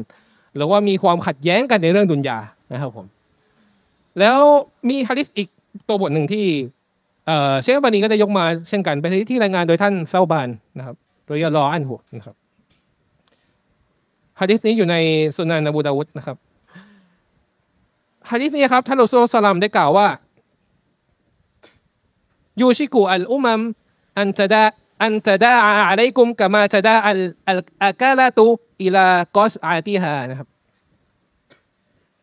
[0.57, 2.39] หรือว่ามีความขัดแย้งกันในเรื่องดุนยา
[2.73, 3.07] นะครับผม
[4.21, 4.39] แล้ว
[4.89, 5.49] มีฮะดิษอีก
[5.89, 6.47] ตัวบทหนึ่งที่
[7.63, 10.49] เชคบานีก็ได้ยกมาเช่นกันเป็นที่รายงานโดยท่านเซาบาน
[10.79, 10.97] นะครับ
[11.27, 12.37] โดยยารออันหัวนะครับ
[14.41, 14.97] ฮะดิษนี้อยู่ใน
[15.37, 16.37] สุนันนบูดาวุฒนะครับ
[18.31, 20.09] ฮะดิษนี้ครับท่านอัลลอฮฺสลามได้กล่าวว่า
[22.61, 23.61] ยูชิกุอัลอุมัม
[24.19, 24.65] อันตะดา
[25.05, 25.53] อันตะดา
[25.91, 28.45] อะลัยกุมกะมาตะดาอัลอัลอากาลาตุ
[28.83, 29.07] อิลา
[29.37, 30.49] กอสอาติฮานะครับ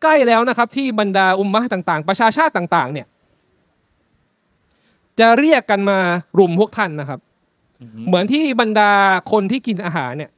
[0.02, 3.06] ใกล้แล้วนะครับที่บรรดาอุมมะห์ต่างๆ ประชาชาติต่าง ๆ เนี่ย
[5.20, 5.98] จะเรียกกันมา
[6.38, 7.20] รุมพวกท่านนะครับ
[8.06, 8.90] เหมือนที่บรรดา
[9.32, 10.30] คนที่กินอาหารเนี่ย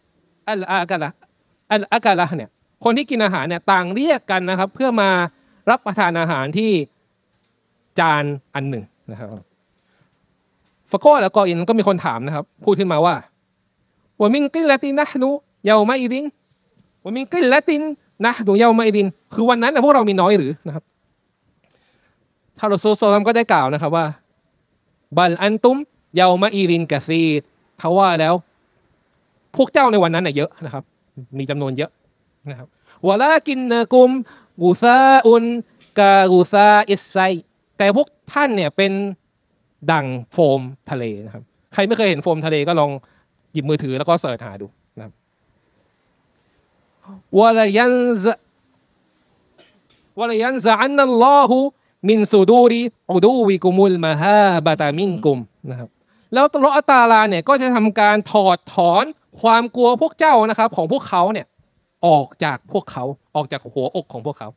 [0.49, 1.11] อัลอากาละ
[1.73, 2.51] อัลอากาละเนี่ย
[2.85, 5.11] คนที่กินอาหารเนี่ยต่างเรียกกันนะครับ เพื่อมา
[5.71, 6.71] รับประทานอาหารที่
[7.99, 9.29] จานอันหนึ่งนะครับ
[10.91, 13.15] ฟะโก้แล้วก็อินก็มีคนถามนะครับ พูดขึ้นมาว่า
[14.21, 15.31] ว่ามิงกิลละตินนะหนู
[15.65, 16.25] เยามาอิดิน
[17.03, 17.83] ว่ามิงกิลละติน
[18.25, 20.85] นะหนูเยาวมาอดิน คือวันนั้นนะพวกเรามีน้อยหรือนะครับ
[22.59, 24.07] ท่านรอซูลซอลลัมก็ได้กล่าวนะครับว่า
[25.17, 25.77] บัลอันตุม
[26.17, 27.43] เยาวมาอิรินกะซีด
[27.81, 28.35] เขาว่าแล้ว
[29.57, 30.85] พวกเจ้าในวันนั้นน่ะเยอะนะครับ
[31.39, 31.91] มีจำนวนเยอะ
[32.51, 32.69] นะครับ
[33.07, 34.11] วลากินนกุม
[34.63, 35.45] กูซาอุน
[35.99, 37.17] กากูซาอิสไซ
[37.79, 38.93] แต่พวกท่านเนี่ยเป็น
[39.93, 40.61] ดังโฟม
[40.91, 41.43] ทะเลนะครับ
[41.75, 42.91] ใครไม่เคยเห็นโฟมทะเลก็ลอง
[43.53, 44.67] หยิบมือถือแล้วก็เสิร์ชหาดู
[47.05, 48.35] นะครับวะลายันซะ
[50.19, 51.59] วะลายันซะอันนัลลอฮุ
[52.09, 52.83] มินซูดูริ
[53.13, 55.39] อุดูวิกุมุลมาฮาบะตามินกุม
[55.71, 55.89] นะครับ
[56.33, 59.05] แล้วอัลลอตาลาเนี่ยก็จะทำการถอดถอน
[59.41, 61.47] ความกลัวพวกเจ้านะครับ ของพวกเขาเนี่ย
[62.07, 64.49] ออกจากพวกเขาออกจากหัวอกของพวกเขา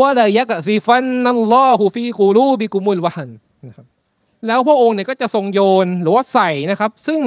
[0.00, 3.30] ว่าลยักซีฟันนัลลอฮุฟีกูรูบิกุมุลวะฮัน
[3.68, 3.86] นะครับ
[4.46, 7.20] แล้วพระองค์เนี่ยก็จะทรงโยนหรือว่าใส่นะครับ ซึ่ง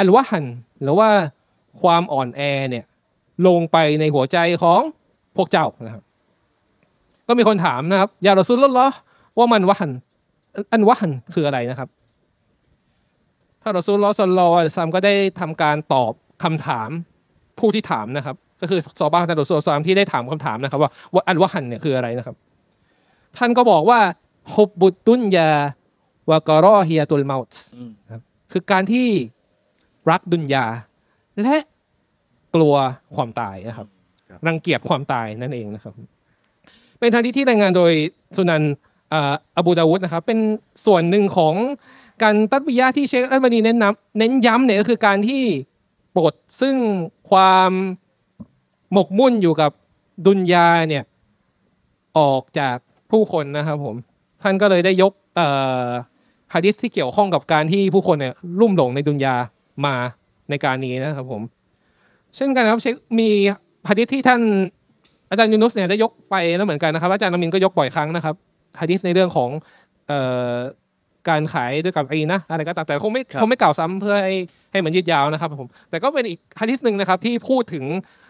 [0.00, 0.44] อัลวะฮัน
[0.82, 1.08] หรือว่า
[1.82, 2.40] ความอ่อนแอ
[2.70, 2.84] เนี่ย
[3.46, 4.80] ลงไปในหัวใจของ
[5.36, 6.02] พวกเจ้านะครับ
[7.28, 8.96] ก็มีคนถามนะครับ ยาเราซุลลอฮ์
[9.38, 9.92] ว่ามันวะฮัน
[10.72, 11.88] อันวะฮันคืออะไรนะครับ
[13.62, 16.12] ถ้าเราซุลลอฮ์สัลลัลลอฮุอะลัยฮิวะซัลลัมก็ได้ทำการตอบ
[16.44, 16.90] คำถาม
[17.58, 22.36] ผู้ที่ถามนะครับ ก็คือซอบ้าท่านรอซูลซอลลัมที่ได้ถามคำถามนะครับ ว่าว่าอันวะฮันเนี่ยคืออะไรนะครับ
[23.38, 24.00] ท่านก็บอกว่า
[24.54, 25.50] ฮุบบุตตุนยา
[26.30, 27.60] วากรอฮียตุลเมาต์
[28.12, 29.08] ครับคือการที่
[30.10, 30.64] รักดุนยา
[31.42, 31.56] และ
[32.54, 32.74] กลัว
[33.16, 33.86] ความตายนะครับ
[34.46, 35.94] รังเกียจความตายนั่นเองนะครับ
[36.98, 37.92] เป็นทางที่ที่รายงานโดย
[38.36, 38.62] สุนัน
[39.12, 40.38] อ่าอบูดาวุฒนะครับ เป็น
[40.86, 41.54] ส่วนหนึ่งของ
[42.22, 45.42] การตัดวิยาที่เชคอัลบานีเน้นย้ำเน้นย้ำเนี่ยก็คือการที่
[46.16, 46.76] ปลดซึ่ง
[47.30, 47.70] ความ
[48.92, 49.70] หมกมุ่นอยู่กับ
[50.26, 51.04] ดุนยาเนี่ย
[52.18, 52.76] ออกจาก
[53.10, 53.96] ผู้คนนะครับผม
[54.42, 55.46] ท่านก็เลยได้ยกเอ่
[55.86, 55.88] อ
[56.54, 59.36] ฮะดิษที่เกี่ยวข้องกับการที่ผู้คนเนี่ยลุ่มหลงในดุนยา
[59.86, 59.94] มา
[60.50, 61.42] ในการนี้นะครับผม
[62.36, 63.30] เช่นกันนะครับเชคมี
[63.88, 64.40] ฮะดิษที่ท่าน
[65.30, 68.34] อาจารย์ยูนุสเนี่ยได้ยกไปแล้วเหมือนกันนะครับอาจารย์นามินก็ยกบ่อยครั้งนะครับ
[68.80, 69.50] ฮะดิษในเรื่องของ
[70.08, 70.20] เอ่
[70.52, 70.54] อ
[71.28, 74.34] การขายด้วยกับไอ้นะอะไรก็ตามแต่คงไม่ครับคงไม่กล่าวซ้ำเพื่อให้
[74.72, 77.84] ให้มันยืดยาวนะครับผมแต่ก็เป็นอีกฮะดิษหนึ่งนะครับที่พูดถึง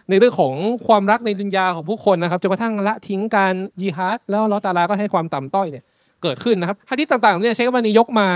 [0.09, 0.53] ในเรื่องของ
[0.87, 5.83] ความรักในดุนยาของผู้คนนะครับจนกระทั่งละทิ้งการยิฮาดแล้วอัลลอฮ์ตาลาก็ให้ความต่ำต้อยเนี่ย
[6.23, 8.27] เกิดขึ้นนะครับฮะดิษต่างๆเนี่ยเชคบันียกมา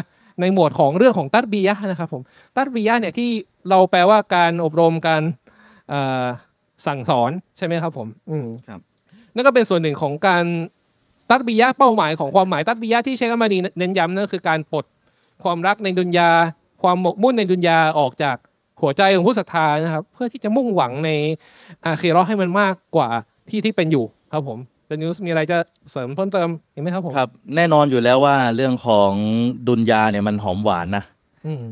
[0.42, 2.22] ในหมวดของเรื่องของตัดบียะห์นะครับผม
[2.58, 3.30] ตัดบียะห์เนี่ยที่
[3.70, 5.22] เราแปลว่าการอบรมการ
[5.90, 6.26] เอ่อ
[6.86, 8.80] สั่งสอนใช่ไหมครับผมอืมครับ
[9.36, 10.44] นั่นก็เป็นส่วนหนึ่งของการ
[11.30, 14.86] ตัดบิยะห์เป้าหมายของความหมายตัดบิยะห์ที่เชคอามาดีเน้นย้ำนั่นคือการปลด
[15.44, 16.30] ความรักในดุนยา
[16.82, 18.38] ความหมกมุ่นในดุนยาออกจาก
[18.82, 21.10] หัวใจของผู้ศรัทธานะครับ เพื่อที่จะมุ่งหวังใน
[21.86, 23.10] อาคีเราะห์ให้มันมากกว่า
[23.50, 24.60] ที่ที่เป็นอยู่ครับผม
[24.94, 25.58] เดนิวส์มีอะไรจะ
[25.92, 29.12] เสริมเพิ่มเติมอีกไหมครับผมครับ แน่นอนอยู่แล้วว่าเรื่องของ
[29.68, 31.04] ดุนยาเนี่ยมันหอมหวานนะ
[31.46, 31.64] อืม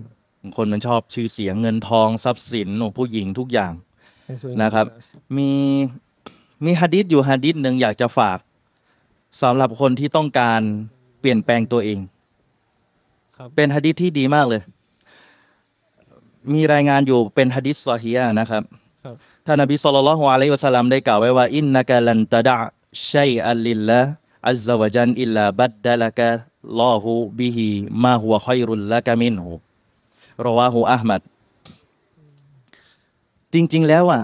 [0.57, 3.73] คนมันชอบชื่อเสียงเงินทองทรัพย์สินโอ้ผู้หญิงทุกอย่าง
[4.61, 4.85] นะครับ
[5.37, 5.51] มี
[6.65, 8.39] มีฮะดิษอยู่ฮะดิษหนึ่งอยากจะฝาก
[9.41, 10.61] สำหรับคนที่ต้องการ
[11.19, 11.99] เปลี่ยนแปลงตัวเอง
[13.37, 14.61] ครับเป็นฮะดิษที่ดีมากเลย
[16.53, 18.63] มีรายงานอยู่เป็นฮะดิษصحيح นะครับ
[19.05, 19.15] ครับ
[19.45, 27.67] ท่านนบีصلى الله عليه وسلم ได้กล่าวไว้ว่า إنك لن تدع شيئا لله عز وجل إلا بدلك الله به
[27.67, 31.21] ما هو خير لك منه رواه أحمد
[33.53, 34.23] จริง ๆ แล้วอะ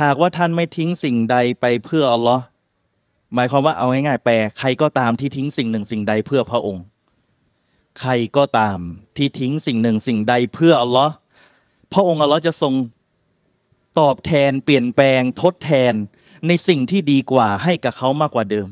[0.00, 2.44] หากว่าท่านไม่ทิ้งสิ่งใดไปเพื่ออัลลอฮ์
[3.34, 6.84] หมายความว่าเอาง่ายๆแปลใครก็ตามที่ทิ้งสิ่งหนึ่งสิ่งใดเพื่อพระองค์
[8.00, 8.78] ใครก็ตาม
[9.16, 11.12] ที่ทิ้งสิ่งหนึ่งสิ่งใดเพื่ออัลลอฮ์
[11.92, 12.74] พระองค์อัลลอฮ์จะทรง
[14.00, 15.94] ตอบแทนเปลี่ยนแปลงทดแทน
[16.46, 18.68] ในสิ่งที่ดีกว่าให้กับเขามากกว่าเดิม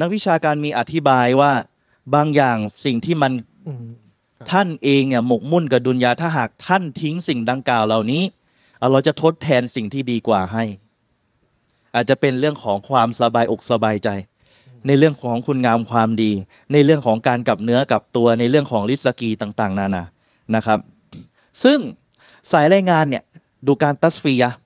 [0.00, 1.52] นักวิชาการมีอธิบายว่า
[2.14, 3.32] บางอย่างสิ่งที่มัน
[3.66, 3.86] อืม
[4.50, 8.22] ท่านเองเนี่ยหมกมุ่นกับดุนยาถ้าหากท่านทิ้งสิ่งดังกล่าวเหล่านี้
[8.80, 10.64] อัลเราะห์จะทดแทนสิ่งที่ดีกว่าให้
[11.94, 14.08] อาจจะเป็นเรื่องของความสบายอกสบายใจ
[14.86, 16.32] ในเรื่องของคุณงามความดี
[16.72, 20.04] ในเรื่องของการกลับเนื้อกลับตัวในเรื่องของลิสกีต่าง ๆ นานา
[20.54, 20.78] นะครับ
[21.64, 21.78] ซึ่ง
[22.52, 23.22] สายรายงานเนี่ย
[23.66, 24.58] ดูการตัสฟียะห์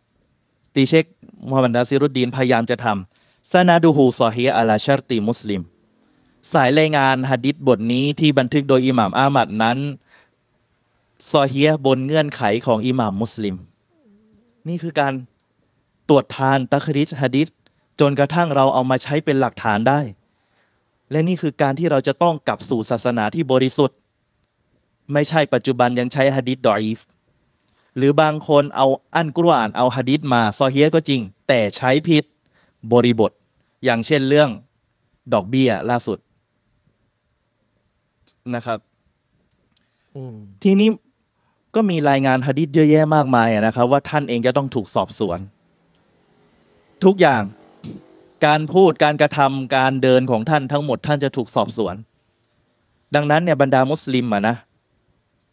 [0.75, 1.05] ตีเชค
[1.49, 5.63] มูฮัมหมัดนาซิรุดดีนพยายามจะทำซานาดูฮูซอฮีอัลาชรตีมุสลิม
[6.53, 9.79] สายรายงานหะดิษบทนี้ที่บันทึกโดยอิหม่ามอามัดนั้น
[11.31, 13.57] ซอเฮียบนเงื่อนไขของอิหม่ามมุสลิม
[14.69, 15.13] นี่คือการ
[16.09, 17.49] ตรวจทานตัคริชฮะดิษ
[18.01, 20.01] จนกระทั่งเราเอามาใช้เป็นหลักฐานได้
[21.11, 23.97] และนี่คือการที่เราจะต้องกลับสู่ศาสนาที่บริสุทธิ์
[25.13, 26.99] ไม่ใช่ปัจจุบันยังใช้ฮะดิษดออีฟ
[28.01, 32.25] หรือบางคนเอาอันกุรอานเอาฮะดิษมาซอเฮียก็จริง แต่ใช้ผิด
[32.93, 33.31] บริบท
[33.85, 34.51] อย่างเช่นเรื่อง
[35.33, 36.19] ดอกเบี้ยล่าสุด
[38.55, 38.79] นะครับ
[40.17, 40.89] อืมทีนี้
[41.75, 45.39] ก็มีรายงานหะดิษเยอะแยะมากมายอะนะครับ ว่าท่านเองจะต้องถูกสอบสวน
[47.05, 47.43] ทุกอย่าง
[48.47, 51.95] การพูดการกระทำการเดินของท่านทั้งหมดท่านจะถูกสอบสวน
[53.15, 54.57] ดังนั้นเนี่ยบรรดามุสลิมอะนะ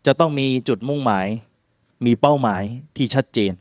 [0.06, 1.28] จะต้องมีจุดมุ่งหมาย
[2.06, 2.64] มีเป้าหมาย
[2.98, 3.54] ที่ชัดเจน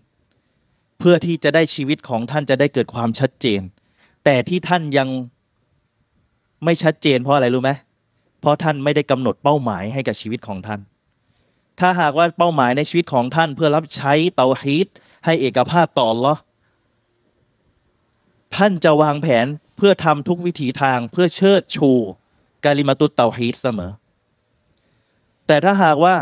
[0.99, 3.61] เพื่อที่จะได้ชีวิตของท่านจะได้เกิดความชัดเจน
[4.25, 5.09] แต่ที่ท่านยัง
[6.65, 7.71] ไม่ชัดเจนเพราะอะไรรู้ไหม
[8.41, 10.81] เพราะท่านไม่ได้กำหนดเป้าหมายให้กับชีวิตของท่าน
[11.81, 14.87] ถ้าหากว่าเป้าหมายในชีวิตของท่านเพื่อรับใช้เตาฮีด
[15.25, 16.35] ให้เอกภาพต่ออัลเลอ
[18.57, 19.47] ท่านจะวางแผน
[19.77, 21.91] เพื่อทำทุกวิถีทางเพื่อเชิดชู
[22.65, 23.93] กาลิมาตุเตาฮีดเสมอ
[25.47, 26.15] แต่ถ้าหากว่า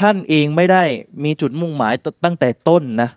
[0.00, 0.82] ท่านเองไม่ได้
[1.24, 1.94] มีจุดมุ่งหมาย
[2.24, 3.10] ตั้งแต่ต้นนะ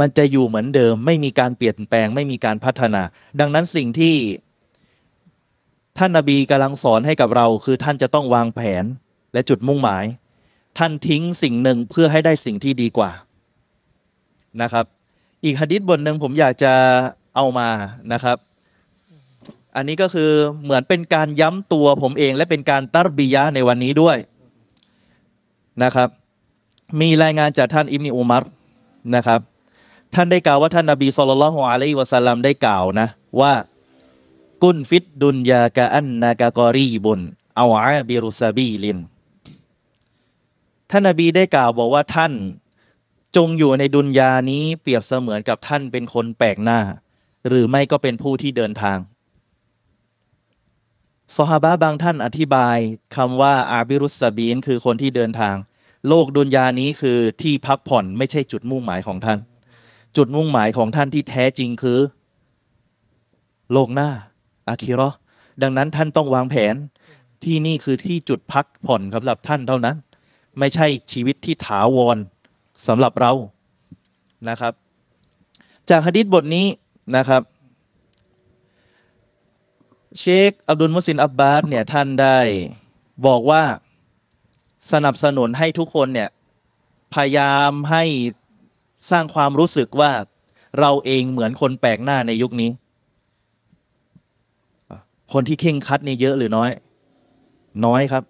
[0.00, 3.02] มันจะอยู่เหมือนเดิม ไม่มีการเปลี่ยนแปลง ไม่มีการพัฒนา
[3.40, 4.14] ดังนั้นสิ่งที่
[5.98, 8.84] ท่านนาบีกำลังสอนให้กับเรา คือท่านจะต้องวางแผน
[9.32, 10.04] และจุดมุ่งหมาย
[10.78, 13.10] ท่านทิ้งสิ่งหนึ่งเพื่อให้ได้สิ่งที่ดีกว่า
[14.62, 14.84] นะครับ
[15.44, 16.72] อีกหะดิษบทหนึ่งผมอยากจะ
[17.36, 17.68] เอามา
[18.12, 18.36] นะครับ
[19.76, 20.30] อันนี้ก็คือ
[20.64, 24.16] เหมือนเป็นการย้ำตัวผมเอง และเป็นการตัรบียะในวันนี้ด้วย
[25.82, 26.08] นะครับ
[27.00, 28.44] มีรายงานจากท่านอิบนีอุมัร
[29.14, 29.40] นะครับ
[30.14, 33.08] ท่านได้กล่าวว่าท่านนบีสุลต่านละฮ์อะลัยวะสัลลัมได้กล่าวนะ
[33.40, 33.52] ว่า
[34.62, 37.20] กุนฟิดดุนยากะอันนากะกอรีบุน
[37.56, 38.98] เอาอาบิรุสบีลิน
[40.90, 42.32] ท่านนบีได้กล่าวบอกว่าท่าน
[43.36, 46.80] จงอยู่ในดุนยานี้เปรียบเสมือนกับท่านเป็นคนแปลกหน้า
[47.48, 48.98] หรือไม่ก็เป็นผู้ที่เดินทาง
[51.34, 52.78] ซอฮาบะบางท่านอธิบาย
[53.16, 55.56] คำว่าอาบิรุสซาบีนคือคนที่เดินทาง
[56.08, 59.38] โลกดุนยานี้คือที่พักผ่อนไม่ใช่จุดมุ่งหมายของท่าน
[60.16, 61.98] จุดมุ่งหมายของท่านที่แท้จริงคือ
[63.72, 64.10] โลกหน้า
[64.68, 65.16] อาคิราะห์
[65.62, 66.74] ดังนั้นท่านต้องวางแผน
[67.44, 69.96] ที่นี่คือที่จุดพักผ่อนสำหรับท่านเท่านั้น
[70.58, 72.16] ไม่ใช่ชีวิตที่ถาวร
[72.86, 73.32] สำหรับเรา
[74.48, 74.72] นะครับ
[75.90, 76.66] จากฮะดิษบทนี้
[77.16, 77.42] นะครับ
[80.20, 82.38] เชคอับดุลมุสินอับบาสเนี่ยท่านได้
[83.26, 83.62] บอกว่า
[84.92, 86.28] สนับสนุนให้ทุกคนเนี่ย
[87.14, 88.04] พยายามให้
[89.10, 90.12] สร้างความรู้สึกว่า
[90.80, 92.70] เราเองเหมือนคนแปลกหน้าในยุคนี้
[95.32, 96.70] คนที่เข่งคัดนี่เยอะหรือน้อย
[97.86, 98.24] น้อยครับ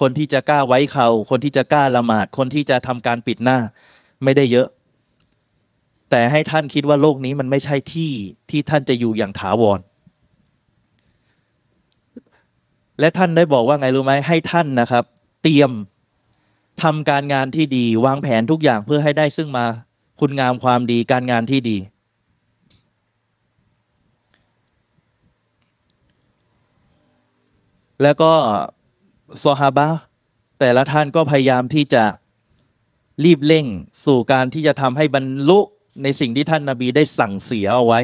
[0.00, 3.58] คนที่จะกล้าไว้เขา คนที่จะกล้าละหมาด คนที่จะทำการปิดหน้า
[4.24, 4.68] ไม่ได้เยอะ
[6.10, 8.10] แต่ให้ท่านคิดว่าโลกนี้มันไม่ใช่ที่
[8.50, 9.80] ที่ท่านจะอยู่อย่างถาวร
[13.02, 15.04] และท่านได้บอกว่าไงรู้ไหมให้ท่านนะครับ
[15.42, 15.70] เตรียม
[16.82, 19.66] ทำการงานที่ดี วางแผนทุกอย่างเพื่อให้ได้ซึ่งมา
[20.20, 21.76] คุณงามความดีการงานที่ดี
[28.02, 28.32] แล้วก็
[29.42, 29.88] ซอฮาบะ
[30.60, 32.04] แต่ละท่านก็พยายามที่จะ
[33.24, 33.66] รีบเร่ง
[34.04, 35.60] สู่การที่จะทำให้บรรลุ
[36.02, 38.00] ในสิ่งที่ท่านนาบีได้สั่งเสียเอาไว้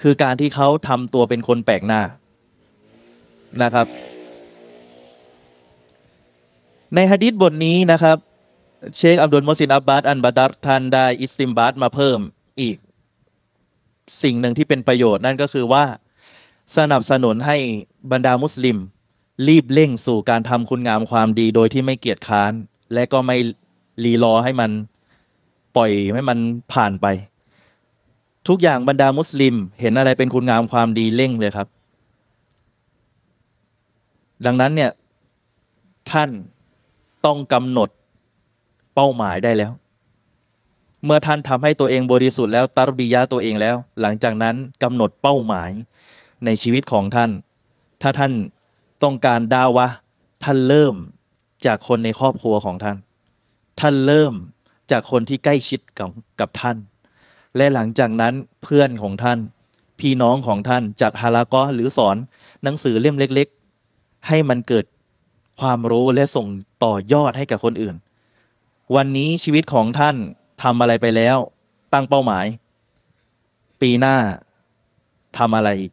[0.00, 2.02] คือการที่เขาทำตัวเป็นคนแปลกหน้า
[3.62, 3.86] นะครับ
[6.94, 8.16] ในฮะดิษบทนี้นะครับ
[8.96, 12.18] เชคอับดุลมุสินอับบาสอันบาดัรท่านได้อิสติมบาตมาเพิ่ม
[12.60, 12.76] อีก
[14.22, 15.84] สิ่งหนึ่งที่เป็นประโยชน์นั่นก็คือว่า
[16.76, 17.56] สนับสนุนให้
[18.12, 18.76] บรรดามุสลิม
[19.48, 22.52] รีบเร่งสู่การทำคุณงามความดีโดยที่ไม่เกียจค้าน
[22.94, 23.36] และก็ไม่
[24.04, 24.70] รีรอให้มัน
[25.76, 26.38] ปล่อยให้มัน
[26.72, 27.06] ผ่านไป
[28.48, 31.68] ทุกอย่างบรรดามุสลิม เห็นอะไรเป็นคุณงามความดีเร่งเลยครับ
[34.44, 34.90] ดังนั้นเนี่ย
[36.10, 36.30] ท่าน
[37.26, 37.88] ต้องกำหนด
[38.94, 39.72] เป้าหมายได้แล้ว
[41.04, 45.70] เมื่อท่านทำให้ตัวเองบริสุทธิ์แล้วตารบียะตัวเองแล้ว หลังจากนั้นกำหนดเป้าหมาย
[46.44, 47.30] ในชีวิตของท่าน
[48.02, 48.32] ถ้าท่าน
[49.02, 49.88] ต้องการดาวะ
[50.44, 50.94] ท่านเริ่ม
[51.66, 52.96] จากคนในครอบครัวของท่าน
[53.80, 54.34] ท่านเริ่ม
[54.90, 56.10] จากคนที่ใกล้ชิดกับ
[56.40, 56.76] กับท่าน
[57.56, 59.38] และหลังจากนั้นเพื่อนของท่าน
[60.00, 62.16] พี่น้องของท่านจัดฮาลากอหรือสอน
[62.62, 63.48] หนังสือเล่มเล็ก
[64.28, 64.84] ให้มันเกิด
[65.60, 66.46] ความรู้และส่ง
[66.84, 67.94] ต่อยอดให้กับคนอื่น
[68.96, 70.16] วันนี้ชีวิตของท่าน
[70.62, 71.36] ทำอะไรไปแล้ว
[71.92, 72.46] ตั้งเป้าหมาย
[73.80, 74.16] ปีหน้า
[75.38, 75.92] ทำอะไรอีก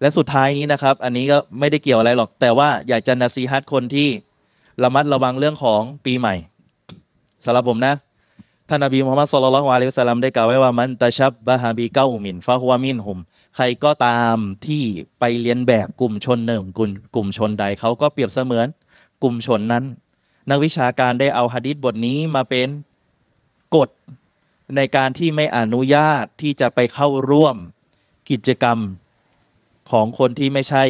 [0.00, 4.08] และสุดท้ายนี้นะครับ อันนี้ก็ไม่ได้เกี่ยวอะไรหรอก แต่ว่าอยากจะนาซีฮัตคนที่
[4.82, 6.34] ระมัดระวังเรื่องของปีใหม่
[7.44, 7.94] สำหรับผมนะ
[8.68, 13.18] ท่านนบีมุฮัมมัดสุลลัลลอฮุอะลัยฮิวสลัมได้กล่าวไว้ว่ามันตะชับบะฮาบีเก้ามินฟะฮุวะมินหุม
[13.56, 14.36] ใครก็ตาม
[14.66, 14.82] ที่
[15.20, 18.66] ไปเรียนแบบกลุ่มชนหนึ่งกลุ่มกลุ่มชนใดเขาก็เปรียบเสมือน
[19.22, 19.84] กลุ่มชนนั้น
[20.50, 22.68] นักวิชาการได้เอาหะดีษบทนี้มาเป็น
[23.76, 23.88] กฎ
[24.76, 27.56] ในการที่ไม่อนุญาตที่จะไปเข้าร่วม
[28.30, 28.78] กิจกรรม
[29.90, 30.84] ของคนที่ไม่ใช่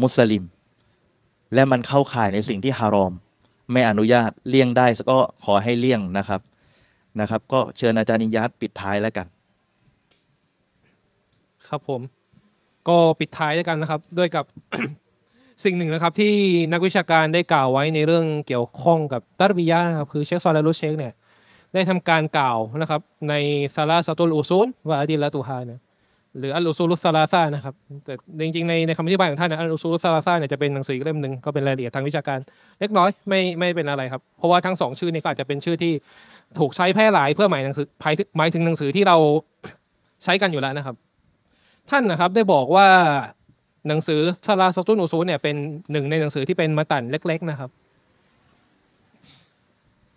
[0.00, 0.44] มุสลิม
[1.54, 3.12] และมันเข้าข่ายในสิ่งที่ฮารอม
[3.72, 6.40] ไม่อนุญาตเลี่ยงได้ก็ขอให้เลี่ยงนะครับ
[7.20, 9.26] นะครับ ก็เชิญอาจารย์นิยัตปิดท้ายแล้วกัน
[11.70, 12.00] ครับผม
[12.88, 14.44] ก็ปิดท้ายด้วยกันนะครับ ด้วยกับ
[15.64, 16.34] สิ่งหนึ่งนะครับ ที่
[16.72, 21.12] นักวิชาการได้กล่าวไว้ในเรื่องเกี่ยวข้องกับตารบิยะนะครับคือเชคซอลและลุเชคเนี่ย
[21.74, 23.34] ได้ทำการกล่าวนะครับ ใน
[23.76, 25.80] ซาลาสตุลอุซูลว่าอดิลละตุฮาเนี่ย
[26.38, 27.74] หรืออัลอุซูลุสซาลาซานะครับ
[28.04, 28.14] แต่
[28.44, 32.38] จริงๆในในคำอธิบายของท่านนะอัลอุซูลุสซาลาซาเนี่ยจะเป็นหนังสือเล่มหนึ่งก็เป็นรายละเอียดทางวิชาการ
[32.80, 35.92] เล็กน้อยไม่ไม่เป็นอะไรครับ เพราะว่าทั้งสองชื่อนี้ก็อาจจะเป็นชื่อที่
[36.58, 37.86] ถูกใช้แพร่หลายเพื่อหมายหนังสือ
[38.36, 39.16] หมายถึงหนังสือที่เรา
[40.24, 40.96] ใช้กันอยู่แล้วนะครับ
[41.90, 42.88] ท่านนะครับได้บอกว่า
[43.88, 45.56] หนังสือซาลาสตุนอุซูลเนี่ยเป็น
[45.92, 47.70] หนึ่งในหนังสือที่เป็นมาตันเล็ก ๆนะครับ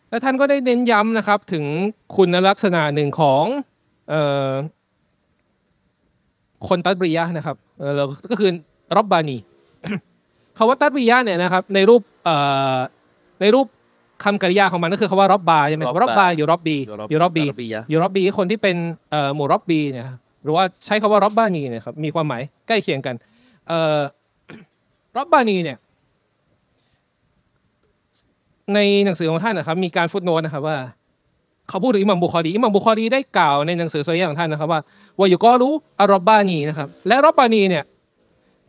[0.10, 1.66] และท่านก็ได้เน้นย้ำนะครับถึง
[2.16, 3.46] คุณลักษณะหนึ่งของ
[4.10, 4.52] เอ่อ
[6.68, 7.94] คนตัดบริยะห์นะครับเออ
[8.32, 8.50] ก็คือ
[8.96, 9.38] รอบบานี
[10.58, 12.36] คำว่าตัดบริยะห์เนี่ยนะครับในรูปเอ่
[12.76, 12.78] อ
[13.42, 13.68] ในรูป
[14.24, 16.78] คำกริยาของมันก็คือคำว่ารอบบาใช่ไหมครับรอบบาอยู่รอบบี
[17.10, 18.76] อยู่รอบบีบียะยูรอบบีคนที่เป็น
[19.12, 23.16] เอ่อหมู่รอบบีเนี่ยครับ หรือว่าใช้คำว่ารอบบานีเนี่ยครับมีความหมายใกล้เคียงกัน
[23.68, 24.00] เอ่อ
[25.18, 25.78] รอบบานีเนี่ย
[28.74, 30.78] ในหนังสือของท่านนะครับมีการฟุตโนตนะครับว่า
[31.70, 34.82] เขาพูดถึงอิหมัมบุคอรีอิหมัมบุคอรีได้กล่าวในหนังสือโซยของท่านนะครับว่า
[35.20, 37.84] วายุกอรู้อารอบบานีนะครับและรอบบานีเนี่ย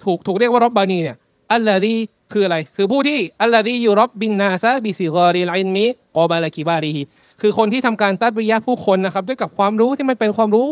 [0.05, 1.17] ถูกถูกเรียกว่าرباني เนี่ย
[1.53, 1.95] الذي
[2.33, 7.03] คืออะไร คือผู้ที่الذي يربي الناس بصغار العلم قبل كباره
[7.41, 10.69] คือคนที่ทำการตัดวิยะผู้คนนะครับด้วยกับความรู้ที่มันเป็นความรู้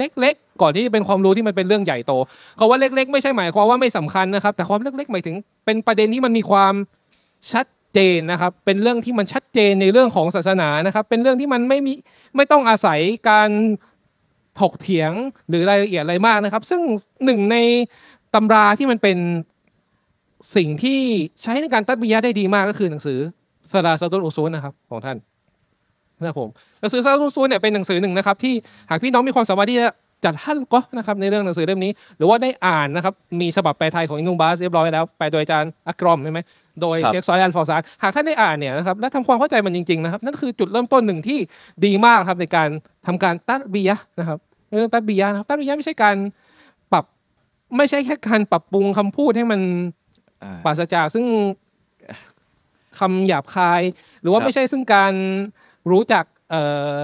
[0.00, 2.12] เล็ก ๆ ก่อนที่จะเป็นความรู้ที่มันเป็นเรื่องใหญ่โต
[2.58, 6.74] คำว่าเล็ก ๆ ไม่ใช่หมายความว่าไม่สำคัญนะครับ แต่ความเล็กๆหมายถึงเป็นประเด็นที่มันมีความ
[7.52, 11.92] ชัดเจนนะครับ เป็นเรื่องที่มันชัดเจนในเรื่องของศาสนานะครับ เป็นเรื่องที่มันไม่มี
[12.36, 13.50] ไม่ต้องอาศัยการ
[14.60, 15.12] ถกเถียง
[15.48, 16.80] หรือรายละเอียดอะไรมากนะครับ ซึ่ง
[17.24, 17.56] หนึ่งใน
[18.34, 19.18] ตำราที่มันเป็น
[20.56, 21.00] สิ่งที่
[21.42, 23.18] ใช้ในการตัดบิยะได้ดีมากก็คือหนังสือ
[23.72, 25.16] สลาสตุลอุซูลนะครับของท่าน
[26.20, 26.48] นะครับผม
[26.80, 28.54] หนังสือสลาสตุลอุซูลเนี่ยเป็นหนังสือหนึ่งนะครับที่
[28.90, 29.86] หากพี่น้องมีความสามารถที่จะ
[30.24, 36.40] จัดฮัลก็นะครับในเรื่องหนังสือเล่มนี้ หรือว่าได้อ่านนะครับมีฉบับแปลไทยของอินุงบาสเรียบร้อยแล้วแปลโดยอาจารย์อักรอมใช่ไหม
[36.80, 41.38] โดยครับเชคซอยอันฟอร์ซานหากท่านได้อ่านเนี่ยนะครับและทำความเข้าใจมันจริงๆนะครับนั่นคือจุดเริ่มต้นหนึ่งที่
[41.84, 42.68] ดีมากครับในการ
[43.06, 44.38] ทำการตัดบิยะห์นะครับ
[44.68, 46.16] ในเรื่องตัดบิยะห์นะครับตัดบิยะห์ไม่ใช่การ
[46.92, 47.04] ปรับ
[47.76, 49.60] ไม่ใช่แค่การปรับปรุงคำพูดให้มัน
[50.42, 51.24] อ่าปราศจากซึ่ง
[52.98, 53.82] คำหยาบคาย
[54.22, 55.14] หรือว่าครับไม่ใช่ซึ่งการ
[55.90, 56.62] รู้จักเอ่
[56.98, 57.00] อ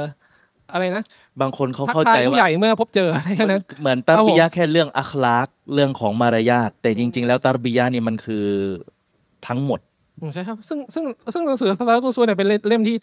[0.72, 1.02] อะไรนะ
[1.40, 8.44] บางคนเขาทักเข้าทาใจยผู้ว่าใหญ่เมื่อพบเจออะไรแค่นั้นเหมือนตารครับผมบิยะห์แค่เรื่องอัคลากเรื่องของมารยาทแต่จริง ๆ แล้วตารบิยะห์นี่มันคือ
[9.46, 9.80] ทั้งหมด
[10.20, 12.96] อืมใช่ครับซึ่งซึ่งซึ่งหนังสือสตาร์ตุส่วนเนี่ยเป็นเล่มที่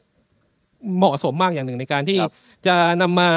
[0.98, 2.32] เหมาะสมมากอย่างหนึ่งในการที่ครับ
[2.68, 3.30] จะนำมา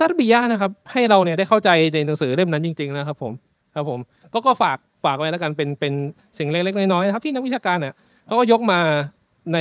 [0.00, 3.32] ตัดบิยะห์นะครับ ให้เราเนี่ยได้เข้าใจในหนังสือเล่มนั้นจริง ๆ นะครับ ผม
[3.74, 4.00] ครับผม
[4.32, 5.92] ก็ก็ฝากฝากไว้แล้วกันเป็นเป็น
[6.38, 7.94] สิ่งเล็กๆน้อยๆนะครับที่นักวิชาการเนี่ย
[8.26, 8.80] เขาก็ยกมา
[9.52, 9.58] ใน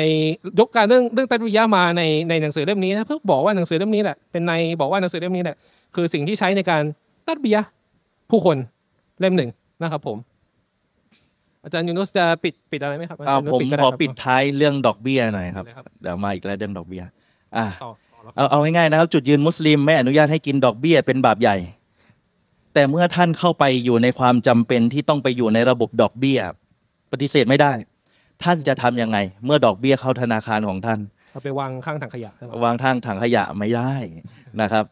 [0.59, 5.55] ยกการเรื่องเรื่องตัดบิยะห์มาในในหนังสือเล่มนี้นะเพื่อบอกว่าหนังสือเล่มนี้แหละเป็นในบอกว่าหนังสือเล่มนี้แหละ
[5.95, 6.83] คือสิ่งที่ใช้ในการ
[7.27, 7.67] ตัดบิยะห์
[8.29, 8.57] ผู้คน
[9.19, 9.49] เล่มหนึ่ง
[9.83, 10.17] นะครับผม
[11.63, 17.03] อาจารย์ยูนุสจะปิดปิดอะไรไหมครับอ่าจารย์ยูผมนุสก็ขอครับปิดท้ายเรื่องดอกเบี้ยหน่อยครับเลยครับเดี๋ยวมาอีกแล้วเรื่องดอกเบี้ย
[17.57, 21.57] อ่าต่อต่อแล้วเอาเอาง่ายๆนะครับ จุดยืนมุสลิมไม่อนุญาตให้กินดอกเบี้ยเป็นบาปใหญ่
[22.73, 26.39] แต่เมื่อท่านเข้าไปอยู่ในความจำเป็นที่ต้องไปอยู่ในระบบดอกเบี้ย
[27.11, 27.71] ปฏิเสธไม่ได้
[28.43, 30.99] ท่านจะทำยังไง เมื่อดอกเบี้ยเข้าธนาคารของท่าน
[31.31, 33.93] เอาไปวางข้างถังขยะใช่ไหมวางทางถังขยะไม่ได้
[34.61, 34.85] นะครับ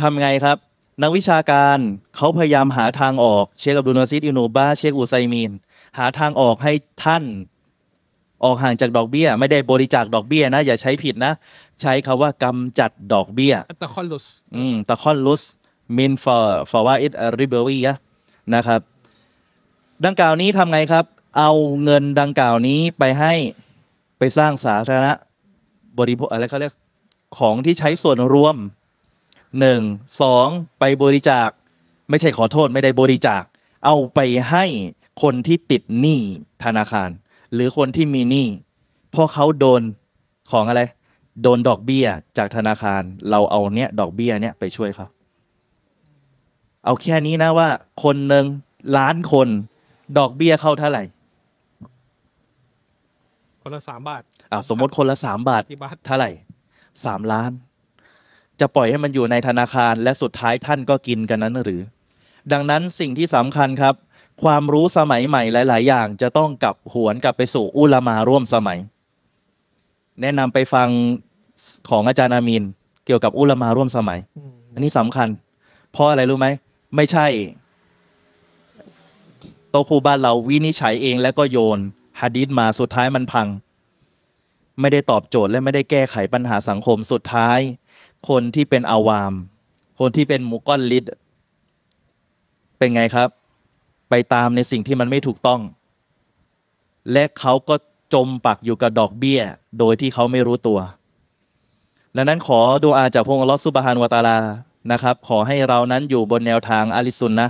[0.00, 0.56] ทำไงครับ
[1.02, 1.78] นักวิชาการ
[2.16, 5.52] เขาพยายามหาทางออกเชคอับดุลอาซิซอิบนุบาซ เชคอุไซมีน
[5.98, 6.72] หาทางออกให้
[7.04, 7.24] ท่าน
[8.44, 11.32] ออกห่างจากดอกเบี้ย ไม่ได้บริจาคดอกเบี้ยนะ อย่าใช้ผิดนะ
[11.80, 14.24] ใช้คำว่ากำจัดดอกเบี้ยالتخلص
[14.56, 15.42] อืม التخلص
[15.96, 17.88] من الفوائد الربوية
[18.54, 18.80] นะครับ
[20.04, 21.04] ดังกล่าวนี้ทำไงครับ
[21.38, 21.52] เอา
[21.84, 23.34] เงินดังกล่าวนี้ไปให้
[24.18, 25.12] ไปสร้างสาธารณะ
[25.98, 26.74] บริโภคอะไรเขาเรียก
[27.38, 28.56] ของที่ใช้ส่วนรวม
[29.60, 29.80] หนึ่ง
[30.20, 30.46] สอง
[30.78, 31.48] ไปบริจาค
[32.10, 33.42] ไม่ใช่ขอโทษไม่ได้บริจาค
[33.84, 34.64] เอาไปให้
[35.22, 36.20] คนที่ติดหนี้
[36.64, 37.10] ธนาคาร
[37.52, 38.48] หรือคนที่มีหนี้
[39.10, 39.82] เพราะเขาโดน
[40.50, 40.82] ของอะไร
[41.42, 42.06] โดนดอกเบี้ย
[42.36, 45.06] จากธนาคาร เราเอาเนี้ยดอกเบี้ยเนี้ยไปช่วยเขา
[46.84, 47.68] เอาแค่นี้นะว่า
[48.04, 48.44] คนหนึ่ง
[48.96, 49.48] ล้านคน
[50.18, 51.04] ดอกเบี้ยเข้าเท่าไหร่
[53.68, 54.22] คนละสามบาท
[54.52, 56.30] อ่าสมมติคนละสามบาทกี่บาทเท่าไหร่
[57.04, 57.50] สามล้าน
[58.60, 61.80] จะปล่อยให้มันอยู่ในธนาคารและสุดท้ายท่านก็กินกันนั้นหรือ
[62.52, 63.94] ดังนั้นสิ่งที่สำคัญครับ
[64.42, 68.78] ความรู้สมัยใหม่หลาย ๆ อย่างจะต้องกลับหวนกลับไปสู่อุลามาร่วมสมัย
[70.20, 70.88] แนะนำไปฟัง
[71.90, 72.62] ของอาจารย์อามีน
[73.06, 74.18] เกี่ยวกับอุลามาร่วมสมัย
[74.74, 75.28] อันนี้สำคัญ
[75.92, 76.46] เพราะอะไรรู้ไหม
[76.96, 77.26] ไม่ใช่
[79.70, 81.80] โตะครูบ้านเราวินิจฉัยเองแล้วก็โยน
[82.20, 83.46] ฮะดีษมาสุดท้ายมันพัง
[84.80, 87.58] ไม่ได้ตอบโจทย์และไม่ได้แก้ไขปัญหาสังคมสุดท้าย
[88.28, 89.32] คนที่เป็นอาวาม
[90.00, 91.04] คนที่เป็นมุกอนลิด
[92.78, 93.28] เป็นไงครับ
[94.10, 95.60] ไปตามในสิ่งที่มันไม่ถูกต้อง
[97.12, 97.74] และเขาก็
[98.14, 99.40] จมปักอยู่กับดอกเบี้ย
[99.78, 100.78] โดยที่เขาไม่รู้ตัว
[102.16, 104.38] ดังนั้นขอดูอาจากพระองค์ลอฮฺซุบฮานวตาลา
[104.92, 107.48] นะครับ ขอให้เรานั้นอยู่บนแนวทางอาลิสุนนะ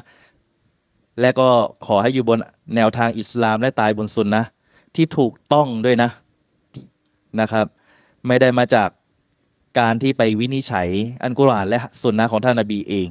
[1.21, 1.49] และก็
[1.87, 2.39] ขอให้อยู่บน
[2.77, 4.45] แนวทางอิสลามและตายบนสุนนะ
[4.97, 6.11] ที่ถูกต้องด้วยนะ
[7.41, 7.67] นะครับ
[8.27, 8.89] ไม่ได้มาจาก
[9.79, 10.89] การที่ไปวินิจฉัย
[11.23, 13.09] อันกุรอานและสุนนะของท่านนบีเอง